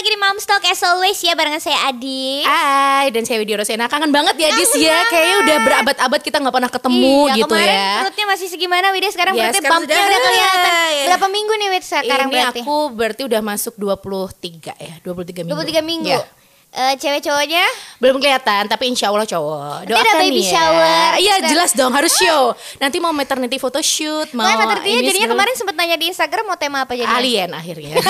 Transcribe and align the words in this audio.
lagi 0.00 0.08
di 0.08 0.18
Mom 0.18 0.32
Talk 0.40 0.64
as 0.64 0.80
always 0.82 1.20
ya 1.20 1.36
barengan 1.36 1.60
saya 1.60 1.76
Adi. 1.84 2.40
Hai, 2.40 3.12
dan 3.12 3.20
saya 3.20 3.36
Widya 3.36 3.52
Rosena 3.54 3.84
kangen 3.84 4.08
banget 4.08 4.32
ya 4.34 4.48
Dis 4.50 4.72
Kangen 4.72 4.80
ya. 4.80 4.96
banget. 4.96 5.06
Kayaknya 5.06 5.36
udah 5.36 5.56
berabad-abad 5.60 6.20
kita 6.22 6.36
nggak 6.40 6.54
pernah 6.54 6.70
ketemu 6.70 7.04
Iya, 7.20 7.34
gitu 7.36 7.52
kemarin 7.52 7.68
ya. 7.76 7.92
perutnya 8.00 8.24
masih 8.26 8.46
segimana 8.48 8.86
Widya 8.90 9.10
sekarang 9.10 9.34
Ya, 9.34 9.40
perutnya 9.44 9.60
sekarang 9.60 9.82
sudah- 9.84 10.00
udah 10.00 10.20
kelihatan. 10.24 10.72
Iya. 10.72 11.04
Berapa 11.04 11.26
minggu 11.28 11.52
nih 11.54 11.68
Widya 11.70 11.84
sekarang 12.00 12.26
Ini 12.26 12.34
berarti? 12.34 12.60
aku 12.62 12.76
berarti 12.90 13.22
udah 13.28 13.40
masuk 13.44 13.74
23 13.76 14.72
ya, 14.74 14.94
23 15.02 15.44
minggu. 15.44 15.52
23 15.68 15.84
minggu. 15.84 16.16
Ya. 16.16 16.24
Eh, 16.70 16.94
cewek 16.96 17.20
cowoknya 17.20 17.66
Belum 17.98 18.16
kelihatan, 18.16 18.62
tapi 18.64 18.84
insya 18.86 19.10
Allah 19.10 19.26
cowok. 19.26 19.84
Nanti 19.84 19.90
ada 19.90 20.00
Doakan 20.00 20.22
baby 20.24 20.40
ya. 20.40 20.48
shower. 20.48 21.10
Iya 21.18 21.34
jelas 21.44 21.70
dong 21.74 21.92
harus 21.92 22.14
show. 22.14 22.56
Nanti 22.78 22.96
mau 22.96 23.12
maternity 23.12 23.58
photoshoot, 23.58 24.32
mau 24.32 24.46
Mau 24.46 24.54
maternity 24.64 24.96
ini 24.96 25.04
jadinya 25.04 25.28
segala- 25.28 25.34
kemarin 25.36 25.54
sempat 25.58 25.74
nanya 25.76 25.96
di 25.98 26.06
Instagram 26.08 26.44
mau 26.46 26.56
tema 26.56 26.88
apa 26.88 26.96
jadi? 26.96 27.04
alien 27.04 27.52
akhirnya. 27.52 28.00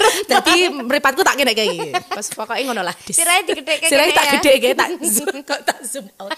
Jadi 0.32 0.54
meripatku 0.70 1.20
tak 1.20 1.34
kena 1.34 1.52
kayak 1.52 1.68
gitu. 1.70 1.98
Pas 2.04 2.26
pokoknya 2.28 2.62
ngono 2.64 2.82
lah. 2.82 2.94
Digede 3.02 3.74
kayak 3.78 3.90
Sirai 3.90 4.10
tak 4.10 4.24
ya. 4.24 4.32
gede 4.38 4.52
kayak 4.58 4.76
tak 4.76 4.90
zoom 5.02 5.36
kok 5.48 5.60
tak 5.62 5.78
zoom 5.82 6.06
out. 6.16 6.32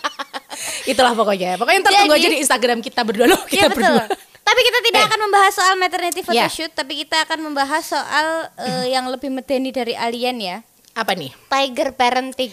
Itulah 0.84 1.12
pokoknya. 1.12 1.56
Pokoknya 1.56 1.78
ntar 1.82 1.92
tunggu 1.96 2.14
aja 2.14 2.28
di 2.28 2.38
Instagram 2.38 2.78
kita 2.78 3.00
berdua 3.02 3.27
loh, 3.27 3.40
Iya 3.46 3.66
kita 3.66 3.66
betul. 3.70 3.82
berdua. 3.82 4.04
Tapi 4.44 4.60
kita 4.60 4.78
tidak 4.82 5.00
Eh. 5.00 5.06
akan 5.08 5.20
membahas 5.22 5.52
soal 5.52 5.74
maternity 5.74 6.20
photoshoot, 6.20 6.70
tapi 6.70 6.92
kita 7.00 7.16
akan 7.24 7.38
membahas 7.42 7.82
soal 7.82 8.27
eh, 8.58 8.92
yang 8.92 9.08
lebih 9.08 9.28
medeni 9.28 9.70
dari 9.70 9.94
alien 9.94 10.36
ya. 10.36 10.56
Apa 10.92 11.16
nih? 11.16 11.32
Tiger 11.48 11.91
parenting. 11.91 12.52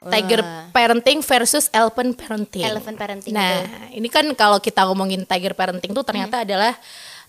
Tiger 0.00 0.40
parenting 0.72 1.20
versus 1.20 1.68
elephant 1.70 2.16
parenting. 2.16 2.64
Elephant 2.64 2.96
parenting, 2.96 3.36
Nah, 3.36 3.68
ini 3.92 4.08
kan 4.08 4.24
kalau 4.32 4.56
kita 4.56 4.88
ngomongin 4.88 5.28
tiger 5.28 5.52
parenting 5.52 5.92
tuh 5.92 6.00
ternyata 6.00 6.40
adalah 6.40 6.72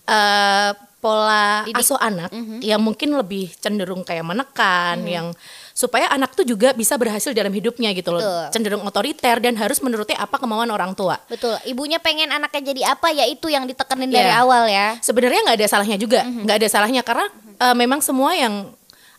eh, 0.02 0.70
pola 1.02 1.66
asuh 1.74 1.98
anak 1.98 2.30
yang 2.62 2.78
mungkin 2.78 3.18
lebih 3.18 3.50
cenderung 3.58 4.06
kayak 4.06 4.22
menekan, 4.22 5.02
yang 5.02 5.34
supaya 5.74 6.06
anak 6.14 6.38
tuh 6.38 6.46
juga 6.46 6.70
bisa 6.72 6.94
berhasil 6.94 7.34
dalam 7.34 7.50
hidupnya 7.50 7.90
gitu 7.90 8.14
loh. 8.14 8.22
Betul. 8.22 8.44
Cenderung 8.54 8.86
otoriter 8.86 9.42
dan 9.42 9.58
harus 9.58 9.82
menuruti 9.82 10.14
apa 10.14 10.38
kemauan 10.38 10.70
orang 10.70 10.94
tua. 10.94 11.18
Betul. 11.26 11.58
Ibunya 11.66 11.98
pengen 11.98 12.30
anaknya 12.30 12.70
jadi 12.70 12.94
apa 12.94 13.10
ya 13.10 13.26
itu 13.26 13.50
yang 13.50 13.66
ditekenin 13.66 14.14
Iya. 14.14 14.16
dari 14.22 14.30
awal 14.30 14.62
ya. 14.70 14.94
Sebenarnya 15.02 15.42
nggak 15.42 15.58
ada 15.58 15.66
salahnya 15.66 15.98
juga, 15.98 16.22
nggak 16.22 16.56
ada 16.62 16.68
salahnya 16.70 17.02
karena 17.02 17.26
eh, 17.58 17.74
memang 17.74 17.98
semua 17.98 18.30
yang 18.38 18.70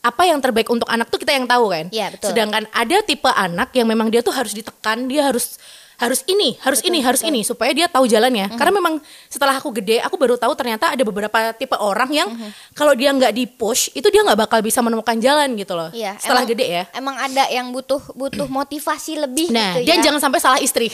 apa 0.03 0.23
yang 0.27 0.39
terbaik 0.39 0.67
untuk 0.67 0.87
anak 0.87 1.07
tuh 1.11 1.19
kita 1.19 1.35
yang 1.35 1.47
tahu 1.47 1.67
kan. 1.67 1.87
Iya, 1.91 2.15
betul. 2.15 2.31
Sedangkan 2.31 2.63
ada 2.71 2.97
tipe 3.03 3.27
anak 3.27 3.75
yang 3.75 3.87
memang 3.91 4.07
dia 4.07 4.23
tuh 4.23 4.31
harus 4.31 4.55
ditekan, 4.55 5.07
dia 5.11 5.27
harus 5.27 5.59
harus 5.95 6.25
ini, 6.25 6.57
harus 6.59 6.81
ini, 6.81 6.99
harus 6.99 7.21
ini 7.21 7.41
supaya 7.41 7.71
dia 7.71 7.85
tahu 7.85 8.05
jalannya. 8.05 8.49
Karena 8.53 8.73
memang 8.73 8.93
setelah 9.27 9.55
aku 9.55 9.69
gede, 9.73 9.99
aku 9.99 10.15
baru 10.15 10.35
tahu 10.35 10.53
ternyata 10.53 10.89
ada 10.89 11.01
beberapa 11.01 11.33
tipe 11.53 11.73
orang 11.75 12.09
yang 12.09 12.29
kalau 12.71 12.93
dia 12.93 13.09
nggak 13.09 13.31
di 13.31 13.45
push 13.45 13.89
itu 13.91 14.07
dia 14.07 14.21
nggak 14.21 14.39
bakal 14.39 14.59
bisa 14.59 14.79
menemukan 14.79 15.15
jalan 15.17 15.53
gitu 15.53 15.73
loh. 15.73 15.89
Iya. 15.89 16.17
Setelah 16.17 16.43
emang- 16.43 16.51
gede 16.51 16.65
ya. 16.67 16.83
Emang 16.91 17.15
ada 17.15 17.43
yang 17.47 17.69
butuh 17.69 18.01
butuh 18.13 18.47
motivasi 18.47 19.17
lebih 19.19 19.49
Nah, 19.49 19.77
gitu 19.77 19.87
dan 19.87 19.97
ya. 19.99 20.03
jangan 20.03 20.21
sampai 20.21 20.39
salah 20.39 20.59
istri. 20.59 20.89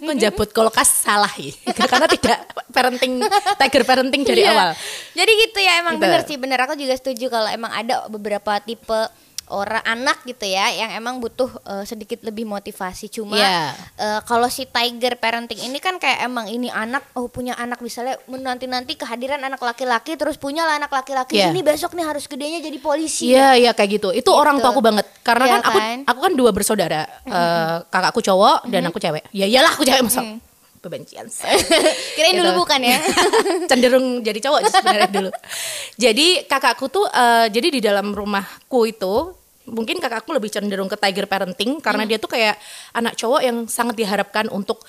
Menjabut 0.00 0.50
kulkas 0.50 0.88
salah 1.04 1.30
ya. 1.34 1.52
Karena 1.74 2.06
tidak 2.06 2.38
parenting 2.70 3.20
tiger 3.58 3.82
parenting 3.84 4.22
dari 4.22 4.42
Iya. 4.42 4.52
awal. 4.52 4.70
Jadi 5.12 5.32
gitu 5.40 5.58
ya 5.58 5.72
emang 5.80 5.96
Gitu. 5.96 6.04
bener 6.04 6.20
sih 6.24 6.36
bener 6.36 6.58
aku 6.60 6.74
juga 6.74 6.94
setuju 6.94 7.26
kalau 7.28 7.48
emang 7.48 7.72
ada 7.72 8.06
beberapa 8.08 8.60
tipe 8.60 9.00
orang 9.50 9.82
anak 9.82 10.22
gitu 10.22 10.44
ya 10.44 10.68
yang 10.70 10.90
emang 10.92 11.18
butuh 11.18 11.48
eh, 11.62 11.84
sedikit 11.84 12.20
lebih 12.20 12.44
motivasi 12.44 13.08
cuma 13.08 13.34
Iya. 13.34 13.72
eh, 13.96 14.20
kalau 14.22 14.46
si 14.46 14.64
tiger 14.64 15.14
parenting 15.14 15.60
ini 15.60 15.76
kan 15.76 15.96
kayak 15.96 16.22
emang 16.22 16.46
ini 16.46 16.68
anak 16.68 17.04
oh 17.12 17.26
punya 17.26 17.54
anak 17.54 17.78
misalnya 17.78 18.16
nanti 18.28 18.64
nanti 18.64 18.92
kehadiran 18.94 19.38
anak 19.38 19.58
laki-laki 19.58 20.14
terus 20.14 20.36
punya 20.36 20.62
lah 20.62 20.76
anak 20.76 20.88
laki-laki 20.88 21.36
Iya. 21.36 21.50
ini 21.50 21.60
besok 21.60 21.92
nih 21.92 22.04
harus 22.04 22.24
gedenya 22.24 22.58
jadi 22.58 22.78
polisi 22.78 23.28
Iya, 23.28 23.54
iya 23.54 23.70
kayak 23.70 23.90
gitu. 23.94 24.08
Itu 24.10 24.30
orang 24.30 24.58
tua 24.58 24.70
aku 24.70 24.80
banget. 24.80 25.04
Karena 25.20 25.44
Iya 25.44 25.52
kan 25.52 25.60
aku 25.62 25.78
kan? 25.78 25.98
aku 26.06 26.18
kan 26.22 26.32
dua 26.32 26.50
bersaudara. 26.50 27.02
Eh, 27.22 27.76
kakakku 27.86 28.20
cowok 28.20 28.66
dan 28.66 28.82
aku 28.84 28.96
cewek. 28.96 29.26
Ya 29.30 29.44
iyalah 29.44 29.74
aku 29.74 29.84
cewek 29.84 30.02
masa 30.02 30.22
kebencian. 30.78 31.26
kirain 32.16 32.32
Gitu. 32.32 32.40
dulu 32.40 32.62
bukan 32.62 32.80
ya 32.80 32.98
Cenderung 33.70 34.20
jadi 34.20 34.38
cowok 34.38 34.60
sebenarnya 34.64 35.10
dulu. 35.10 35.30
Jadi 35.94 36.26
kakakku 36.44 36.86
tuh 36.88 37.06
eh, 37.06 37.46
jadi 37.48 37.68
di 37.68 37.80
dalam 37.80 38.10
rumahku 38.10 38.86
itu 38.86 39.34
mungkin 39.66 39.98
kakakku 39.98 40.32
lebih 40.32 40.48
cenderung 40.48 40.88
ke 40.88 40.96
tiger 40.96 41.26
parenting 41.26 41.76
karena 41.78 42.02
Hmm. 42.02 42.10
dia 42.10 42.18
tuh 42.18 42.30
kayak 42.30 42.56
anak 42.90 43.14
cowok 43.14 43.40
yang 43.42 43.56
sangat 43.66 43.94
diharapkan 43.94 44.48
untuk 44.48 44.80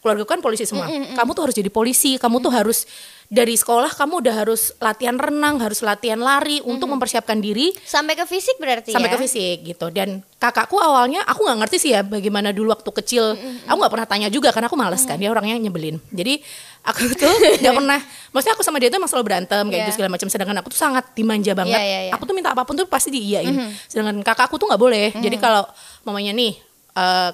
keluarga 0.00 0.24
kan 0.26 0.40
polisi 0.40 0.64
semua. 0.64 0.88
Hmm, 0.88 1.14
Kamu 1.14 1.30
tuh 1.30 1.46
harus 1.46 1.54
jadi 1.54 1.68
polisi, 1.68 2.18
kamu 2.18 2.40
tuh 2.40 2.50
harus 2.50 2.90
dari 3.32 3.56
sekolah 3.56 3.96
kamu 3.96 4.20
udah 4.20 4.34
harus 4.44 4.76
latihan 4.76 5.16
renang, 5.16 5.56
harus 5.56 5.80
latihan 5.80 6.20
lari 6.20 6.60
untuk 6.60 6.84
mempersiapkan 6.84 7.40
diri. 7.40 7.72
Sampai 7.80 8.12
ke 8.12 8.28
fisik 8.28 8.60
berarti 8.60 8.92
sampai 8.92 9.08
ya? 9.08 9.16
ke 9.16 9.18
fisik 9.24 9.56
gitu. 9.64 9.88
Dan 9.88 10.20
kakakku 10.36 10.76
awalnya 10.76 11.24
aku 11.24 11.48
nggak 11.48 11.64
ngerti 11.64 11.76
sih 11.80 11.90
ya 11.96 12.04
bagaimana 12.04 12.52
dulu 12.52 12.76
waktu 12.76 12.92
kecil. 12.92 13.32
Aku 13.64 13.76
nggak 13.80 13.88
pernah 13.88 14.04
tanya 14.04 14.28
juga 14.28 14.52
karena 14.52 14.68
aku 14.68 14.76
males 14.76 15.00
kan 15.08 15.16
dia 15.16 15.32
orangnya 15.32 15.56
nyebelin. 15.56 15.96
Jadi 16.12 16.44
aku 16.84 17.08
tuh 17.24 17.32
nggak 17.64 17.72
pernah 17.72 18.00
maksudnya 18.36 18.54
aku 18.60 18.64
sama 18.68 18.76
dia 18.76 18.92
tuh 18.92 19.00
emang 19.00 19.08
selalu 19.08 19.24
berantem 19.24 19.64
kayak 19.64 19.80
Iya. 19.80 19.84
gitu 19.88 19.96
segala 19.96 20.10
macam. 20.12 20.28
Sedangkan 20.28 20.56
aku 20.60 20.68
tuh 20.68 20.80
sangat 20.84 21.04
dimanja 21.16 21.56
banget. 21.56 21.80
Iya, 21.80 21.88
iya, 21.88 22.00
iya. 22.06 22.12
aku 22.12 22.28
tuh 22.28 22.36
minta 22.36 22.52
apa 22.52 22.68
pun 22.68 22.76
tuh 22.76 22.84
pasti 22.84 23.08
diiyain. 23.08 23.56
Sedangkan 23.88 24.20
kakakku 24.20 24.60
tuh 24.60 24.68
nggak 24.68 24.82
boleh. 24.82 25.08
Jadi 25.16 25.40
kalau 25.40 25.64
mamanya 26.04 26.36
nih 26.36 26.52
eh, 27.00 27.30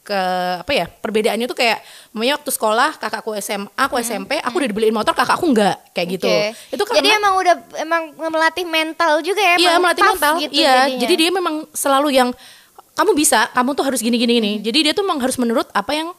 ke 0.00 0.20
apa 0.58 0.72
ya 0.72 0.86
perbedaannya 0.88 1.44
tuh 1.44 1.54
kayak 1.54 1.78
mamanya 2.10 2.40
waktu 2.40 2.50
sekolah 2.50 2.96
kakakku 2.96 3.36
SMA 3.36 3.68
aku 3.76 4.00
SMP 4.00 4.40
aku 4.40 4.54
udah 4.56 4.68
dibeliin 4.68 4.90
motor 4.90 5.12
kakakku 5.12 5.44
nggak 5.46 5.92
kayak 5.92 6.08
gitu 6.16 6.26
Oke. 6.26 6.56
itu 6.72 6.82
jadi 6.88 6.98
karena- 7.04 7.20
emang 7.20 7.34
udah 7.36 7.54
emang 7.76 8.02
melatih 8.16 8.64
mental 8.64 9.20
juga 9.20 9.38
ya 9.38 9.54
Iya 9.56 9.72
melatih 9.76 10.02
mental. 10.02 10.32
gitu 10.38 10.52
iya, 10.56 10.72
jadinya. 10.88 10.98
jadi 10.98 11.14
dia 11.14 11.30
memang 11.30 11.54
selalu 11.70 12.08
yang 12.10 12.30
kamu 12.90 13.12
bisa, 13.14 13.48
kamu 13.50 13.72
tuh 13.72 13.84
harus 13.86 14.00
gini 14.00 14.16
gini 14.16 14.32
gini. 14.36 14.52
Hmm. 14.56 14.62
Jadi 14.62 14.78
dia 14.84 14.92
tuh 14.92 15.00
memang 15.00 15.20
harus 15.20 15.40
menurut 15.40 15.64
apa 15.72 15.88
yang 15.90 16.12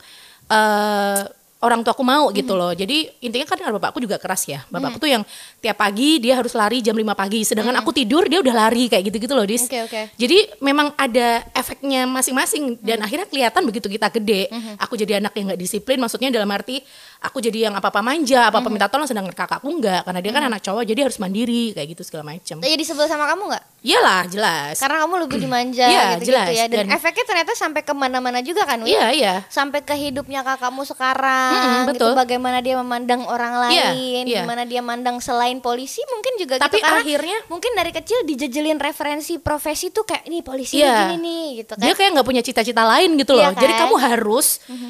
eh 0.48 1.20
orang 1.62 1.86
tua 1.86 1.94
aku 1.94 2.02
mau 2.02 2.30
Hmm. 2.30 2.36
gitu 2.36 2.54
loh. 2.58 2.74
Jadi 2.74 3.06
intinya 3.22 3.46
kan 3.46 3.58
karena 3.62 3.78
bapakku 3.78 4.02
juga 4.02 4.18
keras 4.18 4.50
ya. 4.50 4.66
Bapakku 4.68 4.98
tuh 4.98 5.10
yang 5.10 5.22
tiap 5.62 5.78
pagi 5.78 6.18
dia 6.18 6.34
harus 6.34 6.58
lari 6.58 6.82
jam 6.82 6.98
5 6.98 7.14
pagi, 7.14 7.46
sedangkan 7.46 7.78
aku 7.78 7.94
tidur 7.94 8.26
dia 8.26 8.42
udah 8.42 8.56
lari 8.68 8.90
kayak 8.90 9.14
gitu-gitu 9.14 9.34
loh, 9.38 9.46
Dis. 9.46 9.70
Hmm. 9.70 9.70
Oke, 9.70 9.80
oke. 9.86 10.02
Jadi 10.18 10.38
memang 10.60 10.90
ada 10.98 11.46
efeknya 11.54 12.10
masing-masing 12.10 12.82
dan 12.82 12.98
Hmm. 13.00 13.06
akhirnya 13.06 13.28
kelihatan 13.30 13.62
begitu 13.64 13.88
kita 13.88 14.10
gede, 14.10 14.50
aku 14.78 14.98
jadi 14.98 15.22
anak 15.22 15.38
yang 15.38 15.54
nggak 15.54 15.62
disiplin, 15.62 16.02
maksudnya 16.02 16.34
dalam 16.34 16.50
arti 16.50 16.82
aku 17.22 17.38
jadi 17.40 17.70
yang 17.70 17.74
apa-apa 17.74 18.02
manja, 18.02 18.50
apa-apa 18.50 18.66
Hmm. 18.66 18.74
minta 18.74 18.88
tolong 18.88 19.06
sedangkan 19.06 19.30
kakakku 19.32 19.70
enggak 19.70 20.02
karena 20.02 20.20
dia 20.20 20.32
kan 20.32 20.44
anak 20.44 20.60
cowok 20.60 20.84
jadi 20.84 21.00
harus 21.04 21.18
mandiri 21.18 21.70
kayak 21.72 21.88
gitu 21.92 22.02
segala 22.02 22.26
macam. 22.28 22.58
jadi 22.60 22.82
sebel 22.82 23.06
sama 23.06 23.26
kamu 23.26 23.46
nggak 23.48 23.64
Iyalah, 23.82 24.22
jelas. 24.26 24.78
karena 24.78 25.02
kamu 25.02 25.14
lebih 25.22 25.38
dimanja 25.44 25.86
Iya, 25.86 26.06
gitu, 26.16 26.30
jelas. 26.30 26.48
ya 26.52 26.66
dan, 26.66 26.86
Dan- 26.86 26.94
efeknya 26.94 27.24
ternyata 27.24 27.52
sampai 27.54 27.82
ke 27.82 27.94
mana-mana 27.94 28.40
juga 28.40 28.62
kan? 28.64 28.82
Iya, 28.82 29.10
iya. 29.12 29.34
sampai 29.48 29.82
ke 29.82 29.94
hidupnya 29.94 30.42
kakakmu 30.44 30.82
sekarang 30.82 31.54
gitu 31.88 31.90
betul. 31.94 32.12
bagaimana 32.14 32.58
dia 32.60 32.74
memandang 32.76 33.22
orang 33.24 33.54
Iya, 33.70 33.94
lain 33.94 34.24
iya. 34.26 34.42
gimana 34.42 34.64
dia 34.64 34.82
mandang 34.82 35.18
selain 35.18 35.58
polisi 35.58 36.02
mungkin 36.08 36.34
juga 36.38 36.58
Tapi 36.58 36.78
gitu 36.78 36.90
akhirnya- 36.92 37.42
mungkin 37.48 37.72
dari 37.74 37.90
kecil 37.92 38.22
dijejelin 38.24 38.78
referensi 38.78 39.38
profesi 39.38 39.90
tuh 39.90 40.04
kayak 40.04 40.26
ini 40.26 40.42
polisi 40.42 40.78
Iya. 40.78 41.06
gini 41.08 41.18
nih 41.20 41.46
gitu 41.60 41.74
kan 41.74 41.84
Dia 41.84 41.94
kayak 41.94 42.10
nggak 42.12 42.28
punya 42.28 42.42
cita-cita 42.42 42.82
lain 42.84 43.14
gitu 43.16 43.34
loh. 43.34 43.44
Iya 43.44 43.54
Jadi 43.56 43.74
kan? 43.76 43.82
kamu 43.84 43.96
harus 44.00 44.48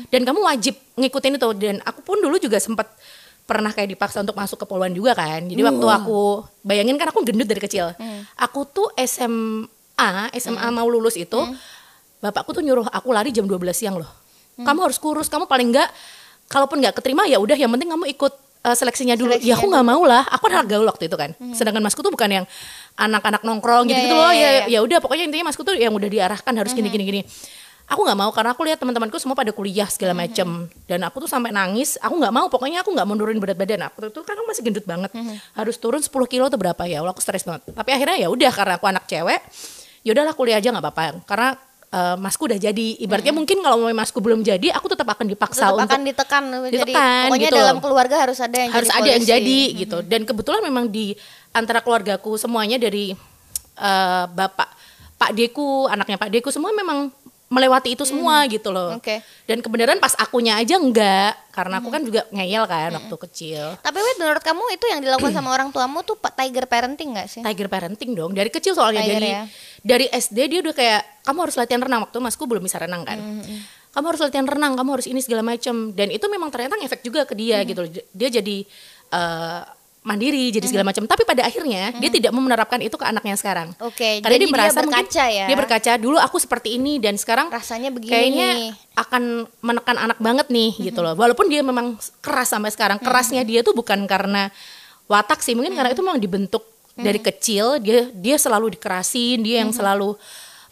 dan 0.07 0.21
kamu 0.21 0.39
wajib 0.41 0.75
ngikutin 0.93 1.33
itu. 1.33 1.47
Dan 1.53 1.75
aku 1.81 1.99
pun 2.03 2.17
dulu 2.21 2.37
juga 2.37 2.57
sempat 2.57 2.87
pernah 3.41 3.73
kayak 3.73 3.89
dipaksa 3.91 4.21
untuk 4.21 4.37
masuk 4.37 4.61
ke 4.61 4.65
poluan 4.65 4.93
juga 4.93 5.11
kan. 5.11 5.43
Jadi 5.43 5.59
waktu 5.59 5.83
aku 5.83 6.45
bayangin 6.61 6.95
kan 6.95 7.09
aku 7.09 7.25
gendut 7.25 7.49
dari 7.49 7.59
kecil. 7.59 7.91
Aku 8.37 8.63
tuh 8.63 8.87
SMA, 8.95 10.09
SMA 10.37 10.67
mau 10.71 10.87
lulus 10.87 11.17
itu, 11.17 11.39
bapakku 12.19 12.53
tuh 12.53 12.63
nyuruh 12.63 12.87
aku 12.87 13.09
lari 13.11 13.33
jam 13.33 13.43
12 13.43 13.59
siang 13.73 13.97
loh. 13.97 14.09
Kamu 14.55 14.79
harus 14.85 15.01
kurus, 15.01 15.27
kamu 15.27 15.49
paling 15.49 15.73
nggak 15.73 15.89
kalaupun 16.47 16.83
nggak 16.83 16.99
keterima 16.99 17.23
ya 17.25 17.39
udah 17.39 17.55
yang 17.55 17.71
penting 17.71 17.89
kamu 17.89 18.05
ikut 18.13 18.33
uh, 18.61 18.75
seleksinya 18.77 19.15
dulu. 19.17 19.33
Seleksinya 19.33 19.51
ya 19.51 19.59
aku 19.59 19.65
nggak 19.67 19.85
mau 19.87 20.01
lah. 20.05 20.23
Aku 20.29 20.45
anak 20.47 20.69
gaul 20.69 20.85
waktu 20.85 21.09
itu 21.09 21.17
kan. 21.17 21.33
Sedangkan 21.51 21.81
masku 21.81 22.05
tuh 22.05 22.13
bukan 22.13 22.29
yang 22.29 22.45
anak-anak 22.95 23.41
nongkrong 23.41 23.87
Iya, 23.87 23.91
gitu-gitu 23.95 24.15
iya, 24.15 24.21
loh. 24.21 24.31
iya, 24.31 24.41
Ya 24.41 24.51
iya. 24.51 24.63
ya 24.69 24.79
udah 24.85 24.97
pokoknya 25.01 25.23
intinya 25.27 25.49
masku 25.49 25.65
tuh 25.65 25.73
yang 25.73 25.95
udah 25.95 26.09
diarahkan 26.11 26.53
harus 26.53 26.71
gini 26.71 26.91
gini 26.91 27.03
gini 27.03 27.21
aku 27.91 28.07
nggak 28.07 28.19
mau 28.23 28.31
karena 28.31 28.55
aku 28.55 28.63
lihat 28.63 28.79
teman-temanku 28.79 29.19
semua 29.19 29.35
pada 29.35 29.51
kuliah 29.51 29.85
segala 29.91 30.15
macem. 30.15 30.71
Dan 30.87 31.03
aku 31.03 31.27
tuh 31.27 31.29
sampai 31.29 31.51
nangis. 31.51 31.99
Aku 31.99 32.15
nggak 32.15 32.31
mau 32.31 32.47
pokoknya 32.47 32.87
aku 32.87 32.95
nggak 32.95 33.03
mau 33.03 33.15
nurunin 33.19 33.43
berat 33.43 33.59
badan. 33.59 33.91
Aku 33.91 34.07
tuh 34.07 34.23
kan 34.23 34.39
aku 34.39 34.47
masih 34.47 34.63
gendut 34.63 34.87
banget. 34.87 35.11
Harus 35.51 35.75
turun 35.75 35.99
10 35.99 36.07
kilo 36.31 36.47
atau 36.47 36.55
berapa 36.55 36.79
ya? 36.87 37.03
Allah 37.03 37.11
aku 37.11 37.19
stres 37.19 37.43
banget. 37.43 37.67
Tapi 37.75 37.89
akhirnya 37.91 38.17
ya 38.23 38.27
udah 38.31 38.51
karena 38.55 38.73
aku 38.79 38.87
anak 38.87 39.03
cewek 39.11 39.43
ya 40.01 40.17
udahlah 40.17 40.33
kuliah 40.33 40.57
aja 40.57 40.71
nggak 40.71 40.85
apa-apa. 40.87 41.03
Karena 41.27 41.49
eh, 41.91 42.15
masku 42.15 42.47
udah 42.47 42.59
jadi. 42.63 42.87
Ibaratnya 43.03 43.33
mungkin 43.35 43.57
kalau 43.59 43.75
mau 43.83 43.91
masku 43.91 44.23
belum 44.23 44.39
jadi 44.39 44.71
aku 44.71 44.87
tetap 44.87 45.11
akan 45.11 45.27
dipaksa 45.27 45.67
tetap 45.67 45.75
untuk 45.75 45.91
akan 45.91 46.01
ditekan 46.07 46.43
jadi 46.47 46.71
ditekan, 46.87 47.23
pokoknya 47.27 47.49
gitu. 47.51 47.59
dalam 47.59 47.77
keluarga 47.83 48.15
harus 48.23 48.39
ada 48.39 48.57
yang 48.57 48.71
harus 48.71 48.87
jadi 48.87 48.99
ada 49.03 49.09
yang 49.19 49.25
jadi 49.27 49.59
gitu. 49.83 49.97
Dan 50.07 50.21
kebetulan 50.23 50.63
memang 50.63 50.87
di 50.87 51.11
antara 51.51 51.83
keluargaku 51.83 52.39
semuanya 52.39 52.79
dari 52.79 53.11
eh, 53.75 54.23
bapak 54.31 54.79
Pak 55.21 55.37
Deku 55.37 55.85
anaknya 55.85 56.17
Pak 56.17 56.33
Deku 56.33 56.49
semua 56.49 56.73
memang 56.73 57.13
melewati 57.51 57.99
itu 57.99 58.07
semua 58.07 58.47
gitu 58.47 58.71
loh. 58.71 58.95
Oke. 58.95 59.19
Dan 59.43 59.59
kebenaran 59.59 59.99
pas 59.99 60.15
akunya 60.15 60.55
aja 60.55 60.79
enggak, 60.79 61.35
karena 61.51 61.83
aku 61.83 61.91
kan 61.91 61.99
juga 61.99 62.23
ngeyel 62.31 62.63
kan 62.63 62.95
waktu 62.95 63.15
kecil. 63.27 63.75
Tapi 63.83 63.99
Wid, 63.99 64.17
menurut 64.23 64.39
kamu 64.39 64.63
itu 64.71 64.85
yang 64.87 65.03
dilakukan 65.03 65.35
sama 65.35 65.51
orang 65.51 65.67
tuamu 65.75 65.99
tuh 66.07 66.15
tiger 66.15 66.63
parenting 66.71 67.19
gak 67.19 67.27
sih? 67.27 67.43
Tiger 67.43 67.67
parenting 67.67 68.15
dong 68.15 68.31
dari 68.31 68.47
kecil 68.47 68.71
soalnya 68.71 69.03
Tiger 69.03 69.19
dari 69.19 69.29
ya. 69.35 69.43
dari 69.83 70.05
SD 70.07 70.37
dia 70.47 70.59
udah 70.63 70.71
kayak 70.71 71.01
kamu 71.27 71.37
harus 71.43 71.55
latihan 71.59 71.81
renang 71.83 72.01
waktu 72.07 72.17
masku 72.23 72.43
belum 72.47 72.63
bisa 72.63 72.79
renang 72.79 73.03
kan. 73.03 73.19
Kamu 73.91 74.05
harus 74.07 74.21
latihan 74.23 74.47
renang, 74.47 74.79
kamu 74.79 74.89
harus 74.95 75.07
ini 75.11 75.19
segala 75.19 75.43
macam 75.43 75.91
dan 75.91 76.07
itu 76.07 76.23
memang 76.31 76.47
ternyata 76.47 76.79
ngefek 76.79 77.03
juga 77.03 77.27
ke 77.27 77.35
dia 77.35 77.59
gitu 77.67 77.83
loh. 77.83 77.91
Dia 77.91 78.29
jadi 78.31 78.63
eh, 79.11 79.61
mandiri 80.01 80.49
jadi 80.49 80.65
segala 80.65 80.89
macam. 80.89 81.05
Tapi 81.05 81.23
pada 81.29 81.45
akhirnya 81.45 81.93
dia 82.01 82.09
tidak 82.09 82.33
mau 82.33 82.41
menerapkan 82.41 82.81
itu 82.81 82.97
ke 82.97 83.05
anaknya 83.05 83.37
sekarang. 83.37 83.69
Oke, 83.77 84.17
Karena 84.25 84.33
jadi 84.33 84.45
dia 84.49 84.53
merasa 84.53 84.81
dia 84.81 84.85
mungkin 84.89 85.05
berkaca 85.05 85.25
ya. 85.29 85.45
Dia 85.45 85.57
berkaca 85.57 85.91
dulu 86.01 86.17
aku 86.17 86.37
seperti 86.41 86.69
ini 86.81 86.97
dan 86.97 87.15
sekarang 87.21 87.53
Rasanya 87.53 87.93
begini. 87.93 88.09
kayaknya 88.09 88.49
akan 88.97 89.45
menekan 89.61 89.97
anak 90.01 90.17
banget 90.17 90.47
nih 90.49 90.71
gitu 90.89 91.05
loh. 91.05 91.13
Walaupun 91.13 91.45
dia 91.53 91.61
memang 91.61 92.01
keras 92.19 92.49
sampai 92.49 92.73
sekarang, 92.73 92.97
kerasnya 92.97 93.45
dia 93.45 93.61
tuh 93.61 93.77
bukan 93.77 94.09
karena 94.09 94.49
watak 95.05 95.45
sih, 95.45 95.53
mungkin 95.53 95.77
karena 95.77 95.93
itu 95.93 96.01
memang 96.01 96.17
dibentuk 96.17 96.65
dari 96.97 97.21
kecil. 97.21 97.77
Dia 97.77 98.09
dia 98.09 98.35
selalu 98.41 98.73
dikerasin, 98.73 99.45
dia 99.45 99.61
yang 99.61 99.69
selalu 99.69 100.17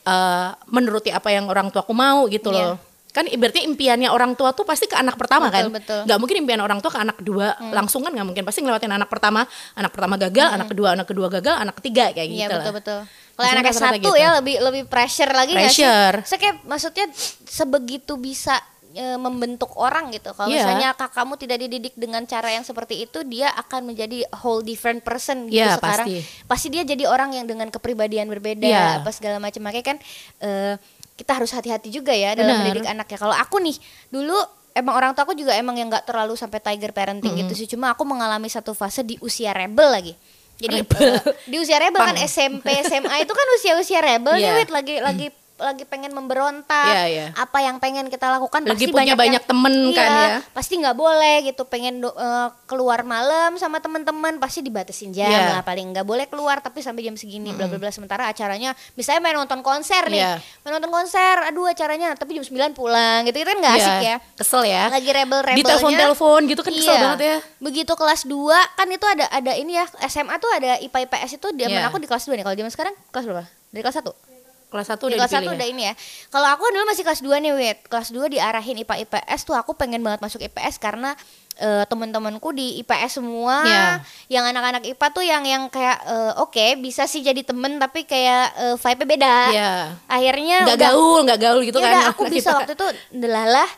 eh, 0.09 0.49
menuruti 0.73 1.13
apa 1.13 1.29
yang 1.29 1.45
orang 1.45 1.69
tuaku 1.69 1.93
mau 1.93 2.25
gitu 2.33 2.49
loh. 2.49 2.88
Kan 3.09 3.25
ibaratnya 3.25 3.65
impiannya 3.65 4.09
orang 4.13 4.37
tua 4.37 4.53
tuh 4.53 4.61
pasti 4.63 4.85
ke 4.85 4.93
anak 4.93 5.17
pertama 5.17 5.49
Betul, 5.49 5.57
kan. 5.57 5.65
betul. 5.81 5.99
Nggak 6.05 6.17
mungkin 6.21 6.35
impian 6.45 6.61
orang 6.61 6.77
tua 6.77 6.91
ke 6.93 6.99
anak 7.01 7.17
kedua 7.17 7.47
langsung 7.73 8.05
kan 8.05 8.13
nggak 8.13 8.27
mungkin. 8.27 8.43
Pasti 8.45 8.61
ngelewatin 8.61 8.93
anak 8.93 9.09
pertama, 9.09 9.41
anak 9.73 9.91
pertama 9.91 10.15
gagal, 10.15 10.47
anak 10.53 10.67
kedua, 10.69 10.87
anak 10.93 11.07
kedua 11.09 11.27
gagal, 11.27 11.55
anak 11.57 11.75
ketiga 11.81 12.13
kayak 12.13 12.29
Iya 12.29 12.45
gitu 12.45 12.53
lah. 12.53 12.65
betul 12.69 12.73
betul. 12.77 12.99
Kalau 13.39 13.47
Biasanya 13.47 13.55
anak 13.55 13.71
rata-rata 13.71 13.95
satu 13.95 14.09
gitu. 14.11 14.19
ya 14.19 14.29
lebih 14.37 14.55
lebih 14.59 14.83
pressure 14.85 15.31
lagi 15.31 15.51
nggak 15.55 15.71
sih? 15.71 15.83
Pressure. 15.87 16.15
Saya 16.27 16.39
kayak 16.39 16.55
maksudnya 16.67 17.05
sebegitu 17.47 18.13
bisa 18.19 18.59
e, 18.91 19.05
membentuk 19.15 19.73
orang 19.79 20.11
gitu. 20.11 20.29
Kalau 20.33 20.49
Iya. 20.49 20.65
misalnya 20.65 20.89
kakakmu 20.93 21.33
tidak 21.33 21.57
dididik 21.59 21.93
dengan 21.95 22.25
cara 22.25 22.51
yang 22.51 22.65
seperti 22.65 22.99
itu, 22.99 23.23
dia 23.23 23.49
akan 23.55 23.89
menjadi 23.89 24.25
whole 24.41 24.59
different 24.59 25.01
person 25.01 25.47
gitu 25.47 25.61
Iya, 25.61 25.77
sekarang. 25.77 26.07
pasti. 26.45 26.67
dia 26.67 26.83
jadi 26.83 27.07
orang 27.07 27.33
yang 27.33 27.45
dengan 27.45 27.69
kepribadian 27.69 28.27
berbeda, 28.27 28.65
Iya. 28.65 28.85
apa 29.01 29.09
segala 29.09 29.39
macam. 29.39 29.61
Makanya 29.63 29.85
kan 29.95 29.97
e, 30.41 30.49
kita 31.19 31.35
harus 31.35 31.51
hati-hati 31.51 31.91
juga 31.91 32.15
ya 32.15 32.31
dalam 32.31 32.55
Benar. 32.55 32.63
mendidik 32.63 32.87
anaknya. 32.87 33.17
Kalau 33.19 33.35
aku 33.35 33.59
nih 33.59 33.75
dulu 34.07 34.39
emang 34.71 34.95
orang 34.95 35.11
tua 35.11 35.27
aku 35.27 35.35
juga 35.35 35.51
emang 35.53 35.75
yang 35.75 35.91
nggak 35.91 36.07
terlalu 36.07 36.39
sampai 36.39 36.63
tiger 36.63 36.89
parenting 36.89 37.35
gitu 37.35 37.53
sih. 37.53 37.67
Cuma 37.67 37.91
aku 37.91 38.07
mengalami 38.07 38.47
satu 38.47 38.71
fase 38.71 39.03
di 39.03 39.19
usia 39.19 39.51
rebel 39.51 39.91
lagi. 39.91 40.13
Jadi 40.59 40.83
Rebel. 40.83 40.99
eh, 40.99 41.19
di 41.47 41.55
usia 41.55 41.79
rebel 41.79 41.95
kan 41.97 42.15
Pang. 42.15 42.19
SMP 42.19 42.67
SMA 42.83 43.23
itu 43.23 43.31
kan 43.31 43.47
usia-usia 43.55 43.99
rebel 43.99 44.35
nih 44.35 44.43
Iya. 44.43 44.55
Wit 44.59 44.71
lagi 44.71 44.95
lagi 44.99 45.27
lagi 45.59 45.83
pengen 45.83 46.11
memberontak 46.11 46.87
Iya, 46.87 47.03
iya. 47.05 47.25
apa 47.33 47.59
yang 47.59 47.77
pengen 47.77 48.07
kita 48.07 48.27
lakukan 48.29 48.63
Lagi 48.63 48.73
pasti 48.79 48.85
punya 48.87 49.11
banyak 49.11 49.17
banyak 49.17 49.35
yang- 49.37 49.49
temen 49.49 49.73
Iya, 49.85 49.93
kan 49.93 50.09
ya. 50.09 50.27
pasti 50.49 50.73
nggak 50.75 50.95
boleh 50.95 51.35
gitu 51.43 51.63
pengen 51.63 51.99
do- 51.99 52.13
eh, 52.13 52.47
keluar 52.65 53.03
malam 53.03 53.55
sama 53.55 53.77
teman-teman 53.77 54.37
pasti 54.37 54.59
dibatasin 54.59 55.11
jam 55.11 55.27
Iya. 55.27 55.51
lah 55.51 55.61
paling 55.61 55.91
nggak 55.91 56.03
boleh 56.03 56.25
keluar 56.25 56.59
tapi 56.59 56.79
sampai 56.79 57.03
jam 57.03 57.13
segini 57.13 57.51
bla 57.51 57.65
bla 57.65 57.75
bla 57.77 57.89
sementara 57.89 58.25
acaranya 58.25 58.71
misalnya 58.93 59.19
main 59.21 59.35
nonton 59.35 59.59
konser 59.59 60.07
nih 60.07 60.17
Iya. 60.17 60.33
main 60.61 60.73
nonton 60.73 60.89
konser 60.89 61.19
aduh 61.41 61.67
acaranya 61.67 62.13
tapi 62.13 62.33
jam 62.33 62.43
9 62.43 62.71
pulang 62.71 63.23
gitu 63.23 63.37
itu 63.37 63.47
kan 63.47 63.57
nggak 63.57 63.73
Iya, 63.73 63.83
asik 63.83 63.97
ya 64.01 64.15
Kesel 64.35 64.63
ya. 64.63 64.83
lagi 64.87 65.09
rebel-rebelnya 65.09 65.59
Di 65.59 65.67
telepon-telepon 65.67 66.39
gitu 66.47 66.61
kan 66.61 66.71
kesel 66.71 66.87
Iya. 66.89 67.01
banget 67.01 67.19
ya. 67.21 67.37
Begitu 67.59 67.91
kelas 67.93 68.21
2 68.23 68.39
kan 68.73 68.87
itu 68.87 69.05
ada 69.05 69.25
ada 69.27 69.51
ini 69.53 69.75
ya 69.75 69.83
SMA 70.05 70.35
tuh 70.37 70.47
ada 70.49 70.79
IPA 70.79 70.99
IPS 71.01 71.31
itu 71.33 71.47
di 71.51 71.61
zaman 71.61 71.75
Iya. 71.75 71.87
aku 71.87 71.97
di 71.97 72.05
kelas 72.05 72.23
2 72.23 72.33
nih. 72.33 72.43
Kalau 72.43 72.55
zaman 72.55 72.69
sekarang 72.69 72.93
kelas 73.09 73.25
berapa? 73.25 73.43
Dari 73.69 73.81
kelas 73.81 73.97
1. 73.97 74.13
Kelas 74.69 74.85
1 74.87 75.01
Di 75.01 75.05
udah 75.09 75.17
kelas 75.19 75.31
1 75.31 75.35
dipilih. 75.35 75.49
udah 75.51 75.65
ya? 75.65 75.71
ini 75.71 75.83
ya. 75.83 75.93
Kalau 76.27 76.47
aku 76.47 76.63
dulu 76.67 76.85
masih 76.85 77.01
kelas 77.01 77.19
2 77.19 77.35
nih, 77.35 77.51
Wit. 77.51 77.77
Kelas 77.83 78.09
2 78.09 78.29
diarahin 78.29 78.77
IPA 78.77 78.95
IPS 79.03 79.41
tuh 79.43 79.53
aku 79.53 79.73
pengen 79.73 79.99
banget 79.99 80.19
masuk 80.19 80.37
IPS 80.39 80.77
karena 80.77 81.17
eh, 81.55 81.83
teman-temanku 81.83 82.49
di 82.51 82.77
IPS 82.79 83.17
semua 83.17 83.61
Iya. 83.61 83.85
yang 84.31 84.45
anak-anak 84.45 84.85
IPA 84.87 85.07
tuh 85.09 85.23
yang 85.23 85.43
yang 85.43 85.63
kayak 85.67 85.97
eh, 86.03 86.33
oke 86.37 86.65
bisa 86.77 87.03
sih 87.03 87.19
jadi 87.19 87.41
temen 87.41 87.75
tapi 87.75 88.05
kayak 88.05 88.45
eh, 88.55 88.75
vibe-nya 88.75 89.07
beda. 89.07 89.35
Iya. 89.49 89.71
Akhirnya 90.05 90.57
Nggak 90.63 90.77
udah- 90.77 90.91
gaul, 90.93 91.19
nggak 91.25 91.39
gaul 91.41 91.59
gitu 91.63 91.77
ya 91.77 91.83
kan. 91.83 91.93
udah 91.95 92.07
aku 92.07 92.23
bisa 92.27 92.47
IPA. 92.47 92.55
waktu 92.55 92.73
itu 92.73 92.87
delalah 93.11 93.69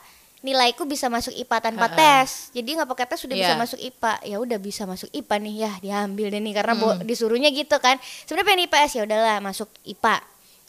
nilaiku 0.41 0.83
bisa 0.83 1.05
masuk 1.05 1.31
IPA 1.31 1.57
tanpa 1.63 1.85
Ha-ha. 1.85 1.95
tes. 1.95 2.49
Jadi 2.51 2.69
nggak 2.73 2.89
pakai 2.89 3.05
tes 3.07 3.19
sudah 3.19 3.35
bisa 3.35 3.53
Iya. 3.53 3.57
masuk 3.57 3.79
IPA. 3.79 4.13
Ya 4.25 4.37
udah 4.37 4.57
bisa 4.57 4.83
masuk 4.83 5.07
IPA 5.09 5.35
nih 5.39 5.55
ya, 5.55 5.71
diambil 5.79 6.27
deh 6.27 6.41
nih 6.41 6.51
karena 6.51 6.73
Hmm. 6.75 6.99
disuruhnya 6.99 7.47
gitu 7.49 7.77
kan. 7.77 7.95
Sebenarnya 8.25 8.45
pengen 8.45 8.65
IPS 8.65 8.91
ya 8.91 9.03
udahlah 9.05 9.37
masuk 9.39 9.69
IPA. 9.83 10.17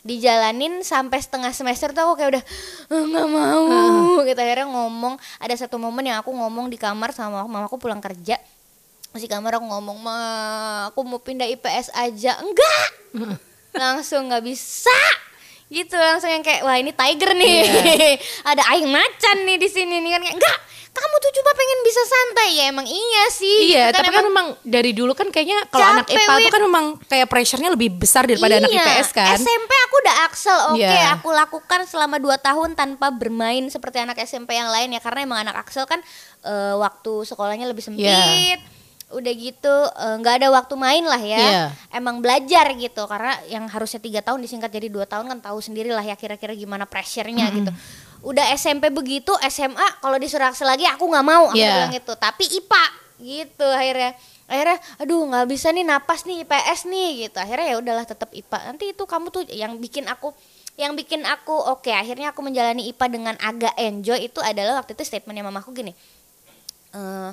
Dijalanin 0.02 0.82
sampai 0.82 1.22
setengah 1.22 1.54
semester 1.54 1.94
tuh 1.94 2.02
aku 2.02 2.18
kayak 2.18 2.30
udah 2.34 2.44
"Eh, 2.90 3.02
nggak 3.06 3.28
mau 3.30 3.62
gitu. 4.26 4.40
Akhirnya 4.42 4.66
ngomong 4.66 5.14
ada 5.38 5.54
satu 5.54 5.78
momen 5.78 6.10
yang 6.10 6.18
aku 6.18 6.34
ngomong 6.34 6.66
di 6.66 6.74
kamar 6.74 7.14
sama 7.14 7.46
mamaku 7.46 7.78
pulang 7.78 8.02
kerja. 8.02 8.34
Masih 9.14 9.30
kamar 9.30 9.62
aku 9.62 9.66
ngomong 9.70 9.98
ma 10.02 10.18
aku 10.90 11.06
mau 11.06 11.22
pindah 11.22 11.46
IPS 11.46 11.94
aja. 11.94 12.34
Enggak. 12.42 12.88
Langsung 13.78 14.26
nggak 14.26 14.42
bisa. 14.42 14.98
Gitu 15.70 15.94
langsung 15.94 16.28
yang 16.28 16.42
kayak 16.42 16.66
wah 16.66 16.76
ini 16.76 16.90
tiger 16.90 17.30
nih. 17.38 17.62
Ada 18.50 18.62
aing 18.74 18.90
macan 18.90 19.36
nih 19.46 19.56
di 19.56 19.68
sini 19.70 20.02
nih 20.02 20.10
kan 20.18 20.20
kayak 20.26 20.36
enggak 20.36 20.58
kamu 20.92 21.14
tuh 21.18 21.32
cuma 21.32 21.50
pengen 21.52 21.78
bisa 21.82 22.02
santai 22.04 22.48
ya 22.52 22.64
emang 22.68 22.84
iya 22.84 23.24
sih 23.28 23.58
Iya, 23.66 23.84
Kan 23.88 23.96
tapi 23.98 24.12
kan 24.12 24.24
memang 24.24 24.46
dari 24.62 24.92
dulu 24.92 25.12
kan 25.12 25.26
kayaknya 25.26 25.64
kalau 25.66 25.86
anak 25.90 26.06
IPA 26.06 26.32
itu 26.38 26.50
kan 26.50 26.62
memang 26.62 26.84
kayak 27.02 27.26
pressure-nya 27.26 27.70
lebih 27.70 27.88
besar 27.94 28.24
daripada 28.24 28.58
anak 28.58 28.68
Iya, 28.68 28.84
IPS 29.00 29.08
kan. 29.10 29.36
SMP 29.36 29.72
aku 29.72 29.94
udah 29.98 30.16
aksel 30.26 30.58
oke 30.70 30.78
Iya. 30.78 31.16
aku 31.16 31.28
lakukan 31.30 31.80
selama 31.84 32.16
2 32.16 32.36
tahun 32.38 32.70
tanpa 32.72 33.08
bermain 33.08 33.64
seperti 33.66 33.98
anak 33.98 34.20
SMP 34.20 34.52
yang 34.52 34.68
lain 34.68 34.88
ya 34.88 35.00
karena 35.00 35.20
emang 35.22 35.40
anak 35.40 35.56
aksel 35.58 35.84
kan 35.84 36.04
eh, 36.42 36.74
waktu 36.74 37.24
sekolahnya 37.24 37.64
lebih 37.64 37.80
sempit 37.82 38.04
Iya. 38.04 38.60
udah 39.10 39.32
gitu 39.34 39.74
eh, 39.90 40.16
nggak 40.18 40.34
ada 40.38 40.48
waktu 40.50 40.74
main 40.74 41.04
lah 41.04 41.20
ya 41.20 41.36
Iya. 41.38 41.64
emang 41.90 42.20
belajar 42.20 42.68
gitu 42.70 43.04
karena 43.06 43.32
yang 43.46 43.64
harusnya 43.64 43.96
tiga 43.98 44.20
tahun 44.20 44.40
disingkat 44.40 44.68
jadi 44.68 44.88
dua 44.88 45.04
tahun 45.04 45.24
kan 45.26 45.38
tahu 45.42 45.56
sendiri 45.58 45.88
lah 45.88 46.00
ya 46.00 46.14
kira-kira 46.14 46.52
gimana 46.52 46.84
pressure-nya 46.84 47.48
gitu 47.50 47.72
udah 48.22 48.54
SMP 48.54 48.88
begitu 48.88 49.34
SMA 49.44 49.88
kalau 49.98 50.14
disuruh 50.16 50.46
aksel 50.46 50.66
lagi 50.66 50.86
aku 50.86 51.04
nggak 51.04 51.26
mau. 51.26 51.50
Aku 51.50 51.58
Iya. 51.58 51.90
bilang 51.90 51.94
gitu. 51.94 52.12
Tapi 52.14 52.44
IPA 52.46 52.84
gitu 53.18 53.66
akhirnya. 53.66 54.10
Akhirnya 54.46 54.78
aduh 54.96 55.22
nggak 55.26 55.46
bisa 55.48 55.68
nih 55.70 55.82
napas 55.82 56.22
nih 56.22 56.42
IPS 56.42 56.80
nih 56.86 57.08
gitu. 57.26 57.36
Akhirnya 57.38 57.66
ya 57.66 57.76
udahlah 57.78 58.06
tetap 58.06 58.30
IPA 58.30 58.58
nanti 58.70 58.84
itu 58.90 59.02
kamu 59.02 59.26
tuh 59.28 59.42
yang 59.50 59.76
bikin 59.76 60.06
aku 60.06 60.30
yang 60.72 60.96
bikin 60.96 61.20
aku 61.28 61.52
oke 61.52 61.92
akhirnya 61.92 62.32
aku 62.32 62.40
menjalani 62.40 62.88
IPA 62.88 63.06
dengan 63.12 63.34
agak 63.36 63.76
enjoy 63.76 64.16
itu 64.16 64.40
adalah 64.40 64.80
waktu 64.80 64.96
itu 64.96 65.04
statementnya 65.04 65.44
mamaku 65.44 65.74
gini. 65.74 65.92
Eh 66.92 67.30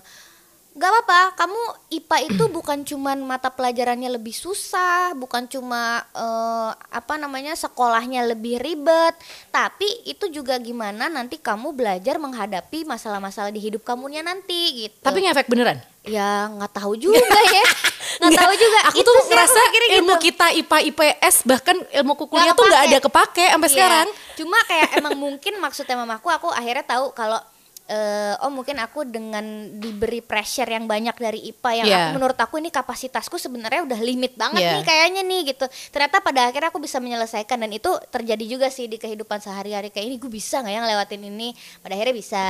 Gak 0.80 0.88
apa-apa, 0.96 1.22
kamu 1.36 1.62
IPA 1.92 2.18
itu 2.32 2.44
bukan 2.56 2.88
cuman 2.88 3.20
mata 3.20 3.52
pelajarannya 3.52 4.16
lebih 4.16 4.32
susah, 4.32 5.12
bukan 5.12 5.44
cuma 5.52 6.08
eh, 6.16 6.72
apa 6.72 7.20
namanya 7.20 7.52
sekolahnya 7.52 8.24
lebih 8.24 8.64
ribet, 8.64 9.12
tapi 9.52 9.84
itu 10.08 10.32
juga 10.32 10.56
gimana 10.56 11.12
nanti 11.12 11.36
kamu 11.36 11.76
belajar 11.76 12.16
menghadapi 12.16 12.88
masalah-masalah 12.88 13.52
di 13.52 13.60
hidup 13.60 13.84
kamunya 13.84 14.24
nanti 14.24 14.88
gitu. 14.88 15.04
Tapi 15.04 15.20
ngefek 15.20 15.52
beneran. 15.52 15.84
ya 16.00 16.48
nggak 16.48 16.72
tahu 16.74 16.96
juga 16.96 17.20
ya, 17.28 17.66
nggak 18.24 18.40
tahu 18.40 18.54
juga. 18.56 18.80
Aku 18.88 18.98
Itu 19.04 19.12
tuh 19.12 19.20
aku 19.20 19.52
mikirnya 19.52 19.90
ilmu 20.00 20.14
gitu. 20.16 20.26
kita 20.32 20.48
IPA 20.56 20.78
IPS 20.96 21.36
bahkan 21.44 21.76
ilmu 21.92 22.16
kuliah 22.16 22.50
Nggak 22.50 22.56
tuh 22.56 22.66
nggak 22.66 22.84
ada 22.88 22.98
kepake 23.04 23.46
sampai 23.52 23.68
Iya, 23.68 23.76
sekarang. 23.76 24.08
Cuma 24.40 24.58
kayak 24.64 24.90
emang 24.96 25.14
mungkin 25.20 25.54
maksudnya 25.60 26.00
mamaku 26.00 26.32
aku 26.32 26.48
akhirnya 26.50 26.88
tahu 26.88 27.12
kalau 27.12 27.36
eh, 27.90 28.38
oh 28.40 28.50
mungkin 28.50 28.78
aku 28.78 29.02
dengan 29.04 29.42
diberi 29.74 30.22
pressure 30.22 30.68
yang 30.68 30.86
banyak 30.86 31.16
dari 31.16 31.42
IPA 31.44 31.72
yang 31.76 31.86
Iya. 31.86 31.98
aku 32.00 32.10
menurut 32.14 32.38
aku 32.38 32.56
ini 32.56 32.70
kapasitasku 32.70 33.36
sebenarnya 33.36 33.82
udah 33.82 33.98
limit 34.00 34.34
banget 34.34 34.62
Iya. 34.62 34.72
nih 34.72 34.84
kayaknya 34.84 35.22
nih 35.24 35.42
gitu. 35.48 35.66
Ternyata 35.90 36.18
pada 36.20 36.46
akhirnya 36.46 36.70
aku 36.70 36.78
bisa 36.78 36.98
menyelesaikan 36.98 37.58
dan 37.58 37.72
itu 37.72 37.90
terjadi 38.08 38.46
juga 38.48 38.68
sih 38.68 38.86
di 38.86 38.96
kehidupan 38.96 39.40
sehari-hari 39.40 39.90
kayak 39.90 40.06
ini 40.06 40.16
gue 40.16 40.30
bisa 40.30 40.60
nggak 40.60 40.70
ya 40.70 40.80
ngelewatin 40.80 41.22
ini. 41.24 41.50
Pada 41.80 41.94
akhirnya 41.94 42.14
bisa. 42.14 42.44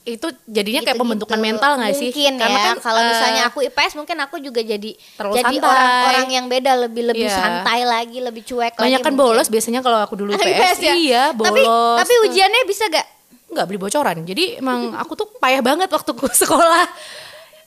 Itu 0.00 0.32
jadinya 0.42 0.80
kayak 0.80 0.96
Gitu-gitu. 0.96 1.02
pembentukan 1.04 1.38
mental 1.38 1.72
nggak 1.76 1.92
sih? 1.92 2.08
Mungkin 2.08 2.32
Karena 2.34 2.56
ya. 2.56 2.64
kan, 2.66 2.76
kalau 2.80 2.98
eh, 2.98 3.06
misalnya 3.06 3.42
aku 3.44 3.58
IPS 3.62 3.92
mungkin 3.94 4.16
aku 4.18 4.36
juga 4.38 4.60
jadi 4.62 4.90
Terlalu 4.96 5.34
jadi 5.36 5.56
orang-orang 5.60 6.28
yang 6.32 6.46
beda 6.48 6.72
lebih 6.80 7.02
lebih 7.06 7.28
Iya. 7.28 7.36
santai 7.36 7.84
lagi, 7.84 8.16
lebih 8.18 8.40
cuek 8.42 8.74
banyak 8.74 8.96
lagi. 8.96 8.96
kan 8.98 9.12
mungkin. 9.12 9.28
bolos 9.28 9.46
biasanya 9.46 9.80
kalau 9.80 10.00
aku 10.00 10.16
dulu 10.16 10.32
Anak 10.32 10.40
IPS, 10.42 10.78
ya? 10.80 10.94
iya 10.96 11.22
Tapi 11.30 11.60
bolos. 11.60 12.00
tapi 12.00 12.14
ujiannya 12.24 12.62
bisa 12.64 12.88
gak? 12.88 13.06
Nggak 13.50 13.66
beli 13.66 13.78
bocoran. 13.78 14.16
Jadi 14.24 14.62
emang 14.62 14.92
aku 15.02 15.12
tuh 15.18 15.28
payah 15.38 15.60
banget 15.60 15.90
waktu 15.90 16.10
ku 16.14 16.26
sekolah. 16.26 16.86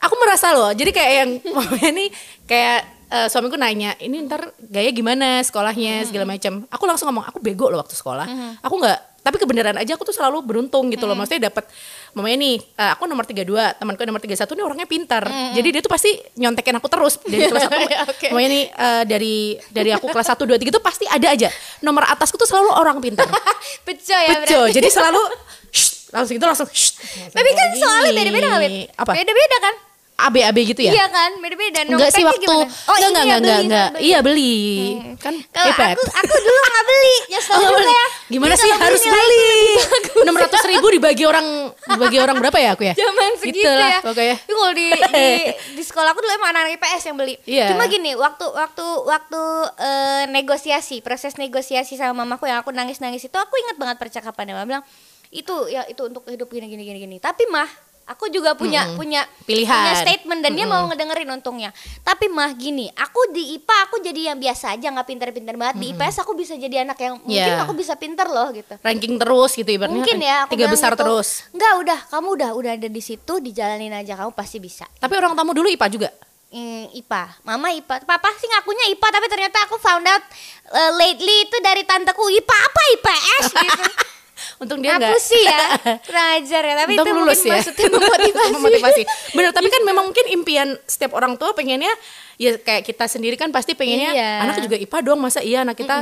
Aku 0.03 0.13
merasa 0.19 0.51
loh. 0.51 0.71
Jadi 0.71 0.91
kayak 0.91 1.11
yang 1.13 1.31
mamanya 1.55 1.91
nih 1.95 2.09
kayak 2.43 2.79
eh, 3.13 3.27
suamiku 3.31 3.55
nanya, 3.55 3.95
ini 3.99 4.23
ntar 4.27 4.51
gaya 4.59 4.89
gimana 4.91 5.39
sekolahnya 5.43 6.07
segala 6.07 6.27
macam. 6.27 6.67
Aku 6.67 6.83
langsung 6.87 7.07
ngomong, 7.11 7.27
aku 7.27 7.39
bego 7.39 7.71
loh 7.71 7.79
waktu 7.79 7.95
sekolah. 7.95 8.27
Aku 8.63 8.75
nggak 8.79 9.13
tapi 9.23 9.39
kebenaran 9.39 9.79
aja 9.79 9.95
aku 9.95 10.03
tuh 10.03 10.11
selalu 10.11 10.43
beruntung 10.43 10.91
gitu 10.91 11.07
loh 11.07 11.15
maksudnya 11.15 11.47
dapat 11.47 11.63
mamanya 12.11 12.37
nih 12.43 12.55
eh, 12.59 12.91
aku 12.91 13.07
nomor 13.07 13.23
32 13.23 13.79
temanku 13.79 14.03
nomor 14.03 14.19
31 14.19 14.35
nih 14.35 14.63
orangnya 14.67 14.87
pintar 14.87 15.23
jadi 15.55 15.67
dia 15.79 15.81
tuh 15.81 15.91
pasti 15.95 16.11
nyontekin 16.35 16.75
aku 16.75 16.91
terus 16.91 17.23
dari 17.23 17.47
kelas 17.47 17.63
satu 17.71 17.79
Oke. 18.11 18.27
mamanya 18.35 18.49
nih 18.51 18.63
eh, 18.67 19.03
dari 19.07 19.35
dari 19.71 19.89
aku 19.95 20.11
kelas 20.11 20.35
1 20.35 20.43
2 20.43 20.59
3 20.59 20.75
tuh 20.75 20.83
pasti 20.83 21.07
ada 21.07 21.27
aja 21.31 21.47
nomor 21.79 22.03
atasku 22.03 22.35
tuh 22.35 22.45
selalu 22.45 22.69
orang 22.75 22.99
pintar 22.99 23.25
Beco 23.87 24.11
ya 24.11 24.43
berarti. 24.43 24.75
jadi 24.75 24.87
selalu 24.91 25.23
langsung 26.13 26.35
itu 26.37 26.45
langsung 26.45 26.69
"Shh." 26.69 26.93
Tapi 27.33 27.49
kan 27.51 27.67
Gini. 27.73 27.81
soalnya 27.81 28.11
beda-beda 28.13 28.47
Wit? 28.61 28.93
apa 28.93 29.11
Beda-beda 29.11 29.57
kan? 29.59 29.75
AB-AB 30.13 30.57
gitu 30.69 30.81
ya 30.85 30.93
Iya 30.93 31.05
kan, 31.09 31.41
beda-beda. 31.41 31.89
Enggak 31.89 32.13
sih 32.13 32.21
waktu 32.21 32.45
gimana? 32.45 32.69
Oh, 32.85 32.93
enggak, 32.93 33.01
ini 33.01 33.09
enggak, 33.09 33.25
ya 33.25 33.35
enggak, 33.35 33.59
enggak. 33.59 33.87
Iya 33.97 34.19
beli 34.21 34.53
Kan 35.17 35.33
Kalau 35.49 35.73
aku 35.73 36.05
aku 36.05 36.35
dulu 36.37 36.59
nggak 36.63 36.85
beli. 36.85 37.15
Nyesel 37.33 37.53
Oh, 37.53 37.61
juga 37.65 37.81
ya. 37.89 38.05
Gimana 38.29 38.53
sih 38.53 38.69
harus 38.69 39.01
itu 39.01 39.09
beli? 39.09 39.57
Enam 40.23 40.35
ratus 40.37 40.61
ribu 40.69 40.87
dibagi 40.93 41.23
orang 41.25 41.45
dibagi 41.73 42.17
orang 42.21 42.35
berapa 42.37 42.57
ya 42.61 42.69
aku 42.77 42.83
ya? 42.85 42.93
Zaman 42.93 43.31
segitu 43.41 43.65
Gitu 43.65 43.71
lah, 43.73 43.89
ya. 43.89 43.99
Pokoknya. 44.05 44.35
Tapi 44.37 44.53
kalau 44.53 44.73
di, 44.77 44.87
di 44.93 45.27
di 45.81 45.83
sekolah 45.83 46.09
aku 46.13 46.19
dulu 46.21 46.31
emang 46.31 46.49
anak-anak 46.53 46.71
IPS 46.77 47.03
yang 47.09 47.17
beli. 47.17 47.35
Iya. 47.49 47.65
Cuma 47.73 47.83
gini, 47.89 48.11
waktu 48.13 48.45
waktu 48.53 48.85
waktu 49.09 49.41
eh, 49.81 50.23
negosiasi, 50.29 51.01
proses 51.01 51.35
negosiasi 51.35 51.97
sama 51.97 52.21
mamaku 52.21 52.45
yang 52.45 52.61
aku 52.61 52.69
nangis-nangis 52.69 53.25
itu 53.25 53.33
aku 53.35 53.57
ingat 53.59 53.81
banget 53.81 53.97
percakapannya. 53.97 54.53
Mama 54.53 54.67
bilang, 54.69 54.85
"Itu 55.33 55.67
ya 55.67 55.83
itu 55.85 56.05
untuk 56.05 56.23
hidup 56.25 56.47
gini 56.47 56.69
gini 56.69 56.83
gini 56.85 56.99
gini." 57.01 57.17
Tapi 57.17 57.49
mah 57.49 57.67
Aku 58.03 58.27
juga 58.27 58.51
punya 58.51 58.83
punya 58.99 59.23
Pilihan. 59.47 59.71
punya 59.71 59.93
statement 59.95 60.43
dan 60.43 60.51
dia 60.51 60.67
mau 60.67 60.83
ngedengerin 60.91 61.39
untungnya. 61.39 61.71
Tapi 62.03 62.27
mah 62.27 62.51
gini, 62.51 62.91
aku 62.91 63.31
di 63.31 63.55
IPA 63.55 63.77
aku 63.87 63.95
jadi 64.03 64.21
yang 64.27 64.37
biasa 64.43 64.75
aja 64.75 64.91
nggak 64.91 65.07
pintar-pintar 65.07 65.55
banget. 65.55 65.79
Di 65.79 65.95
IPS 65.95 66.19
aku 66.19 66.35
bisa 66.35 66.59
jadi 66.59 66.83
anak 66.83 66.99
yang 66.99 67.15
mungkin 67.23 67.31
Iya. 67.55 67.63
aku 67.63 67.71
bisa 67.71 67.95
pintar 67.95 68.27
loh 68.27 68.51
gitu. 68.51 68.75
Ranking 68.75 69.15
terus 69.15 69.51
gitu 69.55 69.69
ibaratnya. 69.71 70.03
Mungkin 70.03 70.19
ya 70.19 70.35
aku 70.43 70.51
Tiga 70.51 70.67
besar 70.67 70.91
gitu. 70.91 70.99
terus. 70.99 71.47
Enggak, 71.55 71.73
udah, 71.79 71.99
kamu 72.11 72.27
udah 72.35 72.49
udah 72.51 72.71
ada 72.75 72.89
di 72.91 72.99
situ, 73.01 73.33
dijalanin 73.39 73.95
aja 73.95 74.19
kamu 74.19 74.35
pasti 74.35 74.59
bisa. 74.59 74.83
Tapi 74.99 75.13
orang 75.15 75.31
tamu 75.31 75.55
dulu 75.55 75.71
IPA 75.71 75.87
juga. 75.87 76.09
Hmm, 76.51 76.91
IPA, 76.91 77.23
mama 77.47 77.71
IPA, 77.71 78.03
papa 78.03 78.29
sih 78.35 78.45
ngakunya 78.45 78.91
IPA 78.93 79.07
tapi 79.09 79.27
ternyata 79.31 79.57
aku 79.63 79.79
found 79.79 80.05
out 80.05 80.21
uh, 80.69 80.91
lately 80.93 81.47
itu 81.47 81.57
dari 81.63 81.87
tanteku 81.87 82.27
IPA 82.27 82.57
apa 82.59 82.81
IPS 82.93 83.45
gitu. 83.55 83.83
Untung 84.57 84.79
dia 84.79 84.93
Aku 84.93 85.03
enggak. 85.03 85.19
sih 85.19 85.41
ya 85.41 85.63
kurang 86.07 86.27
ajar 86.37 86.61
ya, 86.61 86.73
tapi 86.77 86.91
Untung 86.93 87.05
itu 87.05 87.11
lulus 87.15 87.37
mungkin 87.37 87.45
ya. 87.45 87.53
maksudnya 87.55 87.87
memotivasi. 87.89 88.51
Memotivasi. 88.57 89.01
Bener, 89.31 89.51
tapi 89.51 89.67
kan 89.67 89.81
memang 89.81 90.03
mungkin 90.05 90.25
impian 90.29 90.67
setiap 90.83 91.11
orang 91.11 91.33
tua 91.33 91.51
pengennya 91.51 91.91
ya 92.35 92.57
kayak 92.57 92.83
kita 92.83 93.05
sendiri 93.05 93.35
kan 93.35 93.49
pasti 93.49 93.73
pengennya 93.73 94.09
Iya. 94.09 94.31
anak 94.41 94.57
juga 94.59 94.75
IPA 94.75 94.97
dong 95.03 95.19
masa 95.19 95.39
iya 95.39 95.61
anak 95.61 95.75
kita 95.75 96.01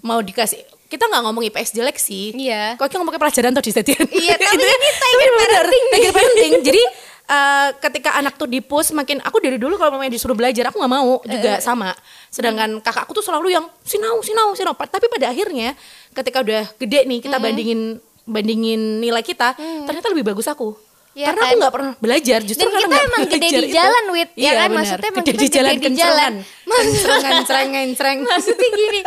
mau 0.00 0.18
dikasih 0.18 0.58
kita 0.86 1.04
nggak 1.04 1.22
ngomong 1.22 1.44
IPS 1.44 1.70
jelek 1.72 1.96
sih. 1.96 2.32
Iya. 2.32 2.74
Kok 2.74 2.86
kita 2.86 2.96
ngomong 2.96 3.14
pelajaran 3.14 3.52
tuh 3.52 3.60
di 3.60 3.70
stadion. 3.70 4.04
Iya, 4.08 4.34
tapi 4.34 4.56
Itu 4.56 4.64
ya. 4.64 4.72
ini 4.72 5.26
parenting 5.30 5.82
nih. 5.84 5.92
tiger 5.92 6.12
parenting. 6.12 6.52
Jadi 6.64 6.82
eh, 7.28 7.68
ketika 7.78 8.16
anak 8.16 8.34
tuh 8.34 8.48
dipus 8.48 8.90
makin 8.90 9.20
aku 9.20 9.38
dari 9.38 9.60
dulu 9.60 9.76
kalau 9.76 9.94
mamanya 9.94 10.16
disuruh 10.16 10.32
belajar 10.32 10.72
aku 10.72 10.80
nggak 10.80 10.92
mau 10.92 11.20
juga 11.22 11.60
sama. 11.60 11.92
Sedangkan 12.28 12.80
kakakku 12.80 13.12
tuh 13.12 13.22
selalu 13.22 13.52
yang 13.52 13.64
sinau 13.84 14.18
sinau 14.20 14.52
sinau. 14.52 14.72
Tapi 14.72 15.06
pada 15.06 15.28
akhirnya 15.28 15.76
ketika 16.10 16.40
udah 16.40 16.64
gede 16.76 17.04
nih 17.04 17.18
kita 17.20 17.36
bandingin 17.38 18.00
bandingin 18.24 19.00
nilai 19.00 19.20
kita 19.20 19.56
ternyata 19.84 20.08
lebih 20.08 20.32
bagus 20.32 20.48
aku. 20.48 20.76
Iya 21.16 21.32
karena 21.34 21.40
kan? 21.40 21.50
aku 21.50 21.56
nggak 21.58 21.74
pernah 21.74 21.92
belajar 21.98 22.38
justru 22.46 22.62
Dan 22.62 22.70
karena 22.78 22.86
kita 22.86 23.06
emang 23.10 23.22
gede 23.26 23.48
di 23.48 23.58
itu. 23.58 23.74
jalan, 23.74 24.04
Wit, 24.14 24.30
ya 24.30 24.38
Iya, 24.38 24.50
kan? 24.54 24.54
benar. 24.54 24.76
Maksudnya 24.78 25.08
emang 25.08 25.18
gede 25.18 25.32
kita 25.32 25.40
di 25.40 25.48
jalan 25.50 25.72
gede 25.72 25.88
di 25.88 25.98
jalan. 25.98 26.32
kencerengan 26.68 27.36
cereng 27.42 27.70
cereng 27.98 28.18
Maksudnya 28.22 28.68
gini, 28.70 29.00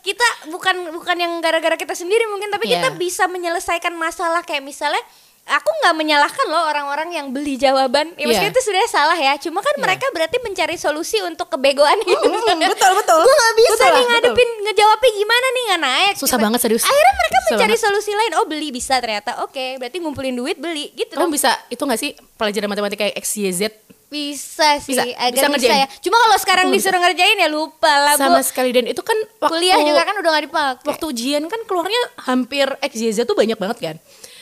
kita 0.00 0.26
bukan 0.48 0.76
bukan 0.96 1.16
yang 1.18 1.32
gara-gara 1.44 1.76
kita 1.76 1.92
sendiri 1.92 2.24
mungkin, 2.24 2.48
tapi 2.48 2.72
Iya. 2.72 2.80
kita 2.80 2.88
bisa 2.96 3.28
menyelesaikan 3.28 3.92
masalah 3.92 4.40
kayak 4.40 4.64
misalnya 4.64 5.02
aku 5.50 5.70
nggak 5.78 5.94
menyalahkan 5.94 6.46
loh 6.46 6.64
orang-orang 6.64 7.08
yang 7.10 7.26
beli 7.28 7.56
jawaban. 7.56 8.12
Ya 8.14 8.24
Iya. 8.26 8.46
itu 8.46 8.60
sudah 8.60 8.84
salah 8.86 9.16
ya. 9.16 9.34
Cuma 9.36 9.58
kan 9.58 9.74
mereka 9.76 10.04
berarti 10.10 10.36
mencari 10.38 10.74
solusi 10.74 11.18
untuk 11.20 11.48
kebegoan 11.48 11.96
mm, 11.96 12.60
betul, 12.68 12.92
betul. 12.94 13.18
Gue 13.18 13.34
nggak 13.34 13.54
bisa 13.56 13.70
Betul 13.70 13.80
lah, 13.80 13.90
nih 13.90 13.98
betul. 13.98 14.12
ngadepin 14.14 14.48
ngejawabnya 14.62 15.10
gimana 15.12 15.46
nih 15.48 15.62
nggak 15.64 15.80
naik. 15.82 16.14
Susah 16.14 16.30
Gitu. 16.30 16.44
banget, 16.44 16.60
serius. 16.60 16.82
Akhirnya 16.82 17.14
mereka 17.14 17.36
Susah 17.36 17.48
mencari 17.50 17.68
banget. 17.70 17.84
solusi 17.84 18.10
lain. 18.12 18.32
Oh 18.34 18.44
beli 18.44 18.68
bisa 18.70 18.94
ternyata. 18.96 19.30
Oke, 19.42 19.64
berarti 19.76 19.96
ngumpulin 19.98 20.34
duit 20.34 20.56
beli 20.56 20.92
gitu 20.92 21.12
kamu 21.12 21.24
dong. 21.24 21.32
bisa 21.32 21.50
itu 21.68 21.80
nggak 21.80 21.98
sih 21.98 22.10
pelajaran 22.34 22.68
matematika 22.68 23.02
kayak 23.02 23.16
X 23.16 23.26
Y 23.36 23.48
Z 23.50 23.62
Bisa 24.08 24.80
sih, 24.80 24.96
Bisa, 24.96 25.04
agak 25.04 25.36
bisa 25.36 25.44
bisa, 25.44 25.52
ngerjain. 25.52 25.80
ya. 25.80 25.88
Cuma 26.00 26.16
kalau 26.16 26.36
sekarang 26.38 26.64
nggak 26.66 26.80
disuruh 26.80 26.96
ngerjain 26.98 27.36
ya 27.36 27.48
lupa 27.48 27.92
lah 27.92 28.14
Bu. 28.14 28.20
sama 28.22 28.40
sekali 28.40 28.72
dan 28.72 28.84
itu 28.84 29.02
kan 29.02 29.12
waktu 29.38 29.52
Kuliah 29.52 29.76
juga 29.78 30.00
kan 30.02 30.16
udah 30.16 30.30
gak 30.30 30.44
dipakai. 30.44 30.86
waktu 30.86 31.04
ujian 31.06 31.42
kan 31.44 31.60
keluarnya 31.62 32.00
hampir 32.22 32.66
X 32.80 32.92
Y 32.96 33.12
Z 33.12 33.18
tuh 33.22 33.34
banyak 33.34 33.54
banget 33.54 33.78
kan 33.78 33.96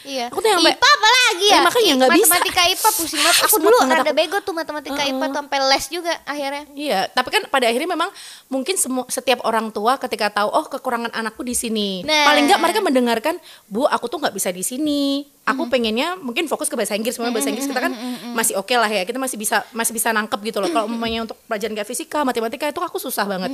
Iya. 0.07 0.27
Aku 0.31 0.39
tuh 0.39 0.49
yang 0.49 0.63
IPA 0.63 0.79
apa 0.87 1.09
lagi 1.11 1.45
ya? 1.45 1.53
Ya, 1.53 1.61
makanya 1.61 1.93
nggak 1.99 2.11
bisa. 2.15 2.27
Matematika 2.31 2.63
IPA 2.65 2.89
pusing 2.99 3.21
banget. 3.21 3.43
Aku 3.43 3.57
dulu 3.59 3.77
banget 3.77 3.97
ada 3.97 4.03
aku. 4.07 4.15
bego 4.15 4.39
tuh 4.41 4.55
matematika 4.55 5.03
IPA 5.03 5.25
tuh 5.27 5.37
sampai 5.37 5.59
les 5.67 5.85
juga 5.91 6.13
akhirnya. 6.23 6.65
Iya, 6.73 7.01
tapi 7.11 7.29
kan 7.29 7.43
pada 7.47 7.67
akhirnya 7.67 7.91
memang 7.91 8.11
mungkin 8.47 8.75
semua 8.77 9.05
setiap 9.07 9.43
orang 9.43 9.69
tua 9.69 9.99
ketika 9.99 10.31
tahu 10.33 10.49
oh 10.49 10.65
kekurangan 10.65 11.11
anakku 11.11 11.43
di 11.43 11.53
sini, 11.53 12.01
Nah. 12.01 12.25
paling 12.25 12.47
nggak 12.47 12.61
mereka 12.61 12.79
mendengarkan, 12.81 13.35
bu 13.67 13.85
aku 13.85 14.07
tuh 14.07 14.19
nggak 14.19 14.33
bisa 14.33 14.49
di 14.49 14.63
sini, 14.63 15.03
aku 15.43 15.67
Hmm. 15.67 15.73
pengennya 15.73 16.09
mungkin 16.17 16.47
fokus 16.47 16.67
ke 16.67 16.75
bahasa 16.75 16.95
Inggris, 16.95 17.19
memang 17.19 17.35
bahasa 17.35 17.51
Inggris 17.51 17.67
kita 17.67 17.81
kan 17.81 17.93
masih 18.33 18.55
oke 18.55 18.73
lah 18.73 18.87
ya, 18.87 19.03
kita 19.03 19.19
masih 19.19 19.35
bisa 19.35 19.67
masih 19.73 19.91
bisa 19.91 20.11
nangkep 20.11 20.39
gitu 20.45 20.59
loh. 20.59 20.71
Kalau 20.71 20.87
umpamanya 20.87 21.25
untuk 21.25 21.37
pelajaran 21.45 21.75
kayak 21.75 21.89
fisika, 21.89 22.23
matematika 22.23 22.65
itu 22.65 22.79
aku 22.79 22.97
susah 22.97 23.27
banget. 23.27 23.51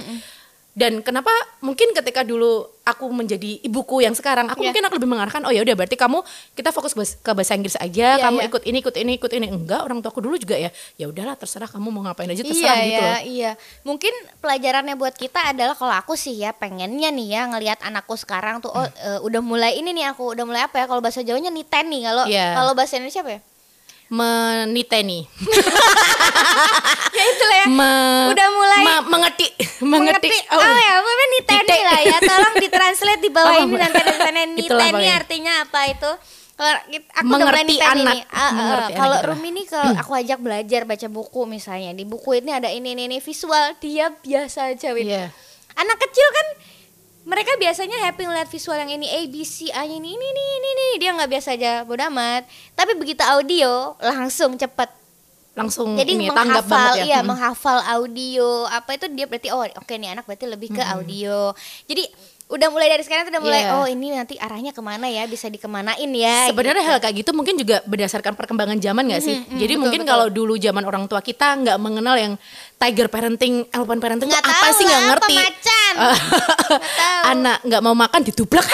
Dan 0.73 1.05
kenapa 1.05 1.29
mungkin 1.61 1.93
ketika 1.93 2.25
dulu 2.25 2.65
aku 2.83 3.05
menjadi 3.09 3.61
ibuku 3.61 4.01
yang 4.01 4.17
sekarang, 4.17 4.49
aku 4.49 4.65
Iya. 4.65 4.73
mungkin 4.73 4.83
aku 4.89 4.95
lebih 4.97 5.05
mengarahkan, 5.07 5.45
oh 5.45 5.53
ya 5.53 5.61
udah 5.61 5.77
berarti 5.77 5.95
kamu 5.95 6.25
kita 6.57 6.73
fokus 6.73 6.97
ke 6.97 7.31
bahasa 7.31 7.53
Inggris 7.53 7.77
aja, 7.77 8.17
Iya, 8.17 8.25
kamu 8.25 8.39
iya. 8.41 8.49
ikut 8.49 8.63
ini 8.65 8.79
ikut 8.81 8.95
ini 8.97 9.13
ikut 9.21 9.33
ini 9.33 9.47
enggak 9.47 9.85
orang 9.85 10.01
tuaku 10.01 10.25
dulu 10.25 10.35
juga 10.35 10.57
ya, 10.57 10.73
ya 10.97 11.07
udahlah 11.07 11.37
terserah 11.37 11.69
kamu 11.69 11.93
mau 11.93 12.03
ngapain 12.03 12.25
aja 12.27 12.41
terserah 12.41 12.77
gitu 12.81 12.97
ya, 12.97 13.05
loh. 13.05 13.21
iya. 13.23 13.51
Mungkin 13.85 14.13
pelajarannya 14.41 14.97
buat 14.97 15.13
kita 15.13 15.53
adalah 15.53 15.77
kalau 15.77 15.93
aku 15.93 16.17
sih 16.17 16.35
ya 16.35 16.51
pengennya 16.51 17.13
nih 17.13 17.29
ya 17.31 17.43
ngelihat 17.47 17.85
anakku 17.85 18.17
sekarang 18.17 18.65
tuh 18.65 18.73
oh 18.73 18.83
eh, 18.83 19.21
udah 19.21 19.45
mulai 19.45 19.77
ini 19.77 19.93
nih 19.93 20.09
aku 20.11 20.33
udah 20.33 20.43
mulai 20.43 20.65
apa 20.65 20.81
ya 20.81 20.89
kalau 20.89 20.99
bahasa 20.99 21.21
Jawanya 21.21 21.53
niten 21.53 21.85
nih 21.87 22.01
kalau 22.03 22.25
Iya. 22.25 22.57
kalau 22.57 22.73
bahasa 22.73 22.97
Indonesia 22.97 23.21
apa 23.21 23.33
ya? 23.37 23.41
Meniteni 24.13 25.25
ya 27.17 27.25
itulah 27.25 27.57
ya. 27.57 27.67
Me- 27.69 28.29
Udah 28.29 28.49
mulai 28.53 28.83
ma- 28.85 29.05
mengerti 29.09 29.47
mengerti 29.81 30.29
Oh, 30.53 30.61
ya, 30.61 31.01
apa 31.01 31.11
niteni 31.33 31.65
Nite. 31.65 31.79
lah 31.81 32.01
ya. 32.05 32.19
Tolong 32.21 32.55
ditranslate 32.61 33.23
di 33.23 33.31
bawah 33.33 33.53
Apa, 33.57 33.65
ini 33.65 33.75
nanti 33.75 33.99
ada 33.99 34.13
tulisannya 34.13 34.45
niteni 34.57 35.07
artinya 35.09 35.53
apa 35.65 35.81
itu? 35.89 36.13
Kalau 36.53 36.73
aku 36.85 37.25
Mengerti 37.25 37.75
anak. 37.81 38.17
Ah, 38.29 38.39
ah, 38.39 38.51
Mengerti 38.53 38.93
kalau 38.95 39.17
anak, 39.17 39.29
Rumi 39.33 39.49
ini 39.51 39.63
kalau 39.65 39.91
aku 39.97 40.13
ajak 40.15 40.39
belajar 40.39 40.81
baca 40.85 41.09
buku 41.09 41.41
misalnya, 41.49 41.97
di 41.97 42.05
buku 42.05 42.39
ini 42.39 42.53
ada 42.53 42.69
ini 42.69 42.93
ini, 42.93 43.09
ini 43.09 43.19
visual, 43.19 43.73
dia 43.81 44.13
biasa 44.13 44.71
aja. 44.71 44.93
Iya. 44.93 45.33
Anak 45.73 45.99
kecil 45.99 46.27
kan 46.29 46.47
mereka 47.23 47.55
biasanya 47.55 47.97
happy 48.03 48.23
ngeliat 48.23 48.47
visual 48.47 48.75
yang 48.77 48.91
ini 48.93 49.07
A 49.07 49.21
B 49.27 49.41
C 49.41 49.71
A 49.71 49.83
ini 49.83 49.97
ini 50.09 50.27
ini 50.27 50.45
ini, 50.53 50.69
ini. 50.69 50.87
dia 50.97 51.11
nggak 51.13 51.31
biasa 51.31 51.49
aja 51.53 51.73
bodo 51.83 52.03
amat 52.05 52.43
tapi 52.73 52.93
begitu 52.95 53.23
audio 53.23 53.95
langsung 53.99 54.55
cepet 54.55 54.91
langsung 55.53 55.95
jadi 55.95 56.11
ini 56.11 56.27
tanggap 56.29 56.65
menghafal 56.65 56.73
banget 56.91 56.97
ya 56.97 57.05
iya 57.05 57.19
Mm. 57.21 57.29
menghafal 57.29 57.79
audio 57.87 58.49
apa 58.67 58.97
itu 58.97 59.07
dia 59.11 59.27
berarti 59.27 59.49
oh 59.49 59.63
oke 59.63 59.93
nih 59.93 60.11
anak 60.11 60.25
berarti 60.25 60.47
lebih 60.47 60.73
ke 60.73 60.83
audio 60.83 61.53
jadi 61.85 62.09
udah 62.49 62.69
mulai 62.69 62.85
dari 62.87 63.01
sekarang 63.01 63.25
tuh 63.25 63.33
udah 63.33 63.43
mulai 63.43 63.65
Iya. 63.65 63.73
oh 63.75 63.87
ini 63.87 64.13
nanti 64.13 64.37
arahnya 64.37 64.77
ke 64.77 64.81
mana 64.81 65.09
ya 65.09 65.25
bisa 65.25 65.49
dikemanain 65.49 66.05
ya 66.13 66.53
Sebenarnya 66.53 66.85
gitu. 66.85 66.91
hal 66.91 66.99
kayak 67.01 67.15
gitu 67.21 67.31
mungkin 67.33 67.57
juga 67.57 67.81
berdasarkan 67.83 68.37
perkembangan 68.37 68.77
zaman 68.77 69.09
nggak 69.09 69.23
sih? 69.25 69.41
Mhm, 69.41 69.45
mhm, 69.49 69.57
Jadi 69.57 69.73
betul, 69.73 69.81
mungkin 69.81 70.01
kalau 70.05 70.27
dulu 70.29 70.61
zaman 70.61 70.85
orang 70.85 71.09
tua 71.09 71.25
kita 71.25 71.49
nggak 71.49 71.81
mengenal 71.81 72.13
yang 72.13 72.37
tiger 72.77 73.09
parenting, 73.09 73.65
elephant 73.73 74.01
parenting 74.01 74.29
Nggak 74.29 74.45
apa 74.45 74.69
sih 74.69 74.85
nggak 74.85 75.03
ngerti. 75.09 75.37
Nggak 75.95 76.19
tahu. 76.95 77.23
Anak 77.29 77.59
nggak 77.63 77.81
mau 77.81 77.95
makan 77.95 78.21
didublak. 78.23 78.67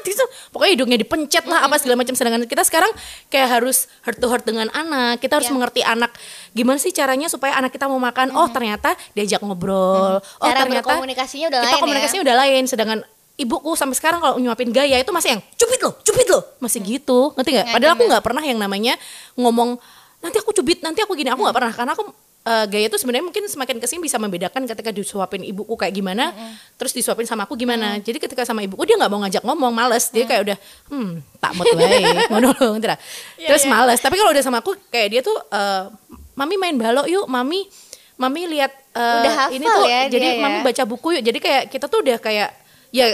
Gitu. 0.00 0.24
Pokoknya 0.48 0.72
hidungnya 0.72 0.96
dipencet 0.96 1.44
lah 1.44 1.68
apa 1.68 1.76
segala 1.76 2.00
macam 2.00 2.16
sedangkan 2.16 2.48
kita 2.48 2.64
sekarang 2.64 2.88
kayak 3.28 3.48
harus 3.52 3.92
heart 4.02 4.16
to 4.16 4.26
heart 4.26 4.40
dengan 4.42 4.72
anak. 4.72 5.20
Kita 5.20 5.36
harus 5.36 5.46
Iya. 5.46 5.54
mengerti 5.54 5.80
anak 5.82 6.16
gimana 6.50 6.78
sih 6.78 6.90
caranya 6.90 7.28
supaya 7.28 7.52
anak 7.54 7.68
kita 7.68 7.84
mau 7.84 8.00
makan. 8.00 8.32
Oh, 8.32 8.48
ternyata 8.48 8.96
diajak 9.12 9.44
ngobrol. 9.44 10.16
Oh, 10.16 10.22
Cara 10.40 10.64
ternyata 10.64 10.96
berkomunikasinya 10.96 11.46
udah 11.48 11.60
kita 11.60 11.66
lain 11.66 11.76
ya. 11.76 11.84
komunikasinya 11.84 12.22
udah 12.24 12.36
lain 12.40 12.62
sedangkan 12.64 12.98
ibuku 13.36 13.70
sampai 13.74 13.94
sekarang 13.94 14.18
kalau 14.18 14.34
nyuapin 14.38 14.72
gaya 14.72 14.96
itu 14.96 15.12
masih 15.12 15.36
yang 15.36 15.42
cubit 15.54 15.78
loh 15.78 15.94
cubit 16.00 16.26
loh 16.26 16.42
masih 16.58 16.80
gitu 16.80 17.30
ngerti 17.36 17.50
nggak 17.54 17.66
padahal 17.70 17.92
aku 17.94 18.04
nggak 18.08 18.24
pernah 18.24 18.42
yang 18.42 18.58
namanya 18.58 18.94
ngomong 19.36 19.78
nanti 20.18 20.36
aku 20.40 20.50
cubit 20.50 20.82
nanti 20.82 20.98
aku 20.98 21.14
gini 21.14 21.30
aku 21.30 21.46
nggak 21.46 21.54
pernah 21.54 21.70
karena 21.70 21.92
aku 21.94 22.02
eh, 22.48 22.64
gaya 22.64 22.86
itu 22.88 22.96
sebenarnya 22.96 23.26
mungkin 23.28 23.44
semakin 23.44 23.76
ke 23.76 23.84
sini 23.84 24.00
bisa 24.00 24.16
membedakan 24.16 24.64
ketika 24.64 24.88
disuapin 24.88 25.44
ibuku 25.44 25.76
kayak 25.76 25.92
gimana 25.92 26.32
terus 26.74 26.96
disuapin 26.96 27.28
sama 27.28 27.44
aku 27.44 27.52
gimana. 27.54 28.00
Jadi 28.00 28.16
ketika 28.16 28.48
sama 28.48 28.64
ibuku 28.64 28.88
dia 28.88 28.96
nggak 28.96 29.10
mau 29.12 29.20
ngajak 29.20 29.42
ngomong 29.44 29.72
males. 29.74 30.08
Dia 30.08 30.24
kayak 30.24 30.42
udah 30.48 30.56
hmm 30.88 31.10
tak 31.36 31.52
mau 31.56 31.64
baik 31.68 32.32
ngono 32.32 32.48
loh 32.56 32.68
ngerti 32.72 32.86
nggak? 32.88 33.00
terus 33.44 33.62
males. 33.68 34.00
Tapi 34.00 34.16
kalau 34.16 34.30
udah 34.32 34.44
sama 34.44 34.58
aku 34.64 34.72
kayak 34.88 35.08
dia 35.12 35.20
tuh 35.20 35.36
eh, 35.52 35.84
mami 36.32 36.56
main 36.56 36.74
balok 36.74 37.04
yuk 37.06 37.26
mami 37.28 37.68
mami 38.16 38.48
lihat 38.48 38.72
eh, 38.96 39.16
Udah 39.22 39.34
hafal 39.46 39.54
ini 39.54 39.64
tuh 39.68 39.84
ya 39.84 40.00
jadi 40.08 40.26
dia 40.26 40.32
ya. 40.34 40.42
mami 40.42 40.58
baca 40.64 40.82
buku 40.88 41.08
yuk. 41.20 41.22
Jadi 41.28 41.38
kayak 41.38 41.62
kita 41.68 41.86
tuh 41.86 42.00
udah 42.00 42.16
kayak 42.16 42.50
ya 42.88 43.06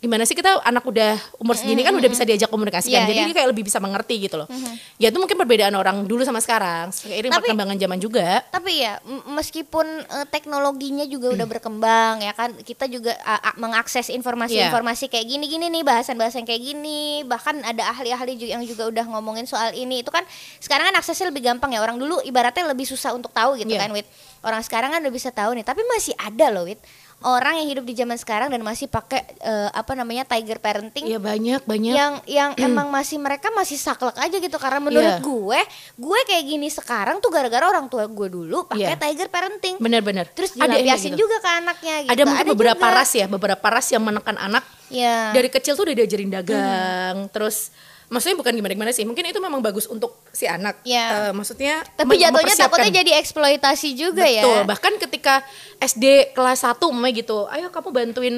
gimana 0.00 0.24
sih 0.24 0.32
kita 0.32 0.60
anak 0.60 0.80
udah 0.82 1.12
umur 1.36 1.52
segini 1.52 1.80
kan 1.80 1.92
udah 1.92 2.08
bisa 2.08 2.24
diajak 2.24 2.48
komunikasi 2.48 2.88
kan 2.88 3.04
Iya, 3.04 3.06
jadi 3.06 3.18
iya. 3.18 3.26
dia 3.26 3.36
kayak 3.36 3.48
lebih 3.48 3.64
bisa 3.64 3.76
mengerti 3.78 4.16
gitu 4.18 4.36
loh. 4.36 4.48
Ya 4.96 5.08
itu 5.08 5.18
mungkin 5.18 5.36
perbedaan 5.36 5.72
orang 5.72 6.02
dulu 6.02 6.24
sama 6.24 6.40
sekarang 6.40 6.88
seiring 6.88 7.28
Tapi- 7.28 7.44
perkembangan 7.46 7.76
zaman 7.76 7.98
juga. 7.98 8.40
Tapi 8.48 8.80
ya 8.80 8.96
meskipun 9.28 9.84
eh, 10.00 10.26
teknologinya 10.26 11.04
juga 11.04 11.30
udah 11.30 11.44
berkembang 11.46 12.14
ya 12.18 12.32
kan 12.32 12.56
kita 12.58 12.88
juga 12.88 13.12
a- 13.20 13.52
mengakses 13.54 14.08
informasi-informasi 14.08 15.06
kayak 15.06 15.26
gini-gini 15.26 15.68
nih 15.68 15.84
bahasan-bahasan 15.84 16.42
kayak 16.42 16.64
gini. 16.64 17.20
Bahkan 17.22 17.60
ada 17.62 17.92
ahli-ahli 17.92 18.34
juga 18.36 18.50
yang 18.50 18.64
juga 18.64 18.88
udah 18.88 19.04
ngomongin 19.06 19.44
soal 19.44 19.72
ini. 19.74 20.00
Itu 20.00 20.08
kan 20.08 20.24
sekarang 20.58 20.88
kan 20.88 20.96
aksesnya 20.96 21.28
lebih 21.28 21.44
gampang 21.44 21.70
ya. 21.70 21.80
Orang 21.80 22.00
dulu 22.00 22.18
ibaratnya 22.20 22.64
lebih 22.64 22.84
susah 22.84 23.12
untuk 23.12 23.30
tahu 23.30 23.54
gitu 23.54 23.68
Iya. 23.68 23.84
kan 23.84 23.92
Wit. 23.92 24.08
Orang 24.40 24.64
sekarang 24.64 24.90
kan 24.90 25.04
udah 25.04 25.12
bisa 25.12 25.28
tahu 25.28 25.52
nih. 25.52 25.62
Tapi 25.62 25.84
masih 25.86 26.16
ada 26.16 26.48
loh 26.48 26.64
Wit 26.64 26.80
orang 27.22 27.60
yang 27.60 27.68
hidup 27.68 27.84
di 27.84 27.92
zaman 27.92 28.16
sekarang 28.16 28.48
dan 28.48 28.60
masih 28.60 28.86
pakai 28.86 29.20
eh, 29.36 29.68
apa 29.70 29.92
namanya 29.92 30.24
tiger 30.24 30.56
parenting 30.56 31.04
ya 31.04 31.16
banyak 31.16 31.60
banyak 31.62 31.92
yang 31.92 32.12
yang 32.24 32.50
emang 32.56 32.88
masih 32.88 33.16
mereka 33.16 33.48
masih 33.50 33.76
saklek 33.76 34.16
aja 34.16 34.36
gitu 34.36 34.56
karena 34.56 34.80
menurut 34.80 35.04
Iya. 35.10 35.20
gue 35.20 35.60
gue 35.98 36.20
kayak 36.24 36.44
gini 36.46 36.68
sekarang 36.68 37.20
tuh 37.20 37.28
gara-gara 37.28 37.60
orang 37.62 37.86
tua 37.86 38.08
gue 38.08 38.28
dulu 38.30 38.64
pakai 38.66 38.96
Iya. 38.96 38.98
tiger 38.98 39.28
parenting 39.28 39.76
benar-benar 39.76 40.28
terus 40.30 40.52
Ada 40.52 40.64
dilampiasin 40.70 41.12
gitu. 41.12 41.22
juga 41.22 41.36
ke 41.38 41.50
anaknya 41.54 41.94
gitu 42.02 42.10
ada 42.10 42.22
mungkin 42.24 42.46
beberapa 42.50 42.86
juga. 42.86 42.96
ras 42.96 43.10
ya 43.12 43.26
beberapa 43.26 43.66
ras 43.68 43.86
yang 43.88 44.00
menekan 44.00 44.36
anak 44.36 44.64
ya 44.88 45.30
dari 45.30 45.48
kecil 45.48 45.76
tuh 45.76 45.84
udah 45.84 45.96
diajarin 45.96 46.30
dagang 46.32 47.28
terus 47.28 47.68
maksudnya 48.10 48.36
bukan 48.36 48.52
gimana 48.58 48.74
gimana 48.74 48.90
sih 48.90 49.06
mungkin 49.06 49.22
itu 49.22 49.38
memang 49.38 49.62
bagus 49.62 49.86
untuk 49.86 50.18
si 50.34 50.50
anak. 50.50 50.82
Iya. 50.82 51.30
Eh, 51.30 51.32
maksudnya 51.32 51.86
tapi 51.94 52.18
jatuhnya 52.18 52.54
takutnya 52.58 52.90
jadi 53.00 53.22
eksploitasi 53.22 53.94
juga 53.94 54.26
Betul, 54.26 54.34
ya 54.34 54.66
bahkan 54.66 54.92
ketika 54.98 55.46
SD 55.78 56.34
kelas 56.34 56.66
1 56.66 56.82
umpamanya 56.90 57.14
gitu, 57.22 57.46
ayo 57.46 57.70
kamu 57.70 57.88
bantuin 57.94 58.36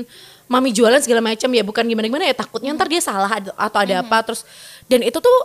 mami 0.52 0.76
jualan 0.76 1.00
segala 1.00 1.24
macam 1.24 1.48
ya 1.48 1.64
bukan 1.64 1.88
gimana-gimana 1.88 2.28
ya 2.28 2.36
takutnya 2.36 2.76
ntar 2.76 2.84
dia 2.92 3.00
salah 3.00 3.32
atau 3.32 3.78
ada 3.80 4.04
apa 4.04 4.20
terus 4.20 4.44
dan 4.84 5.00
itu 5.00 5.16
tuh 5.16 5.36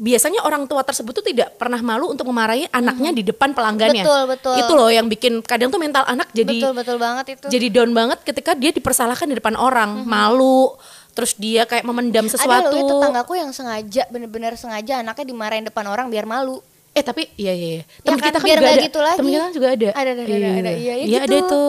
biasanya 0.00 0.40
orang 0.40 0.64
tua 0.64 0.80
tersebut 0.80 1.12
tuh 1.12 1.24
tidak 1.26 1.60
pernah 1.60 1.76
malu 1.84 2.08
untuk 2.08 2.24
memarahi 2.24 2.64
anaknya 2.72 3.12
di 3.12 3.20
depan 3.20 3.52
pelanggannya. 3.52 4.00
Betul, 4.00 4.22
betul. 4.32 4.56
Itu 4.56 4.72
loh 4.72 4.88
yang 4.88 5.12
bikin 5.12 5.44
kadang 5.44 5.68
tuh 5.68 5.76
mental 5.76 6.08
anak 6.08 6.32
jadi 6.32 6.56
betul 6.56 6.72
betul 6.72 6.96
banget 6.96 7.24
itu. 7.36 7.46
jadi 7.52 7.66
down 7.68 7.92
banget 7.92 8.24
ketika 8.24 8.56
dia 8.56 8.72
dipersalahkan 8.72 9.28
di 9.28 9.36
depan 9.36 9.60
orang, 9.60 10.08
malu, 10.08 10.72
terus 11.14 11.32
dia 11.38 11.62
kayak 11.64 11.86
memendam 11.86 12.26
ada 12.26 12.34
sesuatu. 12.34 12.74
loh 12.74 12.76
itu 12.76 12.84
tetanggaku 12.90 13.32
yang 13.38 13.50
sengaja 13.54 14.02
bener-bener 14.10 14.52
sengaja 14.58 15.00
anaknya 15.00 15.24
dimarahin 15.30 15.64
depan 15.64 15.86
orang 15.86 16.10
biar 16.10 16.26
malu 16.26 16.58
Eh 16.94 17.02
tapi 17.02 17.26
iya 17.34 17.50
iya. 17.50 17.66
iya. 17.66 17.82
Ya 17.82 18.06
Temen 18.06 18.18
kan, 18.22 18.26
kita 18.30 18.38
kan 18.38 18.46
biar 18.46 18.58
juga 18.62 18.70
ada. 18.70 18.82
gitu 18.86 18.98
lagi. 19.02 19.18
Temen 19.18 19.32
kita 19.34 19.48
juga 19.50 19.68
ada. 19.74 19.88
Ada, 19.90 20.10
ada, 20.14 20.22
ada, 20.22 20.48
ada. 20.62 20.72
Iya, 20.78 20.92
ya 20.94 21.04
Iya 21.10 21.18
ada 21.26 21.34
gitu. 21.34 21.42
itu. 21.42 21.62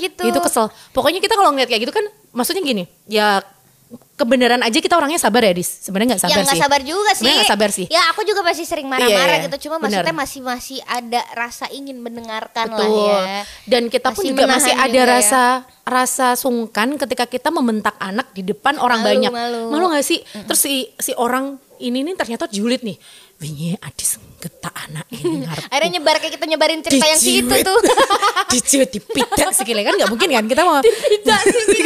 gitu 0.00 0.22
Itu 0.32 0.38
kesel. 0.40 0.66
Pokoknya 0.96 1.20
kita 1.20 1.34
kalau 1.36 1.52
ngeliat 1.52 1.68
kayak 1.68 1.82
gitu 1.84 1.92
kan 1.92 2.04
maksudnya 2.32 2.64
gini, 2.64 2.84
ya 3.04 3.44
kebenaran 4.14 4.60
aja 4.60 4.78
kita 4.78 4.94
orangnya 4.94 5.16
sabar 5.16 5.42
ya, 5.42 5.52
Dis. 5.52 5.68
Sebenarnya 5.82 6.14
nggak 6.14 6.22
sabar 6.22 6.36
nggak 6.38 6.52
sih. 6.52 6.62
sabar 6.62 6.80
juga 6.80 7.10
sih. 7.10 7.16
Sebenarnya 7.18 7.38
nggak 7.38 7.52
sabar 7.52 7.70
sih. 7.70 7.86
Ya 7.88 8.02
aku 8.08 8.20
juga 8.22 8.40
pasti 8.40 8.64
sering 8.64 8.86
marah-marah 8.86 9.10
Iya, 9.26 9.36
iya, 9.38 9.46
gitu. 9.46 9.56
Cuma 9.66 9.76
benar. 9.76 10.02
maksudnya 10.02 10.14
masih 10.14 10.40
masih 10.40 10.78
ada 10.82 11.20
rasa 11.32 11.66
ingin 11.68 11.98
mendengarkan 11.98 12.66
Betul. 12.68 12.88
lah 13.08 13.22
ya. 13.22 13.40
Dan 13.64 13.82
kita 13.86 14.08
pun 14.10 14.20
Masih 14.20 14.30
juga 14.30 14.42
menahan 14.44 14.58
masih 14.58 14.74
ada 14.74 14.88
juga 14.88 14.98
ya. 14.98 15.12
rasa 15.12 15.42
rasa 15.82 16.26
sungkan 16.34 16.88
ketika 16.96 17.24
kita 17.24 17.48
membentak 17.48 17.98
anak 17.98 18.30
di 18.30 18.42
depan 18.42 18.76
orang 18.76 19.00
Malu, 19.00 19.08
banyak. 19.10 19.32
malu. 19.32 19.86
gak 19.90 20.02
sih? 20.02 20.20
Terus 20.22 20.60
si 20.60 20.74
si 20.96 21.12
orang 21.12 21.58
ini 21.78 22.00
nih 22.00 22.14
ternyata 22.14 22.46
julid 22.46 22.80
nih. 22.80 22.94
Wingi 23.36 23.74
adis 23.74 24.22
getak 24.38 24.70
anak 24.70 25.02
ini 25.10 25.38
ngarep. 25.42 25.66
Akhirnya 25.66 25.90
nyebar 25.98 26.16
kayak 26.18 26.32
kita 26.32 26.46
nyebarin 26.46 26.78
cerita 26.78 27.02
yang 27.04 27.18
si 27.18 27.42
itu 27.42 27.56
tuh. 27.58 27.78
Dijiwet 28.52 28.90
dipidak 28.92 29.50
sikile 29.50 29.82
kan 29.82 29.98
nggak 29.98 30.06
mungkin 30.06 30.28
kan 30.30 30.46
kita 30.46 30.62
mau 30.62 30.78
Tidak 31.10 31.40
sih 31.42 31.81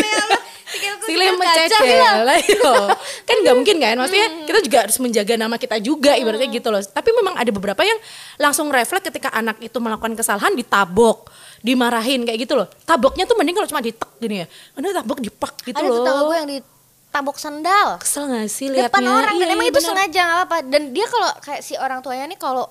gila 1.16 1.40
mencecel 1.40 1.84
lah. 1.96 2.38
yo. 2.44 2.72
kan 3.28 3.36
nggak 3.40 3.54
mungkin 3.56 3.76
kan? 3.80 3.94
Maksudnya 3.96 4.28
kita 4.44 4.58
juga 4.60 4.78
harus 4.84 4.96
menjaga 5.00 5.34
nama 5.34 5.56
kita 5.56 5.76
juga 5.80 6.12
ibaratnya 6.14 6.48
gitu 6.52 6.68
loh. 6.68 6.80
Tapi 6.84 7.08
memang 7.16 7.34
ada 7.34 7.50
beberapa 7.50 7.80
yang 7.80 7.96
langsung 8.36 8.68
refleks 8.68 9.08
ketika 9.08 9.32
anak 9.32 9.56
itu 9.64 9.76
melakukan 9.80 10.12
kesalahan 10.14 10.52
ditabok 10.52 11.32
dimarahin 11.64 12.22
kayak 12.22 12.46
gitu 12.46 12.54
loh. 12.54 12.68
Taboknya 12.84 13.24
tuh 13.24 13.34
mending 13.34 13.56
kalau 13.56 13.68
cuma 13.68 13.82
ditek 13.82 14.10
gini 14.20 14.44
ya. 14.44 14.46
Ini 14.76 14.94
tabok 14.94 15.18
dipak 15.18 15.52
gitu 15.64 15.80
Ada 15.80 15.88
loh. 15.88 15.96
tetangga 16.04 16.22
gue 16.22 16.36
yang 16.36 16.48
ditabok 16.60 17.36
sendal. 17.40 17.88
kesel 17.98 18.24
gak 18.28 18.46
sih 18.46 18.68
liatnya? 18.70 18.86
depan 18.92 19.04
orang 19.08 19.34
dan 19.40 19.46
Iya, 19.48 19.54
emang 19.56 19.66
iya, 19.66 19.72
itu 19.74 19.80
sengaja 19.82 20.20
nggak 20.22 20.36
apa-apa. 20.38 20.56
Dan 20.68 20.82
dia 20.94 21.06
kalau 21.08 21.30
kayak 21.42 21.60
si 21.64 21.74
orang 21.74 21.98
tuanya 22.04 22.28
nih 22.28 22.38
kalau 22.38 22.68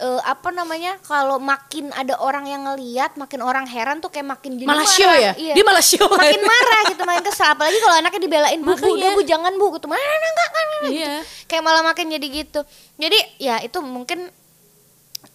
eh, 0.00 0.20
apa 0.24 0.48
namanya 0.50 0.96
kalau 1.04 1.36
makin 1.36 1.92
ada 1.92 2.16
orang 2.18 2.48
yang 2.48 2.64
ngeliat 2.64 3.20
makin 3.20 3.44
orang 3.44 3.68
heran 3.68 4.00
tuh 4.00 4.08
kayak 4.08 4.32
makin 4.32 4.56
jadi 4.56 4.66
malah 4.66 4.88
show 4.88 5.12
ya? 5.12 5.36
Iya. 5.36 5.54
dia 5.54 5.64
malah 5.64 5.84
show. 5.84 6.08
Makin 6.08 6.42
marah 6.42 6.80
gitu 6.88 7.02
makin 7.04 7.24
kesal. 7.28 7.52
Apalagi 7.52 7.78
kalau 7.84 7.96
anaknya 8.00 8.20
dibelain 8.24 8.60
bu 8.64 8.72
bu 8.80 8.88
udah 8.96 9.10
bu 9.12 9.22
jangan 9.22 9.52
bu. 9.60 9.66
Gitu 9.76 9.86
mana 9.86 10.00
enggak 10.00 10.18
enggak, 10.24 10.48
enggak, 10.48 10.80
gitu. 10.80 10.90
Iya. 10.96 11.14
kayak 11.46 11.62
malah 11.62 11.82
makin 11.84 12.06
jadi 12.16 12.26
gitu. 12.32 12.60
Jadi 12.96 13.18
ya 13.36 13.56
itu 13.60 13.78
mungkin 13.84 14.18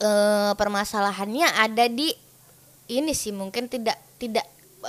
eh, 0.02 0.52
permasalahannya 0.58 1.48
ada 1.62 1.86
di 1.86 2.10
ini 2.90 3.14
sih 3.14 3.34
mungkin 3.34 3.70
tidak 3.70 3.98
tidak 4.18 4.46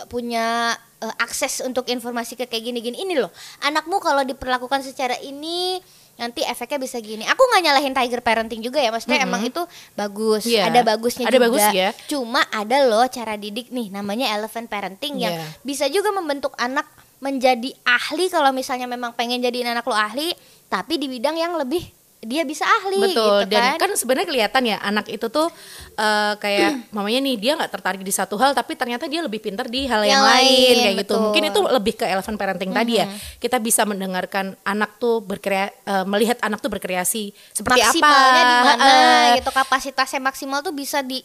punya 0.08 0.76
eh, 1.04 1.14
akses 1.20 1.60
untuk 1.60 1.88
informasi 1.92 2.40
ke 2.40 2.48
kayak 2.48 2.72
gini-gini. 2.72 3.04
Ini 3.04 3.20
loh 3.20 3.32
anakmu 3.60 4.00
kalau 4.00 4.24
diperlakukan 4.24 4.80
secara 4.80 5.20
ini 5.20 5.80
nanti 6.16 6.40
efeknya 6.42 6.78
bisa 6.78 6.96
gini. 6.98 7.24
Aku 7.24 7.40
nggak 7.42 7.62
nyalahin 7.62 7.92
tiger 7.92 8.20
parenting 8.20 8.60
juga 8.60 8.76
ya 8.76 8.88
maksudnya 8.88 9.22
emang 9.22 9.44
itu 9.44 9.62
bagus. 9.92 10.44
Iya, 10.44 10.68
ada 10.68 10.80
bagusnya 10.82 11.24
ada 11.24 11.32
juga. 11.32 11.44
bagus 11.46 11.64
ya. 11.70 11.88
cuma 12.06 12.40
ada 12.48 12.84
loh 12.84 13.04
cara 13.06 13.34
didik 13.34 13.68
nih 13.68 13.88
namanya 13.88 14.32
elephant 14.32 14.66
parenting 14.66 15.16
yang 15.18 15.32
Iya. 15.32 15.46
bisa 15.62 15.84
juga 15.86 16.10
membentuk 16.10 16.52
anak 16.56 16.84
menjadi 17.16 17.72
ahli 17.82 18.28
kalau 18.28 18.52
misalnya 18.52 18.84
memang 18.84 19.12
pengen 19.12 19.40
jadiin 19.40 19.66
anak 19.66 19.84
lo 19.84 19.92
ahli 19.92 20.36
tapi 20.66 20.96
di 20.96 21.08
bidang 21.08 21.32
yang 21.34 21.56
lebih 21.56 21.80
dia 22.26 22.42
bisa 22.42 22.66
ahli 22.66 22.98
Betul 22.98 23.46
gitu 23.46 23.54
dan 23.54 23.78
kan, 23.78 23.86
kan 23.86 23.90
sebenarnya 23.94 24.26
kelihatan 24.26 24.62
ya 24.66 24.76
anak 24.82 25.06
itu 25.06 25.30
tuh 25.30 25.46
eh, 25.94 26.34
kayak 26.42 26.70
mamanya 26.94 27.22
nih 27.22 27.36
dia 27.38 27.52
nggak 27.54 27.70
tertarik 27.70 28.02
di 28.02 28.10
satu 28.10 28.34
hal 28.36 28.50
tapi 28.50 28.74
ternyata 28.74 29.06
dia 29.06 29.22
lebih 29.22 29.38
pintar 29.38 29.70
di 29.70 29.86
hal 29.86 30.02
yang, 30.02 30.18
Yang 30.18 30.24
lain, 30.26 30.50
lain, 30.50 30.76
kayak 30.82 30.96
gitu. 31.06 31.14
Mungkin 31.22 31.42
itu 31.46 31.60
lebih 31.70 31.94
ke 31.94 32.04
elephant 32.10 32.36
parenting 32.36 32.74
tadi 32.74 32.98
ya. 32.98 33.06
Kita 33.38 33.62
bisa 33.62 33.86
mendengarkan 33.86 34.58
anak 34.66 34.98
tuh 34.98 35.22
berkrea 35.22 35.70
eh, 35.70 36.04
melihat 36.04 36.42
anak 36.42 36.58
tuh 36.58 36.68
berkreasi 36.68 37.30
seperti 37.54 37.80
maksimalnya 37.80 38.42
apa. 38.42 38.50
di 38.50 38.56
mana 38.66 38.82
Heeh. 38.82 39.24
gitu 39.38 39.50
kapasitasnya 39.54 40.20
maksimal 40.20 40.58
tuh 40.66 40.74
bisa 40.74 41.00
di 41.06 41.22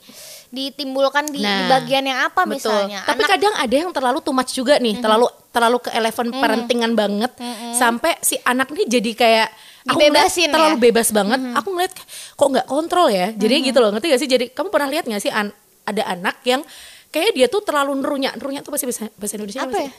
ditimbulkan 0.51 1.31
di, 1.31 1.41
di 1.41 1.47
Nah, 1.47 1.79
bagian 1.79 2.03
yang 2.05 2.19
apa 2.27 2.43
Betul. 2.45 2.59
misalnya 2.59 3.01
Tapi 3.07 3.23
anak 3.23 3.31
kadang 3.33 3.55
ada 3.57 3.75
yang 3.75 3.91
terlalu 3.91 4.19
too 4.21 4.35
much 4.35 4.51
juga 4.53 4.77
nih, 4.77 4.99
terlalu 4.99 5.25
terlalu 5.51 5.77
ke 5.83 5.89
elephant 5.91 6.31
parentingan 6.31 6.91
banget 6.95 7.31
sampai 7.73 8.15
si 8.23 8.39
anak 8.43 8.71
nih 8.71 8.87
jadi 8.87 9.11
kayak 9.15 9.49
aku 9.83 9.97
ngeliat 9.97 10.13
Dibebasin 10.13 10.43
ya? 10.43 10.53
terlalu 10.53 10.77
bebas 10.79 11.07
banget. 11.09 11.39
Aku 11.55 11.67
ngeliat 11.69 11.93
kok 12.31 12.47
nggak 12.47 12.67
kontrol 12.67 13.07
ya. 13.07 13.27
Jadi 13.31 13.55
gitu 13.63 13.77
loh, 13.77 13.89
ngerti 13.89 14.07
gak 14.07 14.21
sih? 14.21 14.29
Jadi 14.29 14.45
kamu 14.49 14.69
pernah 14.69 14.87
lihat 14.87 15.05
nggak 15.05 15.19
sih 15.19 15.29
an- 15.29 15.53
ada 15.81 16.03
anak 16.07 16.39
yang 16.43 16.61
kayak 17.07 17.31
dia 17.31 17.47
tuh 17.47 17.59
terlalu 17.59 17.97
nerunya, 17.97 18.29
nerunya 18.31 18.61
tuh 18.61 18.69
pasti 18.69 18.85
bahasa, 18.85 19.09
bahasa 19.13 19.33
Indonesia 19.35 19.61
apa 19.61 19.73
sih? 19.75 19.85
ya 19.85 19.91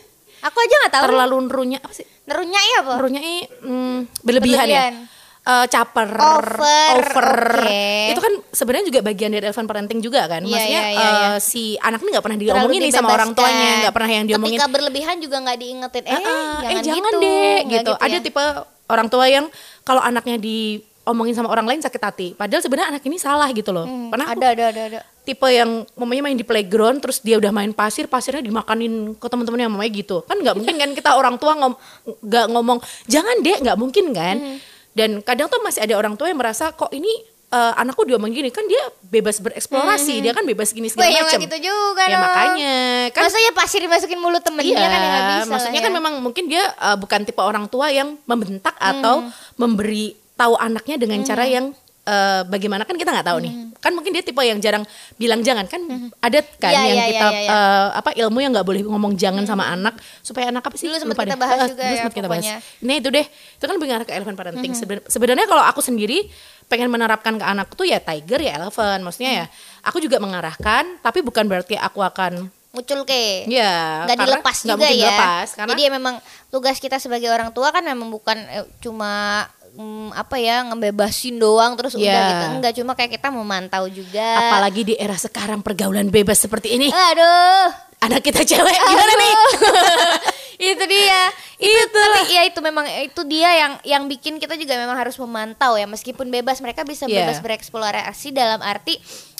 aku 0.42 0.58
aja 0.58 0.74
nggak 0.76 0.92
tahu 0.92 1.04
Terlalu 1.06 1.36
nerunya 1.44 1.78
apa 1.78 1.92
sih? 1.92 2.06
nerunya 2.24 2.58
ya 2.58 2.76
apa 2.80 2.92
Nerunya 2.96 3.20
ini 3.20 3.36
hmm, 3.62 3.98
berlebihan, 4.22 4.66
Berlebihan. 4.66 4.92
ya. 4.98 5.10
Eh, 5.42 5.66
caper, 5.66 6.06
Over, 6.14 6.86
over. 6.94 7.30
oke. 7.58 7.82
itu 8.08 8.20
kan 8.20 8.32
sebenarnya 8.48 8.86
juga 8.86 9.00
bagian 9.02 9.26
dari 9.28 9.42
elephant 9.42 9.66
parenting 9.66 9.98
juga 9.98 10.22
kan. 10.24 10.38
Iya, 10.38 10.46
Maksudnya 10.48 10.70
iya, 10.80 10.86
iya, 10.88 11.02
iya. 11.02 11.26
eh, 11.28 11.36
si 11.38 11.74
anak 11.76 11.98
ini 11.98 12.08
nggak 12.10 12.22
pernah 12.22 12.38
diomongin 12.38 12.78
nih 12.80 12.92
sama 12.92 13.10
orang 13.10 13.34
tuanya, 13.34 13.70
nggak 13.82 13.90
pernah 13.92 14.10
yang 14.12 14.24
diomongin. 14.24 14.54
ketika 14.54 14.66
berlebihan 14.70 15.16
juga 15.18 15.36
nggak 15.42 15.58
diingetin 15.58 16.04
eh, 16.04 16.10
"Ah, 16.10 16.14
ah, 16.14 16.22
jangan, 16.22 16.62
eh 16.62 16.78
jangan 16.80 17.02
gitu. 17.10 17.18
deh 17.18 17.34
Nggak 17.58 17.70
gitu. 17.76 17.92
Ada 17.98 18.14
ya. 18.14 18.20
tipe 18.22 18.44
orang 18.92 19.08
tua 19.08 19.24
yang 19.26 19.48
kalau 19.82 19.98
anaknya 19.98 20.36
diomongin 20.36 21.32
sama 21.32 21.48
orang 21.48 21.64
lain 21.64 21.80
sakit 21.80 22.02
hati. 22.04 22.28
Padahal 22.36 22.60
sebenarnya 22.60 22.94
anak 22.94 23.02
ini 23.02 23.16
salah 23.16 23.48
gitu 23.50 23.72
loh. 23.72 23.88
Hmm, 23.88 24.12
Pernah 24.12 24.28
ada 24.28 24.46
ada 24.52 24.64
ada 24.68 24.82
ada 24.92 25.00
tipe 25.22 25.46
yang 25.46 25.86
mamanya 25.94 26.22
main 26.26 26.34
di 26.34 26.42
playground 26.42 26.98
terus 26.98 27.22
dia 27.22 27.38
udah 27.38 27.54
main 27.54 27.70
pasir 27.70 28.10
pasirnya 28.10 28.42
dimakanin 28.42 29.14
ke 29.14 29.26
teman-temannya 29.30 29.70
mamanya 29.70 29.94
gitu 29.94 30.26
kan 30.26 30.34
nggak 30.34 30.58
mungkin 30.58 30.74
kan 30.74 30.90
kita 30.98 31.10
orang 31.14 31.38
tua 31.38 31.54
ngom 31.54 31.78
nggak 32.26 32.46
ngomong 32.50 32.82
jangan 33.06 33.38
deh 33.38 33.54
nggak 33.62 33.78
mungkin 33.78 34.10
kan 34.10 34.36
Hmm. 34.42 34.58
dan 34.98 35.22
kadang 35.22 35.46
tuh 35.46 35.62
masih 35.62 35.86
ada 35.86 35.94
orang 35.94 36.18
tua 36.18 36.26
yang 36.26 36.42
merasa 36.42 36.74
kok 36.74 36.90
ini 36.90 37.06
eh, 37.52 37.72
anakku 37.76 38.02
diomong 38.02 38.28
gini 38.28 38.48
kan 38.48 38.64
dia 38.64 38.80
bebas 39.04 39.36
bereksplorasi 39.38 40.18
dia 40.18 40.32
kan 40.32 40.42
bebas 40.42 40.70
gini 40.70 40.88
Hmm. 40.88 40.96
Segala 40.98 41.12
ya 41.12 41.22
macam 41.22 41.40
gitu 41.42 41.58
juga 41.62 42.02
ya 42.02 42.18
makanya 42.18 42.76
kan 43.10 43.22
masa 43.24 43.38
ya 43.38 43.52
pasir 43.52 43.80
dimasukin 43.80 44.16
mulut 44.16 44.40
temennya 44.40 44.72
Iya, 44.72 44.80
kan 44.82 44.90
ya 44.90 45.10
bisa 45.38 45.50
maksudnya 45.50 45.74
lah 45.74 45.84
kan 45.84 45.92
ya. 45.92 45.98
memang 45.98 46.14
mungkin 46.18 46.44
dia 46.46 46.64
uh, 46.74 46.96
bukan 46.96 47.20
tipe 47.22 47.38
orang 47.38 47.68
tua 47.68 47.88
yang 47.88 48.16
membentak 48.24 48.72
atau 48.74 49.22
Hmm. 49.22 49.30
memberi 49.56 50.06
tahu 50.32 50.56
anaknya 50.56 50.96
dengan 50.96 51.20
cara 51.22 51.44
yang 51.44 51.70
uh, 52.02 52.42
bagaimana 52.44 52.82
kan 52.82 52.96
kita 52.96 53.10
nggak 53.10 53.28
tahu 53.28 53.38
nih. 53.38 53.52
Kan 53.78 53.92
mungkin 53.92 54.10
dia 54.10 54.22
tipe 54.22 54.40
yang 54.40 54.58
jarang 54.58 54.82
bilang 55.16 55.40
jangan 55.40 55.66
kan 55.66 55.82
ada 56.18 56.38
kan 56.56 56.70
Hmm. 56.70 56.78
Iya, 56.78 56.88
yang 56.88 56.96
iya, 56.96 57.06
kita 57.12 57.26
iya, 57.28 57.40
iya. 57.42 57.50
uh, 57.52 57.88
apa 57.94 58.10
ilmu 58.16 58.38
yang 58.38 58.50
nggak 58.50 58.64
boleh 58.64 58.82
ngomong 58.82 59.12
jangan 59.14 59.44
sama 59.44 59.68
anak 59.68 59.94
supaya 60.20 60.48
anak 60.48 60.62
apa 60.62 60.74
sih? 60.74 60.88
Dulu 60.88 60.98
sempat 60.98 61.20
kita 61.20 61.36
bahas 61.36 61.58
Uh, 61.60 61.68
juga 61.68 61.82
dulu 61.84 61.94
ya, 62.00 62.10
kita 62.10 62.28
bahas. 62.28 62.44
Hmm. 62.44 62.60
Nah 62.80 62.94
itu 62.96 63.08
deh, 63.08 63.26
itu 63.28 63.64
kan 63.64 63.76
mengarah 63.76 64.02
ke 64.02 64.12
elephant 64.12 64.34
parenting. 64.34 64.72
Seben- 64.72 65.04
Sebenarnya 65.04 65.44
kalau 65.44 65.62
aku 65.62 65.78
sendiri 65.78 66.26
pengen 66.72 66.88
menerapkan 66.88 67.36
ke 67.36 67.44
anak 67.44 67.68
tuh 67.70 67.84
ya 67.84 68.00
tiger 68.00 68.40
ya 68.40 68.56
elephant. 68.56 69.04
Maksudnya 69.04 69.32
ya 69.34 69.44
Hmm. 69.44 69.84
aku 69.84 70.00
juga 70.00 70.16
mengarahkan, 70.16 70.96
tapi 70.98 71.20
bukan 71.20 71.44
berarti 71.44 71.76
aku 71.76 72.00
akan 72.00 72.48
muncul 72.72 73.04
ke 73.04 73.44
Iya, 73.44 74.08
nggak 74.08 74.16
dilepas 74.16 74.56
juga 74.64 74.88
ya 74.88 74.96
dilepas, 75.04 75.46
karena 75.52 75.70
jadi 75.70 75.82
ya 75.82 75.90
memang 75.92 76.14
tugas 76.48 76.80
kita 76.80 76.96
sebagai 76.96 77.28
orang 77.28 77.52
tua 77.52 77.68
kan 77.68 77.84
memang 77.84 78.08
bukan 78.08 78.32
eh, 78.48 78.64
cuma 78.80 79.44
mm, 79.72 80.16
apa 80.16 80.36
ya 80.36 80.64
ngebebasin 80.64 81.36
doang 81.36 81.76
terus 81.76 81.92
udah 81.92 82.00
Iya. 82.00 82.24
gitu 82.26 82.44
enggak 82.50 82.72
cuma 82.74 82.92
kayak 82.92 83.12
kita 83.12 83.28
memantau 83.28 83.84
juga 83.86 84.24
apalagi 84.48 84.88
di 84.88 84.94
era 84.96 85.12
sekarang 85.12 85.60
pergaulan 85.60 86.08
bebas 86.08 86.40
seperti 86.40 86.72
ini. 86.72 86.88
aduh 86.88 87.68
Anak 88.02 88.18
kita 88.20 88.42
cewek 88.42 88.74
gimana 88.74 89.12
nih? 89.14 89.32
itu 90.56 90.84
dia. 90.84 91.22
Itu 91.56 91.84
tapi 91.92 92.30
ya 92.30 92.42
itu 92.44 92.58
memang 92.58 92.84
itu 93.02 93.20
dia 93.24 93.50
yang 93.54 93.72
yang 93.82 94.02
bikin 94.04 94.36
kita 94.36 94.54
juga 94.54 94.74
memang 94.74 94.94
harus 94.94 95.16
memantau 95.16 95.74
ya. 95.74 95.86
Meskipun 95.86 96.28
bebas 96.28 96.58
mereka 96.58 96.82
bisa 96.82 97.04
Iya. 97.04 97.22
bebas 97.22 97.38
bereksplorasi 97.38 98.30
dalam 98.30 98.58
arti 98.58 98.96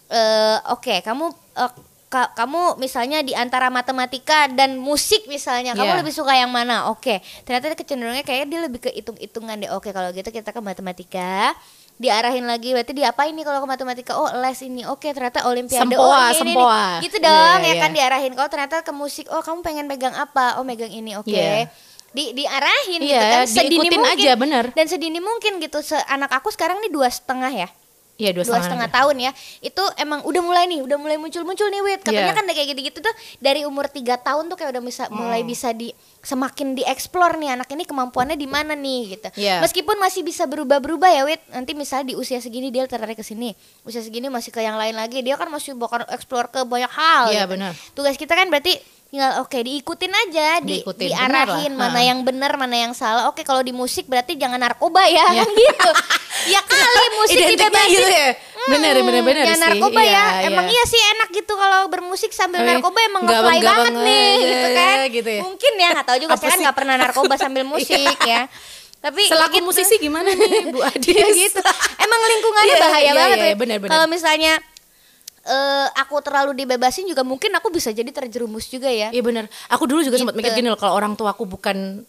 eh, 0.08 0.58
oke 0.68 1.00
kamu 1.00 1.24
eh, 1.56 1.72
ka- 2.06 2.32
kamu 2.32 2.76
misalnya 2.76 3.20
di 3.20 3.32
antara 3.32 3.68
matematika 3.68 4.44
dan 4.46 4.76
musik 4.76 5.24
misalnya 5.24 5.72
kamu 5.72 5.88
Iya. 5.88 6.00
lebih 6.04 6.12
suka 6.12 6.32
yang 6.32 6.52
mana? 6.52 6.88
Oke. 6.88 7.18
Ternyata 7.42 7.72
kecenderungannya 7.72 8.20
kayak 8.22 8.44
dia 8.46 8.60
lebih 8.60 8.80
ke 8.80 8.90
hitung-hitungan 8.92 9.56
deh. 9.56 9.70
Oke 9.72 9.90
kalau 9.90 10.12
gitu 10.12 10.28
kita 10.28 10.52
ke 10.52 10.60
matematika 10.60 11.56
diarahin 11.96 12.44
lagi 12.44 12.72
berarti 12.72 12.92
diapain 12.92 13.30
nih 13.30 13.42
kalau 13.42 13.60
ke 13.60 13.68
matematika? 13.68 14.12
Oh 14.14 14.28
les 14.32 14.58
ini. 14.60 14.82
Oke 14.84 15.10
ternyata 15.10 15.44
olimpiade. 15.44 15.84
Oh 15.94 16.08
Sempoa, 16.08 16.18
ini, 16.18 16.32
ini, 16.32 16.38
sempoa. 16.52 16.80
nih. 16.98 17.02
gitu 17.04 17.16
dong 17.18 17.58
Iya, 17.58 17.62
ya 17.62 17.72
iya. 17.72 17.82
kan 17.82 17.90
diarahin. 17.90 18.32
Kalau 18.32 18.48
ternyata 18.48 18.76
ke 18.80 18.92
musik. 18.92 19.26
Oh 19.28 19.40
kamu 19.40 19.60
pengen 19.60 19.86
pegang 19.86 20.14
apa? 20.14 20.56
Oh 20.56 20.64
megang 20.64 20.90
ini. 20.90 21.14
Oke. 21.14 21.32
Iya. 21.32 21.68
di 22.12 22.36
diarahin 22.36 23.00
gitu 23.00 23.08
Iya, 23.08 23.24
kan. 23.40 23.46
Sedini 23.48 23.88
mungkin. 23.88 24.04
aja, 24.04 24.32
bener. 24.36 24.64
dan 24.76 24.84
sedini 24.84 25.16
mungkin 25.16 25.56
gitu. 25.58 25.80
Se 25.80 25.96
anak 26.06 26.28
aku 26.30 26.52
sekarang 26.52 26.76
nih 26.80 26.92
dua 26.92 27.08
setengah 27.08 27.48
ya 27.48 27.68
Iya 28.14 28.30
dua 28.30 28.44
dua 28.44 28.60
setengah 28.60 28.86
tahun 28.86 29.16
ya 29.18 29.32
itu 29.58 29.82
emang 29.96 30.20
udah 30.22 30.42
mulai 30.42 30.64
nih 30.66 30.80
udah 30.80 30.94
mulai 30.94 31.16
muncul 31.16 31.42
muncul 31.42 31.64
nih 31.66 31.80
wit 31.80 32.00
katanya 32.02 32.28
Iya. 32.28 32.36
kan 32.36 32.44
kayak 32.46 32.68
gitu 32.70 32.80
gitu 32.84 32.98
tuh 33.00 33.14
dari 33.38 33.64
umur 33.64 33.88
tiga 33.88 34.14
tahun 34.14 34.46
tuh 34.46 34.54
kayak 34.54 34.70
udah 34.70 34.82
bisa 34.82 35.04
Hmm. 35.04 35.16
mulai 35.18 35.40
bisa 35.42 35.72
di 35.72 35.90
semakin 36.20 36.72
dieksplor 36.74 37.34
nih 37.34 37.56
anak 37.56 37.68
ini 37.68 37.82
kemampuannya 37.82 38.34
di 38.34 38.44
mana 38.44 38.72
nih 38.74 39.16
gitu 39.16 39.28
Iya. 39.34 39.58
meskipun 39.58 39.96
masih 39.96 40.22
bisa 40.22 40.44
berubah-berubah 40.44 41.08
ya 41.10 41.22
wit 41.24 41.40
nanti 41.48 41.72
misalnya 41.72 42.08
di 42.08 42.14
usia 42.14 42.38
segini 42.38 42.68
dia 42.68 42.84
tertarik 42.84 43.14
ke 43.14 43.24
sini 43.24 43.56
usia 43.82 43.98
segini 43.98 44.28
masih 44.28 44.48
ke 44.48 44.60
yang 44.60 44.76
lain 44.76 44.92
lagi 44.92 45.18
dia 45.18 45.34
kan 45.34 45.48
masih 45.48 45.72
bakal 45.72 46.04
eksplor 46.06 46.46
ke 46.46 46.62
banyak 46.62 46.88
hal 46.88 47.26
Iya, 47.28 47.42
gitu. 47.42 47.50
benar. 47.50 47.72
tugas 47.92 48.14
kita 48.14 48.32
kan 48.32 48.46
berarti 48.46 48.76
tinggal 49.12 49.44
oke 49.44 49.60
diikutin 49.60 50.08
aja 50.08 50.48
di, 50.58 50.80
Diikutin, 50.80 51.12
diarahin 51.12 51.76
mana 51.76 52.00
Ha. 52.00 52.08
yang 52.08 52.24
benar 52.24 52.56
mana 52.56 52.72
yang 52.78 52.96
salah 52.96 53.28
oke 53.28 53.44
kalau 53.44 53.60
di 53.60 53.68
musik 53.70 54.08
berarti 54.08 54.40
jangan 54.40 54.56
narkoba 54.56 55.04
ya 55.04 55.20
Iya. 55.28 55.44
kan 55.44 55.48
gitu 55.60 55.90
ya 56.48 56.60
kali 56.72 57.08
musik 57.14 57.36
dibebasin 57.36 57.92
gitu 57.92 58.08
ya? 58.08 58.28
Bener, 58.62 58.94
bener, 58.96 59.20
bener 59.20 59.44
ya 59.44 59.52
sih. 59.52 59.60
narkoba 59.60 60.00
Iya, 60.00 60.08
ya 60.08 60.24
iya. 60.32 60.48
emang 60.48 60.64
iya 60.64 60.84
sih 60.88 60.96
enak 60.96 61.28
gitu 61.30 61.52
kalau 61.52 61.84
bermusik 61.86 62.32
sambil 62.32 62.64
Tapi 62.64 62.72
narkoba 62.72 62.98
emang 63.04 63.22
nggak 63.22 63.36
ngefly 63.36 63.58
banget 63.60 63.92
bang- 63.92 64.00
nih 64.02 64.32
gitu 64.40 64.68
kan 64.72 64.96
gitu 65.12 65.28
ya. 65.30 65.40
mungkin 65.44 65.72
ya 65.76 65.88
nggak 65.92 66.06
tahu 66.08 66.18
juga 66.18 66.32
saya 66.32 66.48
kan 66.48 66.58
nggak 66.62 66.76
pernah 66.80 66.94
narkoba 66.96 67.34
sambil 67.36 67.62
musik 67.76 68.00
ya 68.18 68.48
tapi 68.96 69.28
Selaku 69.28 69.60
gitu. 69.60 69.66
musisi 69.68 69.94
gimana 69.98 70.32
nih 70.32 70.72
Bu 70.72 70.80
Adis? 70.80 71.12
Ya 71.12 71.28
gitu 71.28 71.60
emang 72.00 72.20
lingkungannya 72.24 72.70
Iya, 72.70 72.80
bahaya 72.80 73.02
iya, 73.02 73.12
banget 73.12 73.36
iya, 73.44 73.54
benar. 73.60 73.76
kalau 73.84 74.06
misalnya 74.08 74.56
eh, 75.44 75.88
aku 75.96 76.18
terlalu 76.20 76.54
dibebasin 76.56 77.04
juga 77.04 77.22
mungkin 77.22 77.50
aku 77.52 77.68
bisa 77.68 77.90
jadi 77.90 78.08
terjerumus 78.08 78.66
juga 78.66 78.86
ya 78.86 79.08
Iya 79.08 79.20
benar. 79.20 79.44
Aku 79.68 79.84
dulu 79.84 80.00
juga 80.00 80.14
sempat 80.14 80.32
Gitu. 80.32 80.40
mikir 80.40 80.52
gini 80.54 80.68
loh 80.68 80.76
kalau 80.76 80.94
orang 80.94 81.12
tua 81.12 81.30
aku 81.30 81.44
bukan 81.44 82.06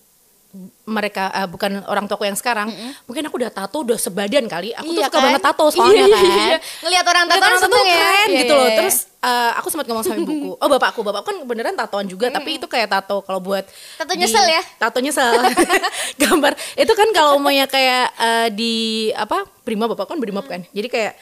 mereka 0.85 1.33
eh, 1.33 1.49
bukan 1.49 1.81
orang 1.87 2.05
tuaku 2.05 2.23
yang 2.23 2.37
sekarang, 2.37 2.69
mungkin 3.03 3.25
aku 3.25 3.41
udah 3.41 3.49
tato 3.49 3.81
udah 3.81 3.97
sebadan 3.97 4.45
kali. 4.45 4.69
Aku 4.71 4.85
tuh 4.87 5.01
Iya 5.01 5.09
suka 5.09 5.17
kan? 5.17 5.25
banget 5.25 5.41
tato 5.41 5.65
soalnya 5.67 6.05
Iya, 6.05 6.13
kan. 6.13 6.21
iya. 6.21 6.57
Ngelihat 6.79 7.05
orang 7.07 7.25
tato 7.25 7.41
orang 7.41 7.57
seneng 7.59 7.81
ya. 7.81 7.89
keren 7.89 8.27
Iya, 8.29 8.37
gitu 8.37 8.53
iya, 8.53 8.53
loh. 8.53 8.67
iya. 8.67 8.77
Terus 8.77 8.95
eh, 9.17 9.51
aku 9.55 9.67
sempat 9.67 9.85
ngomong 9.87 10.03
sama 10.03 10.17
ibuku, 10.19 10.51
oh 10.53 10.67
bapakku, 10.69 10.99
bapakku 11.01 11.25
kan 11.25 11.37
beneran 11.41 11.73
tatoan 11.73 12.05
juga, 12.05 12.29
tapi 12.29 12.61
itu 12.61 12.67
kayak 12.67 12.85
tato 12.87 13.25
kalau 13.25 13.41
buat 13.41 13.65
Tato 13.97 14.13
di- 14.13 14.19
nyesel 14.19 14.45
ya? 14.45 14.61
Tato 14.77 15.01
nyesel. 15.01 15.33
Gambar 16.21 16.53
itu 16.75 16.93
kan 16.93 17.07
kalau 17.11 17.31
umumnya 17.33 17.65
kayak 17.65 18.05
eh, 18.13 18.47
di 18.53 18.73
apa? 19.11 19.49
Brimob 19.63 19.89
bapak 19.89 20.05
kan 20.05 20.17
Brimob 20.19 20.45
kan. 20.45 20.61
Jadi 20.69 20.85
kayak 20.85 21.17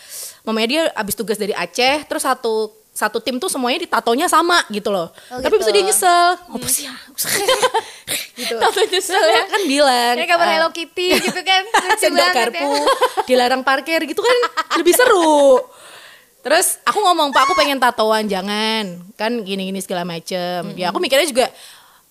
mamanya 0.45 0.67
dia 0.67 0.81
abis 0.97 1.15
tugas 1.17 1.37
dari 1.37 1.53
Aceh, 1.53 2.05
terus 2.05 2.23
satu 2.23 2.73
satu 2.91 3.23
tim 3.23 3.39
tuh 3.39 3.47
semuanya 3.47 3.87
ditatonya 3.87 4.27
sama 4.27 4.61
gitu 4.67 4.91
loh. 4.91 5.09
Oh, 5.31 5.39
tapi 5.39 5.55
gitu. 5.55 5.63
bisa 5.63 5.71
dia 5.71 5.83
nyesel. 5.87 6.27
Apa 6.35 6.67
sih 6.67 6.83
ya? 6.85 6.93
gitu 8.39 8.55
Tato 8.59 8.81
nyesel 8.83 9.25
ya 9.31 9.43
kan 9.47 9.61
bilang. 9.63 10.15
Kayak 10.19 10.29
gambar 10.35 10.47
eh, 10.47 10.53
Hello 10.59 10.69
Kitty 10.75 11.07
gitu 11.31 11.41
kan 11.41 11.63
banget 12.11 12.35
garpu 12.35 12.69
ya 12.71 12.85
dilarang 13.25 13.61
parkir 13.63 14.01
gitu 14.03 14.21
kan 14.21 14.37
lebih 14.79 14.93
seru 14.93 15.61
terus 16.41 16.81
aku 16.81 16.97
ngomong 16.97 17.29
pak 17.29 17.45
aku 17.45 17.53
pengen 17.53 17.77
tatoan 17.77 18.25
jangan 18.25 18.97
kan 19.13 19.31
gini 19.45 19.69
gini 19.69 19.79
segala 19.79 20.01
macem 20.01 20.73
ya 20.73 20.89
aku 20.89 20.97
mikirnya 20.97 21.27
juga 21.29 21.45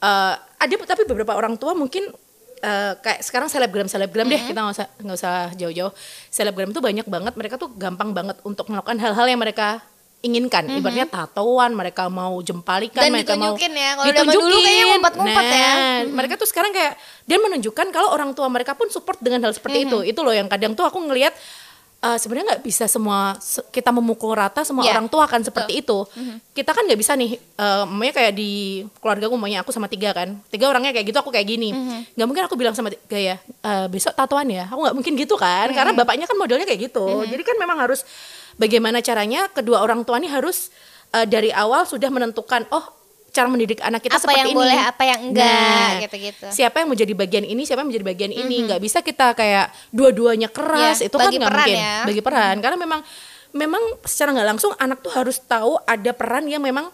eh, 0.00 0.34
ada 0.38 0.74
tapi 0.86 1.02
beberapa 1.08 1.34
orang 1.34 1.58
tua 1.58 1.74
mungkin 1.74 2.08
eh, 2.60 2.92
kayak 2.96 3.20
sekarang 3.24 3.48
selebgram 3.48 3.88
selebgram 3.88 4.26
deh 4.28 4.42
kita 4.44 4.58
nggak 4.60 4.76
usah 4.76 4.86
nggak 5.00 5.16
usah 5.16 5.34
jauh-jauh 5.56 5.92
selebgram 6.28 6.70
tuh 6.70 6.80
banyak 6.80 7.06
banget 7.08 7.34
mereka 7.34 7.56
tuh 7.56 7.72
gampang 7.74 8.12
banget 8.12 8.36
untuk 8.44 8.68
melakukan 8.68 9.00
hal-hal 9.00 9.26
yang 9.26 9.40
mereka 9.40 9.80
inginkan 10.20 10.68
ibaratnya 10.68 11.08
tatoan 11.08 11.72
mereka 11.72 12.12
mau 12.12 12.36
jempalikan 12.44 13.00
Dan 13.00 13.16
mereka 13.16 13.40
mau 13.40 13.56
ditunjukin 13.56 13.72
ya. 13.72 13.90
Kalau 13.96 14.12
zaman 14.12 14.34
dulu 14.36 14.56
kayaknya 14.60 14.84
ngumpet-ngumpet 14.92 15.44
ya. 15.48 15.72
Nah, 15.72 16.00
mereka 16.12 16.34
tuh 16.36 16.44
sekarang 16.44 16.72
kayak 16.76 16.92
dan 17.24 17.38
menunjukkan 17.40 17.86
kalau 17.88 18.12
orang 18.12 18.36
tua 18.36 18.52
mereka 18.52 18.76
pun 18.76 18.92
support 18.92 19.16
dengan 19.24 19.48
hal 19.48 19.56
seperti 19.56 19.88
itu 19.88 19.96
Mm-hmm. 19.96 20.12
itu 20.12 20.20
loh 20.20 20.34
yang 20.36 20.44
kadang 20.52 20.76
tuh 20.76 20.84
aku 20.84 21.00
ngelihat 21.00 21.32
eh, 22.00 22.16
sebenarnya 22.16 22.46
nggak 22.50 22.62
bisa 22.62 22.84
semua 22.84 23.18
se- 23.38 23.60
kita 23.68 23.90
memukul 23.90 24.32
rata 24.32 24.60
semua 24.60 24.82
Iya, 24.82 24.92
orang 24.94 25.06
tua 25.06 25.24
akan 25.24 25.40
seperti 25.42 25.72
itu. 25.78 25.98
Kita 26.50 26.70
kan 26.70 26.82
nggak 26.82 26.96
bisa 26.96 27.12
nih 27.12 27.36
umpamanya 27.84 28.14
kayak 28.14 28.32
di 28.32 28.50
keluarga 28.96 29.24
aku 29.24 29.34
umpamanya 29.34 29.60
aku 29.60 29.70
sama 29.70 29.86
tiga 29.86 30.10
kan. 30.10 30.40
Tiga 30.46 30.66
orangnya 30.66 30.90
kayak 30.90 31.06
gitu 31.06 31.18
aku 31.18 31.28
kayak 31.28 31.46
gini. 31.46 31.70
Nggak 32.10 32.26
mungkin 32.26 32.44
aku 32.44 32.54
bilang 32.54 32.72
sama 32.72 32.88
tiga 32.88 33.16
ya 33.16 33.36
"Eh, 33.38 33.86
besok 33.86 34.12
tatoan 34.12 34.48
ya? 34.48 34.64
Aku 34.66 34.80
nggak 34.80 34.94
mungkin 34.94 35.12
gitu 35.14 35.36
kan 35.36 35.68
karena 35.70 35.92
bapaknya 35.94 36.24
kan 36.24 36.36
modelnya 36.36 36.64
kayak 36.64 36.80
gitu. 36.86 37.04
Jadi 37.26 37.42
kan 37.42 37.56
memang 37.56 37.76
harus 37.78 38.00
bagaimana 38.56 39.00
caranya 39.00 39.48
kedua 39.48 39.80
orang 39.80 40.00
tua 40.00 40.16
ini 40.16 40.26
harus 40.26 40.72
eh, 41.10 41.24
dari 41.24 41.50
awal 41.50 41.84
sudah 41.84 42.08
menentukan 42.08 42.64
oh 42.70 42.84
cara 43.30 43.46
mendidik 43.46 43.78
anak 43.78 44.00
kita 44.00 44.12
Apa 44.12 44.22
seperti 44.22 44.38
yang 44.38 44.48
ini 44.48 44.58
boleh, 44.58 44.78
apa 44.80 45.02
yang 45.04 45.20
enggak, 45.24 45.46
Nah, 45.46 45.90
gitu-gitu. 46.02 46.46
siapa 46.50 46.76
yang 46.78 46.88
menjadi 46.88 47.12
bagian 47.14 47.44
ini 47.44 47.62
siapa 47.62 47.80
yang 47.80 47.88
menjadi 47.88 48.06
bagian 48.06 48.32
ini 48.32 48.56
nggak 48.64 48.80
bisa 48.80 48.98
kita 49.00 49.32
kayak 49.32 49.70
dua-duanya 49.88 50.46
keras 50.46 50.98
Iya, 50.98 51.06
itu 51.06 51.16
kan 51.16 51.28
nggak 51.28 51.46
mungkin 51.48 51.76
ya. 51.76 51.96
bagi 52.04 52.20
peran 52.20 52.56
karena 52.58 52.76
memang 52.76 53.00
memang 53.50 53.82
secara 54.02 54.30
nggak 54.32 54.48
langsung 54.48 54.72
anak 54.76 54.98
tuh 55.00 55.10
harus 55.10 55.38
tahu 55.40 55.78
ada 55.80 56.10
peran 56.10 56.44
yang 56.44 56.60
memang 56.60 56.90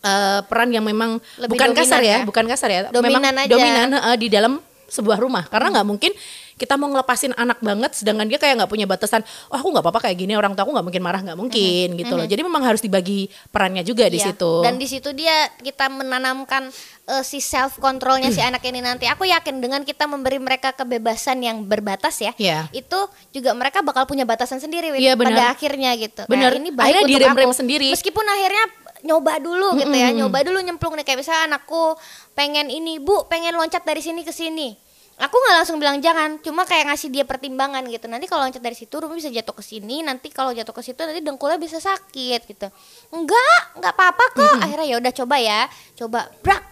eh, 0.00 0.40
peran 0.42 0.70
yang 0.70 0.82
memang 0.82 1.18
Lebih 1.36 1.52
bukan 1.52 1.70
kasar 1.72 2.00
ya, 2.00 2.10
ya? 2.12 2.18
bukan 2.22 2.44
kasar 2.44 2.68
ya 2.68 2.80
Dominan 2.88 3.22
memang 3.22 3.22
aja. 3.36 3.50
dominan 3.50 3.88
eh, 3.94 4.16
di 4.16 4.26
dalam 4.26 4.52
sebuah 4.92 5.16
rumah 5.16 5.48
karena 5.48 5.72
nggak 5.72 5.88
mungkin 5.88 6.12
kita 6.52 6.76
mau 6.76 6.86
ngelepasin 6.86 7.32
anak 7.32 7.58
banget 7.58 7.96
sedangkan 7.96 8.28
dia 8.28 8.36
kayak 8.36 8.60
nggak 8.60 8.68
punya 8.68 8.84
batasan 8.84 9.24
oh 9.48 9.56
aku 9.56 9.72
nggak 9.72 9.82
apa-apa 9.82 10.00
kayak 10.04 10.16
gini 10.18 10.36
orang 10.36 10.52
tua 10.52 10.62
aku 10.62 10.72
nggak 10.72 10.84
mungkin 10.84 11.02
marah 11.02 11.20
nggak 11.22 11.34
mungkin 11.34 11.86
gitu 11.96 12.12
loh 12.12 12.22
jadi 12.22 12.44
memang 12.44 12.60
harus 12.62 12.78
dibagi 12.78 13.26
perannya 13.48 13.80
juga 13.80 14.04
di 14.06 14.20
Iya. 14.20 14.30
situ 14.30 14.52
Dan 14.60 14.76
di 14.76 14.84
situ 14.84 15.10
dia 15.10 15.32
kita 15.56 15.88
menanamkan 15.88 16.68
eh, 17.02 17.24
si 17.24 17.40
self 17.40 17.80
controlnya 17.80 18.28
si 18.28 18.38
anak 18.44 18.60
ini 18.62 18.78
nanti. 18.78 19.08
Aku 19.08 19.24
yakin 19.24 19.58
dengan 19.58 19.82
kita 19.82 20.04
memberi 20.04 20.36
mereka 20.36 20.70
kebebasan 20.70 21.40
yang 21.40 21.64
berbatas 21.64 22.20
ya, 22.20 22.30
Iya. 22.36 22.68
itu 22.70 23.00
juga 23.32 23.50
mereka 23.52 23.80
bakal 23.80 24.04
punya 24.04 24.22
batasan 24.22 24.58
sendiri 24.58 24.92
benar. 24.94 25.16
pada 25.18 25.42
akhirnya 25.50 25.90
gitu. 25.96 26.22
Benar. 26.28 26.54
Nah, 26.54 26.60
ini 26.60 26.70
baik 26.70 26.94
Akhirnya 27.02 27.32
untuk 27.32 27.48
aku. 27.48 27.54
sendiri. 27.56 27.88
Meskipun 27.90 28.22
akhirnya 28.22 28.64
nyoba 29.02 29.32
dulu 29.38 29.74
gitu 29.76 29.90
ya, 29.90 30.14
nyoba 30.14 30.38
dulu 30.42 30.58
nyemplung 30.60 30.94
nih 30.94 31.02
kayak 31.02 31.18
misalnya 31.18 31.42
anakku 31.50 31.98
pengen 32.32 32.70
ini, 32.70 33.02
Bu, 33.02 33.26
pengen 33.26 33.56
loncat 33.56 33.82
dari 33.82 33.98
sini 33.98 34.22
ke 34.22 34.30
sini. 34.30 34.78
Aku 35.20 35.36
nggak 35.36 35.54
langsung 35.62 35.76
bilang 35.76 36.00
jangan, 36.00 36.40
cuma 36.40 36.64
kayak 36.64 36.88
ngasih 36.88 37.12
dia 37.12 37.24
pertimbangan 37.28 37.84
gitu. 37.86 38.08
Nanti 38.08 38.26
kalau 38.26 38.48
loncat 38.48 38.64
dari 38.64 38.74
situ 38.74 38.96
rumah 38.96 39.14
bisa 39.14 39.28
jatuh 39.28 39.52
ke 39.52 39.60
sini, 39.60 40.00
nanti 40.00 40.32
kalau 40.32 40.56
jatuh 40.56 40.72
ke 40.72 40.82
situ 40.82 40.98
nanti 41.04 41.20
dengkulnya 41.20 41.60
bisa 41.60 41.78
sakit 41.78 42.40
gitu. 42.48 42.68
Enggak, 43.12 43.76
enggak 43.76 43.92
apa-apa 43.92 44.24
kok. 44.32 44.56
Akhirnya 44.64 44.86
ya 44.88 44.96
udah 44.98 45.12
coba 45.12 45.36
ya. 45.38 45.60
Coba 45.94 46.32
brak. 46.40 46.71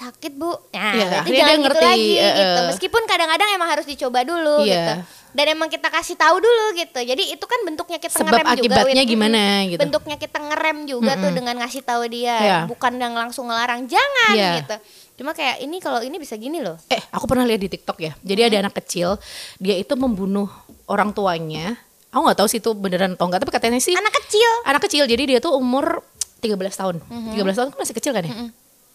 Sakit, 0.00 0.32
Bu. 0.32 0.48
Nah, 0.48 0.56
berarti 0.96 1.12
akhirnya 1.14 1.28
jangan 1.36 1.44
dia 1.44 1.52
gitu 1.52 1.64
ngerti, 1.68 1.84
lagi 1.86 2.08
eh, 2.10 2.32
gitu. 2.32 2.40
eh. 2.56 2.66
Meskipun 2.72 3.02
kadang-kadang 3.04 3.48
emang 3.52 3.68
harus 3.68 3.84
dicoba 3.84 4.20
dulu 4.22 4.56
Iya. 4.60 4.72
gitu. 4.72 4.94
Dan 5.30 5.46
emang 5.46 5.68
kita 5.68 5.86
kasih 5.86 6.16
tahu 6.16 6.40
dulu 6.40 6.64
gitu. 6.74 6.98
Jadi 6.98 7.22
itu 7.30 7.44
kan 7.44 7.60
bentuknya 7.62 7.98
kita 7.98 8.16
Sebab 8.16 8.32
ngerem 8.34 8.46
juga. 8.50 8.56
akibatnya 8.56 9.04
Win. 9.04 9.12
gimana 9.12 9.40
gitu. 9.62 9.78
Bentuknya 9.78 10.16
kita 10.16 10.38
ngerem 10.40 10.78
juga 10.84 11.12
tuh 11.14 11.30
dengan 11.30 11.54
ngasih 11.54 11.82
tahu 11.82 12.02
dia, 12.08 12.34
Iya. 12.34 12.58
bukan 12.66 12.92
yang 12.96 13.14
langsung 13.14 13.46
ngelarang 13.46 13.86
jangan 13.86 14.34
Iya. 14.34 14.50
gitu. 14.58 14.76
Cuma 15.18 15.30
kayak 15.30 15.60
ini 15.60 15.76
kalau 15.78 16.00
ini 16.00 16.16
bisa 16.16 16.34
gini 16.34 16.58
loh. 16.58 16.80
Eh, 16.88 16.98
aku 17.12 17.28
pernah 17.28 17.44
lihat 17.44 17.60
di 17.60 17.68
TikTok 17.68 17.98
ya. 18.00 18.12
Jadi 18.18 18.40
ada 18.42 18.56
anak 18.58 18.74
kecil, 18.74 19.20
dia 19.56 19.76
itu 19.76 19.94
membunuh 19.94 20.48
orang 20.86 21.12
tuanya. 21.12 21.76
Aku 22.10 22.26
nggak 22.26 22.40
tahu 22.40 22.48
sih 22.48 22.58
itu 22.58 22.72
beneran 22.72 23.14
atau 23.14 23.28
enggak, 23.28 23.38
tapi 23.38 23.52
katanya 23.52 23.78
sih 23.78 23.94
Anak 23.94 24.10
kecil. 24.16 24.50
anak 24.64 24.82
kecil. 24.82 25.04
Jadi 25.04 25.22
dia 25.28 25.38
tuh 25.38 25.54
umur 25.54 26.02
13 26.40 26.74
tahun. 26.74 26.96
13 27.30 27.54
tahun 27.54 27.68
kan 27.70 27.78
masih 27.78 27.94
kecil 27.94 28.10
kan 28.10 28.24
ya? 28.24 28.34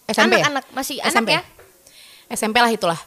SMP 0.06 0.38
ya? 0.38 0.46
Anak-anak 0.46 0.64
masih 0.70 0.96
anak 0.98 1.12
SMP. 1.12 1.28
ya. 1.32 1.42
SMP 2.28 2.56
lah 2.58 2.70
itulah. 2.70 3.00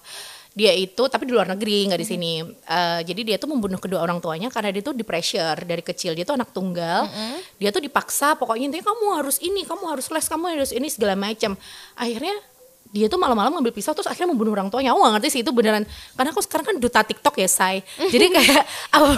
dia 0.50 0.74
itu 0.74 1.06
tapi 1.08 1.24
di 1.24 1.32
luar 1.32 1.48
negeri 1.48 1.88
nggak 1.88 2.02
di 2.02 2.08
sini 2.10 2.34
Eh, 2.44 3.00
jadi 3.06 3.22
dia 3.24 3.38
tuh 3.40 3.48
membunuh 3.48 3.80
kedua 3.80 4.02
orang 4.02 4.20
tuanya 4.20 4.50
karena 4.50 4.74
dia 4.74 4.82
tuh 4.82 4.92
di 4.92 5.06
pressure 5.06 5.56
dari 5.64 5.80
kecil 5.80 6.12
dia 6.12 6.26
tuh 6.26 6.36
anak 6.36 6.52
tunggal 6.52 7.08
dia 7.56 7.70
tuh 7.70 7.80
dipaksa 7.80 8.36
pokoknya 8.36 8.68
intinya 8.68 8.92
kamu 8.92 9.06
harus 9.14 9.38
ini 9.40 9.64
kamu 9.64 9.84
harus 9.88 10.10
les 10.10 10.26
kamu 10.28 10.44
harus 10.52 10.72
ini 10.74 10.90
segala 10.90 11.16
macam 11.16 11.54
akhirnya 11.96 12.34
dia 12.90 13.06
tuh 13.06 13.22
malam-malam 13.22 13.54
ngambil 13.56 13.72
pisau 13.72 13.94
terus 13.94 14.10
akhirnya 14.10 14.34
membunuh 14.34 14.50
orang 14.52 14.68
tuanya. 14.68 14.98
Aku 14.98 15.06
gak 15.06 15.22
ngerti 15.22 15.30
sih 15.30 15.42
itu 15.46 15.54
beneran. 15.54 15.86
Karena 16.18 16.34
aku 16.34 16.42
sekarang 16.42 16.66
kan 16.66 16.76
duta 16.82 17.06
TikTok 17.06 17.38
ya, 17.38 17.46
say. 17.46 17.86
Jadi 17.86 18.26
kayak 18.36 18.66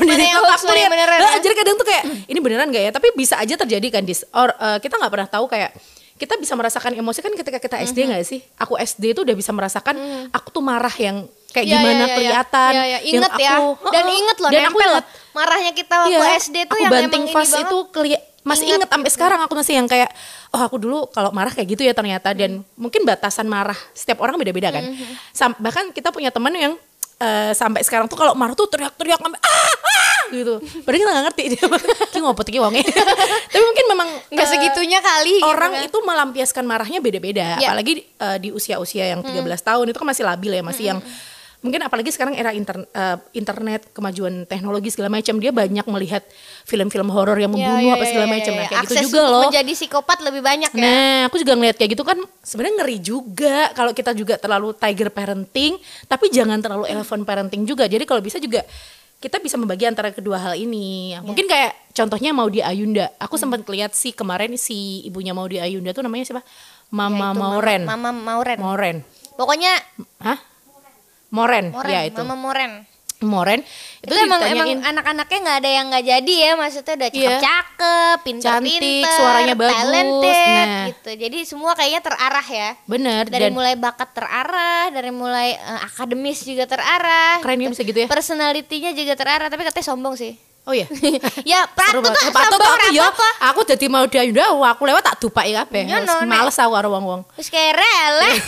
di 0.04 0.12
Mana 0.12 0.24
yang 0.28 0.44
aku 0.44 0.68
lihat. 0.76 0.92
beneran, 0.92 1.20
Nah? 1.24 1.40
Jadi 1.40 1.56
kadang 1.56 1.76
tuh 1.80 1.88
kayak 1.88 2.04
ini 2.28 2.40
beneran 2.44 2.68
gak 2.68 2.84
ya? 2.84 2.92
Tapi 2.92 3.16
bisa 3.16 3.40
aja 3.40 3.56
terjadi 3.56 3.88
kan, 3.88 4.04
Dis. 4.04 4.28
Or 4.36 4.52
eh, 4.52 4.76
kita 4.84 5.00
nggak 5.00 5.08
pernah 5.08 5.30
tahu 5.32 5.48
kayak 5.48 5.72
kita 6.22 6.38
bisa 6.38 6.54
merasakan 6.54 6.94
emosi 6.94 7.20
kan 7.20 7.34
ketika 7.34 7.58
kita 7.58 7.82
SD 7.82 7.98
Mhm. 8.00 8.08
nggak 8.08 8.22
sih? 8.24 8.40
Aku 8.56 8.78
SD 8.78 9.12
tuh 9.12 9.26
udah 9.26 9.34
bisa 9.34 9.50
merasakan 9.50 9.96
aku 10.30 10.48
tuh 10.52 10.62
marah 10.62 10.94
yang 10.94 11.26
kayak 11.50 11.66
Iya, 11.66 11.74
gimana 11.76 11.90
iya, 11.92 12.06
iya, 12.06 12.16
kelihatan. 12.16 12.72
iya, 12.72 12.84
iya. 12.86 13.00
yang 13.02 13.18
Ingat 13.18 13.32
ya. 13.36 13.52
aku, 13.52 13.68
Dan 13.88 14.06
Heeh. 14.06 14.20
inget 14.22 14.38
loh, 14.38 14.50
Dan 14.50 14.64
aku 14.64 14.78
inget. 14.80 15.06
Marahnya 15.32 15.72
kita 15.74 15.96
waktu 16.00 16.14
Iya, 16.14 16.38
SD 16.38 16.56
tuh 16.62 16.70
aku 16.70 16.76
yang 16.78 16.92
banting 16.94 17.24
emang 17.24 17.34
fast 17.34 17.56
itu 17.58 17.78
keli- 17.90 18.22
masih 18.42 18.66
Ingat 18.66 18.78
inget 18.80 18.90
sampai 18.90 19.06
gitu. 19.06 19.16
sekarang 19.16 19.40
aku 19.40 19.54
masih 19.54 19.74
yang 19.76 19.86
kayak 19.86 20.10
oh 20.50 20.58
aku 20.60 20.78
dulu 20.78 21.06
kalau 21.08 21.30
marah 21.30 21.50
kayak 21.50 21.68
gitu 21.70 21.82
ya 21.82 21.94
ternyata 21.94 22.34
dan 22.34 22.66
mungkin 22.76 23.02
batasan 23.02 23.46
marah 23.46 23.78
setiap 23.92 24.18
orang 24.20 24.34
beda-beda 24.36 24.70
kan 24.72 24.82
Mhm. 24.84 25.14
Sam- 25.30 25.58
bahkan 25.58 25.90
kita 25.90 26.10
punya 26.10 26.30
teman 26.30 26.50
yang 26.52 26.74
eh, 27.22 27.52
sampai 27.54 27.86
sekarang 27.86 28.10
tuh 28.10 28.18
kalau 28.18 28.34
marah 28.34 28.58
tuh 28.58 28.66
teriak-teriak 28.66 29.22
sampai 29.22 29.38
ah, 29.38 29.50
ah 29.86 30.24
gitu. 30.32 30.58
Padahal 30.82 31.00
kita 31.04 31.12
nggak 31.12 31.26
ngerti 31.30 31.44
dia 31.54 31.66
ki 32.10 32.20
ngopot 32.24 32.48
ki 32.48 32.60
wongnya 32.60 32.84
tapi 33.52 33.64
mungkin 33.64 33.86
memang 33.92 34.10
Nggak 34.32 34.48
eh, 34.48 34.52
segitunya 34.52 35.00
kali 35.04 35.38
gitu 35.38 35.48
orang 35.48 35.72
kan. 35.76 35.88
itu 35.92 35.98
melampiaskan 36.02 36.64
marahnya 36.66 37.00
beda-beda. 37.04 37.60
Ya. 37.60 37.76
apalagi 37.76 38.04
eh, 38.08 38.38
di 38.40 38.50
usia-usia 38.50 39.12
yang 39.12 39.22
13 39.22 39.38
tahun 39.62 39.86
itu 39.92 39.98
kan 40.00 40.08
masih 40.08 40.24
labil 40.26 40.52
ya 40.56 40.64
masih 40.64 40.86
yang 40.96 41.00
mungkin 41.62 41.78
apalagi 41.80 42.10
sekarang 42.10 42.34
era 42.34 42.50
inter- 42.52 42.90
eh, 42.90 43.18
internet 43.32 43.94
kemajuan 43.94 44.44
teknologi 44.44 44.90
segala 44.90 45.14
macam 45.14 45.38
dia 45.38 45.50
banyak 45.50 45.86
melihat 45.86 46.26
film-film 46.64 47.08
horor 47.08 47.38
yang 47.38 47.54
Ya, 47.54 47.70
membunuh 47.70 47.86
ya, 47.86 47.94
apa 47.94 48.04
ya, 48.04 48.10
segala 48.10 48.26
ya, 48.26 48.32
macam 48.34 48.52
ya, 48.52 48.58
nah 48.58 48.66
ya. 48.66 48.68
kayak 48.68 48.82
gitu 48.82 48.94
Akses 48.94 49.06
juga 49.06 49.20
untuk 49.22 49.32
loh 49.32 49.44
menjadi 49.48 49.72
psikopat 49.72 50.18
lebih 50.22 50.42
banyak 50.42 50.72
ya. 50.74 50.82
Nah, 50.82 51.18
aku 51.30 51.36
juga 51.38 51.54
ngeliat 51.54 51.78
kayak 51.78 51.92
gitu 51.94 52.04
kan 52.04 52.18
sebenarnya 52.42 52.76
ngeri 52.78 52.98
juga 52.98 53.56
kalau 53.72 53.92
kita 53.92 54.12
juga 54.12 54.36
terlalu 54.36 54.74
tiger 54.74 55.10
parenting, 55.10 55.78
tapi 56.06 56.26
jangan 56.30 56.58
terlalu 56.58 56.90
elephant 56.90 57.24
parenting 57.24 57.62
juga. 57.64 57.86
Jadi 57.86 58.04
kalau 58.04 58.20
bisa 58.20 58.38
juga 58.38 58.66
kita 59.22 59.38
bisa 59.38 59.54
membagi 59.54 59.86
antara 59.86 60.10
kedua 60.10 60.42
hal 60.42 60.58
ini. 60.58 61.14
Ya. 61.14 61.22
Mungkin 61.22 61.46
kayak 61.46 61.94
contohnya 61.94 62.34
mau 62.34 62.50
di 62.50 62.58
Ayunda. 62.60 63.14
Aku 63.22 63.38
Hmm. 63.38 63.54
sempat 63.54 63.62
lihat 63.70 63.94
sih 63.94 64.12
kemarin 64.12 64.58
si 64.58 65.06
ibunya 65.06 65.30
mau 65.30 65.46
di 65.46 65.62
Ayunda 65.62 65.94
tuh 65.94 66.02
namanya 66.02 66.26
siapa? 66.26 66.42
Mama 66.90 67.30
Ya, 67.30 67.32
itu 67.32 67.38
Mauren. 67.40 67.82
Mama 67.86 68.10
Mauren. 68.10 68.58
Moren. 68.58 68.98
Pokoknya 69.38 69.78
Hah? 70.18 70.42
Moren. 71.32 71.72
Moren, 71.72 71.90
Ya 71.90 72.02
itu. 72.06 72.20
Mama 72.20 72.36
Moren. 72.38 72.84
Moren. 73.22 73.62
Itu, 74.02 74.18
emang 74.18 74.42
emang 74.42 74.66
ditanyain, 74.66 74.82
anak-anaknya 74.84 75.38
nggak 75.40 75.58
ada 75.62 75.70
yang 75.70 75.86
nggak 75.88 76.06
jadi 76.08 76.34
ya, 76.34 76.52
maksudnya 76.58 76.94
udah 76.98 77.06
Iya. 77.06 77.14
cakep-cakep, 77.14 78.18
pinter-pinter, 78.26 78.82
Cantik, 78.82 79.14
suaranya 79.14 79.54
bagus. 79.56 79.76
talented, 79.78 80.34
Nah. 80.66 80.86
gitu. 80.90 81.10
Jadi 81.20 81.38
semua 81.46 81.72
kayaknya 81.72 82.02
terarah 82.02 82.48
ya. 82.50 82.70
bener 82.84 83.24
Dari 83.26 83.40
dan 83.40 83.52
mulai 83.54 83.74
bakat 83.78 84.10
terarah, 84.12 84.90
dari 84.90 85.12
mulai 85.14 85.54
eh, 85.54 85.80
akademis 85.86 86.42
juga 86.42 86.66
terarah. 86.66 87.38
keren 87.40 87.62
ya 87.62 87.70
bisa 87.70 87.84
gitu 87.84 88.00
ya. 88.00 88.08
Personalitinya 88.10 88.90
juga 88.90 89.14
terarah, 89.14 89.48
tapi 89.48 89.64
katanya 89.64 89.86
sombong 89.86 90.18
sih. 90.18 90.34
Oh 90.62 90.72
iya. 90.72 90.86
ya 91.52 91.66
patut 91.68 92.06
banget. 92.06 92.22
lah 92.22 92.34
Patut 92.38 92.60
aku 92.62 92.88
ya. 92.94 93.10
Aku 93.50 93.60
jadi 93.66 93.86
mau 93.88 94.06
di 94.06 94.14
Ayunda, 94.16 94.54
wah, 94.54 94.72
aku 94.72 94.86
lewat 94.86 95.02
tak 95.02 95.18
dupai 95.18 95.52
kabeh. 95.52 95.90
Iya. 95.90 96.22
Males 96.24 96.54
aku 96.54 96.72
karo 96.72 96.88
wong-wong. 96.92 97.22
Kayak 97.42 97.82
rela. 97.82 98.30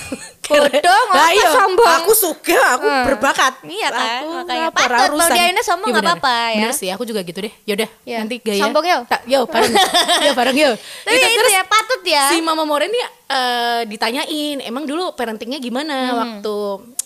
Bodoh, 0.44 1.02
ngapa 1.08 1.32
iya, 1.32 1.48
sombong? 1.50 1.88
Aku 2.04 2.12
suka, 2.12 2.60
aku 2.76 2.84
Hmm. 2.84 3.08
berbakat. 3.08 3.64
Iya 3.64 3.88
kan, 3.88 4.20
Aku 4.20 4.28
makanya 4.36 4.60
ngapa, 4.68 4.76
patut, 4.76 4.84
ora 4.86 4.98
kalau 5.00 5.16
urusan. 5.16 5.32
di 5.32 5.40
Ayunda 5.40 5.64
sombong 5.64 5.88
Iya, 5.88 5.94
nggak 5.96 6.04
bener. 6.04 6.18
apa-apa, 6.20 6.36
ya. 6.36 6.56
Bener 6.60 6.74
sih, 6.76 6.90
aku 6.92 7.04
juga 7.08 7.20
gitu 7.24 7.40
deh. 7.40 7.54
Yaudah, 7.64 7.90
Iya. 8.04 8.18
nanti 8.20 8.36
gaya. 8.38 8.60
Sombong, 8.62 8.84
yo. 8.84 8.98
Tak, 9.08 9.22
yo 9.24 9.40
bareng. 9.46 9.72
yo 10.28 10.32
bareng 10.36 10.58
yo. 10.60 10.72
Tapi 10.76 11.16
itu 11.16 11.40
terus 11.40 11.48
ya 11.50 11.64
patut 11.64 12.02
ya. 12.04 12.24
si 12.28 12.38
Mama 12.40 12.64
Moren 12.64 12.92
nih 12.92 13.04
eh, 13.26 13.82
ditanyain, 13.88 14.58
emang 14.62 14.84
dulu 14.84 15.16
parentingnya 15.16 15.58
gimana 15.58 15.96
Hmm. 16.06 16.20
waktu 16.20 16.56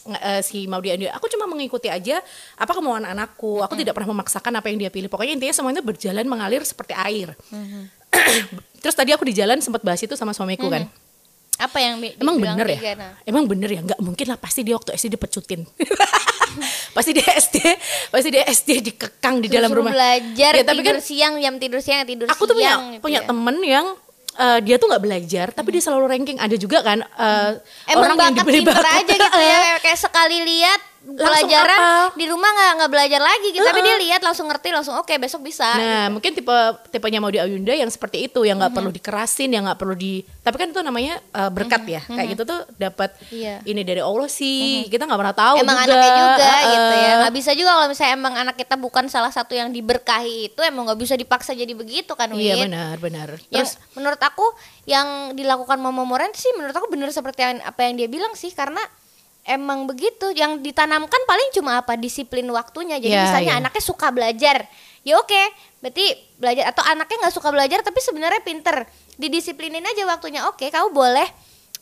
eh, 0.10 0.42
si 0.42 0.66
Maudi 0.66 0.90
Andi? 0.90 1.06
Aku 1.08 1.30
cuma 1.30 1.46
mengikuti 1.46 1.88
aja 1.88 2.18
apa 2.54 2.72
kemauan 2.74 3.06
anakku. 3.06 3.62
Aku 3.62 3.72
Hmm. 3.72 3.80
tidak 3.80 3.94
pernah 3.94 4.12
memaksakan 4.12 4.52
apa 4.52 4.68
yang 4.68 4.78
dia 4.78 4.90
pilih. 4.90 5.07
Pokoknya 5.08 5.34
intinya 5.34 5.52
semuanya 5.52 5.82
berjalan 5.82 6.24
mengalir 6.24 6.62
seperti 6.62 6.94
air. 6.94 7.34
Hmm. 7.48 7.88
Terus 8.82 8.94
tadi 8.94 9.12
aku 9.12 9.24
di 9.24 9.34
jalan 9.34 9.60
sempat 9.60 9.82
bahas 9.82 10.00
itu 10.00 10.14
sama 10.14 10.32
suamiku 10.32 10.68
kan. 10.68 10.88
Apa 11.58 11.82
yang 11.82 11.98
bi- 11.98 12.14
Emang 12.14 12.38
bener 12.38 12.68
ya? 12.70 12.78
Tiga, 12.78 12.94
nah? 12.94 13.14
Emang 13.26 13.50
bener 13.50 13.66
ya? 13.68 13.82
Nggak 13.82 14.00
mungkin 14.00 14.26
lah 14.28 14.38
pasti 14.38 14.62
dia 14.62 14.78
waktu 14.78 14.94
SD 14.94 15.10
dipecutin. 15.12 15.66
pasti 16.96 17.12
dia 17.12 17.26
SD, 17.28 17.58
pasti 18.10 18.30
dia 18.30 18.44
SD 18.46 18.70
dikekang 18.84 19.42
di 19.42 19.50
dalam 19.50 19.70
rumah. 19.70 19.90
belajar 19.90 20.52
Ya, 20.54 20.62
tapi 20.62 20.82
tidur 20.82 20.94
kan 20.94 21.02
siang 21.02 21.34
jam 21.38 21.58
tidur 21.58 21.82
siang 21.82 22.06
tidur 22.06 22.26
aku 22.28 22.46
tuh 22.46 22.54
punya 22.54 22.78
gitu 22.94 23.02
punya 23.02 23.22
ya. 23.22 23.28
temen 23.28 23.58
yang 23.60 23.86
eh, 24.38 24.60
dia 24.62 24.78
tuh 24.78 24.88
nggak 24.88 25.02
belajar, 25.02 25.48
tapi 25.50 25.70
dia 25.72 25.82
selalu 25.82 26.06
ranking. 26.08 26.38
Ada 26.38 26.56
juga 26.56 26.82
kan 26.82 27.02
eh, 27.02 27.52
Emang 27.90 28.14
orang 28.14 28.18
yang 28.22 28.36
diberi 28.38 28.62
bakat. 28.62 28.94
aja 29.02 29.14
gitu 29.18 29.40
ya 29.42 29.58
kayak, 29.84 29.98
sekali 29.98 30.38
lihat 30.46 30.80
pelajaran 31.10 31.80
di 32.14 32.26
rumah 32.26 32.50
nggak 32.50 32.72
nggak 32.76 32.92
belajar 32.92 33.22
lagi 33.22 33.48
gitu 33.50 33.62
tapi 33.62 33.80
Heeh. 33.80 33.88
dia 33.90 34.06
lihat 34.06 34.22
langsung 34.22 34.46
ngerti 34.46 34.70
langsung 34.70 34.96
oke 34.96 35.14
besok 35.16 35.42
bisa 35.42 35.70
Nah, 35.70 36.06
mungkin 36.10 36.32
tipe 36.32 36.52
tipenya 36.90 37.18
mau 37.18 37.28
di 37.28 37.38
Ayunda 37.38 37.72
yang 37.72 37.88
seperti 37.88 38.26
itu, 38.26 38.42
yang 38.42 38.58
nggak 38.58 38.74
perlu 38.74 38.90
dikerasin, 38.90 39.48
yang 39.50 39.64
nggak 39.64 39.78
perlu 39.78 39.94
di. 39.94 40.20
Tapi 40.42 40.56
kan 40.56 40.68
itu 40.68 40.80
namanya 40.80 41.20
eh, 41.22 41.50
berkat 41.50 41.84
ya, 41.84 42.02
kayak 42.04 42.28
gitu 42.34 42.44
tuh 42.44 42.60
dapat 42.74 43.14
Iya. 43.30 43.62
ini 43.64 43.82
dari 43.82 44.00
Allah 44.00 44.28
sih. 44.28 44.86
Kita 44.86 45.04
nggak 45.04 45.16
pernah 45.18 45.36
tahu 45.36 45.56
emang 45.60 45.78
juga. 45.78 45.86
anaknya 45.88 46.12
juga 46.18 46.48
Eh, 46.48 46.64
gitu 46.68 46.96
ya 46.98 47.12
nggak 47.18 47.34
bisa 47.36 47.52
juga 47.54 47.70
kalau 47.72 47.88
misalnya 47.88 48.14
emang 48.14 48.34
anak 48.38 48.56
kita 48.56 48.76
bukan 48.76 49.06
salah 49.08 49.30
satu 49.30 49.54
yang 49.54 49.70
diberkahi 49.70 50.50
itu 50.50 50.60
emang 50.62 50.88
nggak 50.88 51.00
bisa 51.00 51.14
dipaksa 51.14 51.52
jadi 51.52 51.72
begitu 51.72 52.12
kan 52.12 52.30
Win 52.30 52.42
Iya 52.42 52.56
benar 52.60 52.96
benar. 52.98 53.28
yang 53.46 53.64
Terus 53.64 53.78
menurut 53.94 54.20
aku 54.20 54.46
yang 54.86 55.08
dilakukan 55.34 55.78
Mama 55.78 56.02
Moren 56.02 56.32
sih 56.34 56.50
menurut 56.54 56.74
aku 56.74 56.88
bener 56.88 57.10
seperti 57.10 57.44
yang- 57.44 57.62
apa 57.62 57.80
yang 57.82 57.96
dia 57.96 58.08
bilang 58.08 58.34
sih 58.34 58.50
karena 58.50 58.80
emang 59.48 59.88
begitu 59.88 60.30
yang 60.36 60.60
ditanamkan 60.60 61.22
paling 61.24 61.50
cuma 61.56 61.80
apa? 61.80 61.96
Disiplin 61.96 62.46
waktunya. 62.52 63.00
Jadi 63.00 63.16
Ya, 63.16 63.24
misalnya 63.26 63.54
ya. 63.56 63.60
anaknya 63.64 63.84
suka 63.84 64.08
belajar. 64.12 64.68
Ya 65.08 65.16
oke 65.16 65.42
berarti 65.80 66.06
belajar 66.36 66.68
atau 66.76 66.84
anaknya 66.84 67.18
nggak 67.24 67.36
suka 67.40 67.50
belajar 67.50 67.80
tapi 67.82 68.00
sebenarnya 68.04 68.44
pinter. 68.44 68.84
Didisiplinin 69.16 69.82
aja 69.82 70.04
waktunya. 70.06 70.46
Oke 70.52 70.68
kamu 70.68 70.92
boleh 70.92 71.26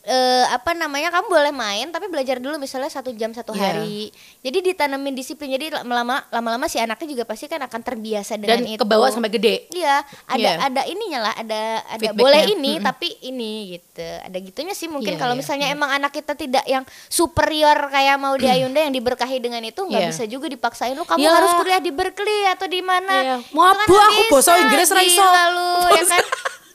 eh, 0.06 0.46
apa 0.48 0.70
namanya 0.72 1.10
kamu 1.10 1.26
boleh 1.26 1.50
main 1.50 1.90
tapi 1.90 2.06
belajar 2.06 2.38
dulu 2.38 2.56
misalnya 2.56 2.86
satu 2.86 3.10
jam 3.10 3.30
satu 3.30 3.50
Ya. 3.52 3.74
hari 3.74 4.14
jadi 4.40 4.62
ditanamin 4.62 5.12
disiplin 5.12 5.50
jadi 5.50 5.74
lama-lama 5.76 6.22
lama-lama 6.30 6.64
si 6.64 6.78
anaknya 6.78 7.10
juga 7.10 7.24
pasti 7.24 7.44
kan 7.44 7.58
akan 7.58 7.80
terbiasa 7.80 8.36
dengan 8.36 8.62
dan 8.62 8.64
itu 8.64 8.78
ke 8.78 8.86
bawah 8.86 9.08
sampai 9.08 9.28
gede. 9.28 9.66
Iya, 9.68 10.00
ada 10.24 10.38
Iya. 10.38 10.52
ada 10.62 10.82
ininya 10.84 11.20
lah, 11.20 11.34
ada 11.34 11.60
ada 11.84 12.08
boleh 12.12 12.46
ini 12.48 12.78
Mm-mm. 12.78 12.86
tapi 12.86 13.08
ini 13.20 13.52
gitu. 13.74 14.06
Ada 14.22 14.38
gitunya 14.38 14.72
sih 14.72 14.86
mungkin 14.86 15.12
Iya, 15.12 15.20
kalau 15.20 15.34
iya. 15.34 15.40
misalnya 15.42 15.66
emang 15.68 15.90
anak 15.90 16.12
kita 16.12 16.32
tidak 16.32 16.62
yang 16.64 16.86
superior 17.06 17.74
kayak 17.88 18.14
mau 18.16 18.34
di 18.34 18.46
Ayunda 18.46 18.78
yang 18.78 18.92
diberkahi 18.92 19.38
dengan 19.38 19.60
itu 19.60 19.80
nggak 19.80 20.00
Iya. 20.00 20.10
bisa 20.12 20.24
juga 20.24 20.46
dipaksain 20.46 20.92
lu 20.92 21.02
kamu 21.02 21.18
Iya. 21.18 21.32
harus 21.32 21.52
kuliah 21.54 21.80
di 21.80 21.90
Berkeley 21.90 22.46
atau 22.46 22.66
di 22.66 22.78
mana. 22.80 23.42
Mau 23.50 23.64
kan 23.64 23.74
apa 23.74 23.88
nggak 23.88 24.06
aku 24.08 24.22
bahasa 24.30 24.52
Inggris 24.56 24.88
ra 24.88 25.02
iso. 25.02 25.18
gila 25.18 25.44
lu, 25.50 25.68
ya 25.92 26.04
kan. 26.06 26.24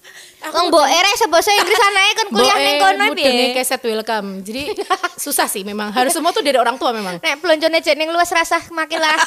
Wong 0.42 0.74
mbok 0.74 0.88
ere 0.90 1.12
bahasa 1.30 1.54
Inggris 1.54 1.82
anaknya 1.94 2.14
kan 2.18 2.28
kuliah 2.34 2.58
ning 2.58 2.78
kono 2.82 3.06
piye. 3.14 3.54
keset 3.54 3.82
welcome. 3.86 4.42
Jadi 4.42 4.74
susah 5.22 5.46
sih 5.46 5.62
memang. 5.62 5.94
Harus 5.94 6.18
semua 6.18 6.34
tuh 6.34 6.42
dari 6.42 6.58
orang 6.58 6.82
tua 6.82 6.90
memang. 6.90 7.22
Nek 7.22 7.38
pelonjone 7.38 7.78
jeneng 7.86 8.10
luas 8.10 8.34
rasa 8.34 8.58
makin 8.74 8.98
lah. 8.98 9.14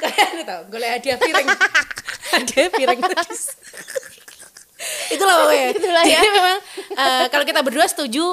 Kalian 0.00 0.42
tau, 0.48 0.60
gue 0.66 0.80
hadiah 0.80 1.18
piring. 1.20 1.48
hadiah 2.34 2.68
piring 2.72 3.00
tadis. 3.04 3.54
Itulah 5.12 5.34
pokoknya. 5.44 5.66
Itulah 5.76 6.02
ya. 6.08 6.18
Jadi 6.18 6.28
memang 6.34 6.56
eh, 6.96 7.24
kalau 7.30 7.44
kita 7.46 7.60
berdua 7.62 7.86
setuju 7.86 8.24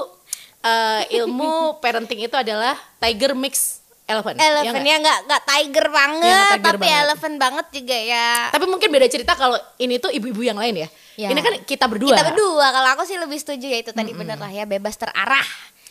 eh, 0.65 1.21
ilmu 1.21 1.77
parenting 1.83 2.25
itu 2.25 2.33
adalah 2.33 2.73
tiger 2.97 3.37
mix 3.37 3.76
elephant. 4.07 4.35
ya 4.39 4.47
Eleven 4.47 4.71
nggak? 4.71 4.87
ya 4.87 4.95
nggak 5.03 5.19
nggak 5.27 5.41
tiger 5.43 5.87
banget, 5.91 6.23
Iya, 6.23 6.31
nggak 6.33 6.47
tiger 6.47 6.63
tapi 6.63 6.79
banget. 6.79 7.03
eleven 7.03 7.33
banget 7.35 7.67
juga 7.75 7.97
ya. 7.99 8.29
Tapi 8.49 8.65
mungkin 8.65 8.87
beda 8.89 9.07
cerita 9.11 9.31
kalau 9.35 9.59
ini 9.77 9.99
tuh 9.99 10.09
ibu-ibu 10.09 10.41
yang 10.41 10.55
lain 10.55 10.87
ya. 10.87 10.89
Ya. 11.19 11.27
Ini 11.33 11.41
kan 11.43 11.53
kita 11.67 11.85
berdua. 11.91 12.15
Kita 12.15 12.31
berdua 12.31 12.67
kalau 12.71 12.89
aku 12.95 13.03
sih 13.03 13.19
lebih 13.19 13.35
setuju 13.35 13.67
ya 13.67 13.79
itu 13.83 13.91
tadi 13.91 14.15
bener 14.15 14.39
lah 14.39 14.47
ya 14.47 14.63
bebas 14.63 14.95
terarah. 14.95 15.43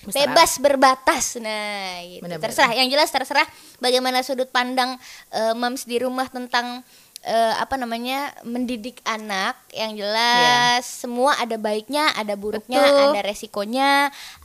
Bebas 0.07 0.15
Bebas 0.23 0.51
berbatas. 0.63 1.25
Nah, 1.43 1.99
gitu. 2.07 2.23
Terserah 2.39 2.79
yang 2.79 2.87
jelas 2.87 3.11
terserah 3.11 3.43
bagaimana 3.83 4.23
sudut 4.23 4.47
pandang 4.49 4.95
eh, 5.35 5.55
moms 5.59 5.83
di 5.83 5.99
rumah 5.99 6.31
tentang 6.31 6.87
eh, 7.27 7.55
apa 7.59 7.75
namanya 7.75 8.31
mendidik 8.47 9.03
anak 9.03 9.59
yang 9.75 9.99
jelas 9.99 10.87
semua 10.87 11.35
ada 11.37 11.59
baiknya, 11.59 12.15
ada 12.15 12.39
buruknya, 12.39 12.79
Betul. 12.81 13.11
ada 13.13 13.21
resikonya, 13.27 13.91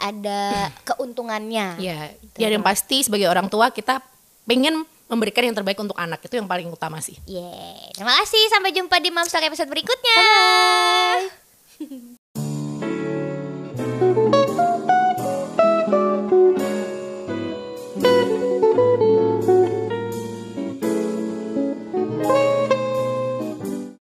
ada 0.02 0.42
keuntungannya. 0.84 1.78
Ya, 1.78 2.10
Gitu. 2.18 2.38
ya 2.42 2.48
yang 2.50 2.66
pasti 2.66 3.06
sebagai 3.06 3.30
orang 3.30 3.48
tua 3.48 3.70
kita 3.70 4.02
pengen 4.50 4.82
memberikan 5.06 5.44
yang 5.44 5.54
terbaik 5.54 5.78
untuk 5.78 6.00
anak 6.00 6.24
itu 6.24 6.40
yang 6.40 6.48
paling 6.48 6.72
utama 6.72 6.98
sih. 7.04 7.20
Yeah. 7.28 7.92
Terima 7.94 8.16
kasih 8.24 8.44
sampai 8.50 8.72
jumpa 8.72 8.96
di 9.04 9.12
Moms 9.12 9.30
Talk 9.30 9.44
episode 9.44 9.70
berikutnya. 9.70 10.20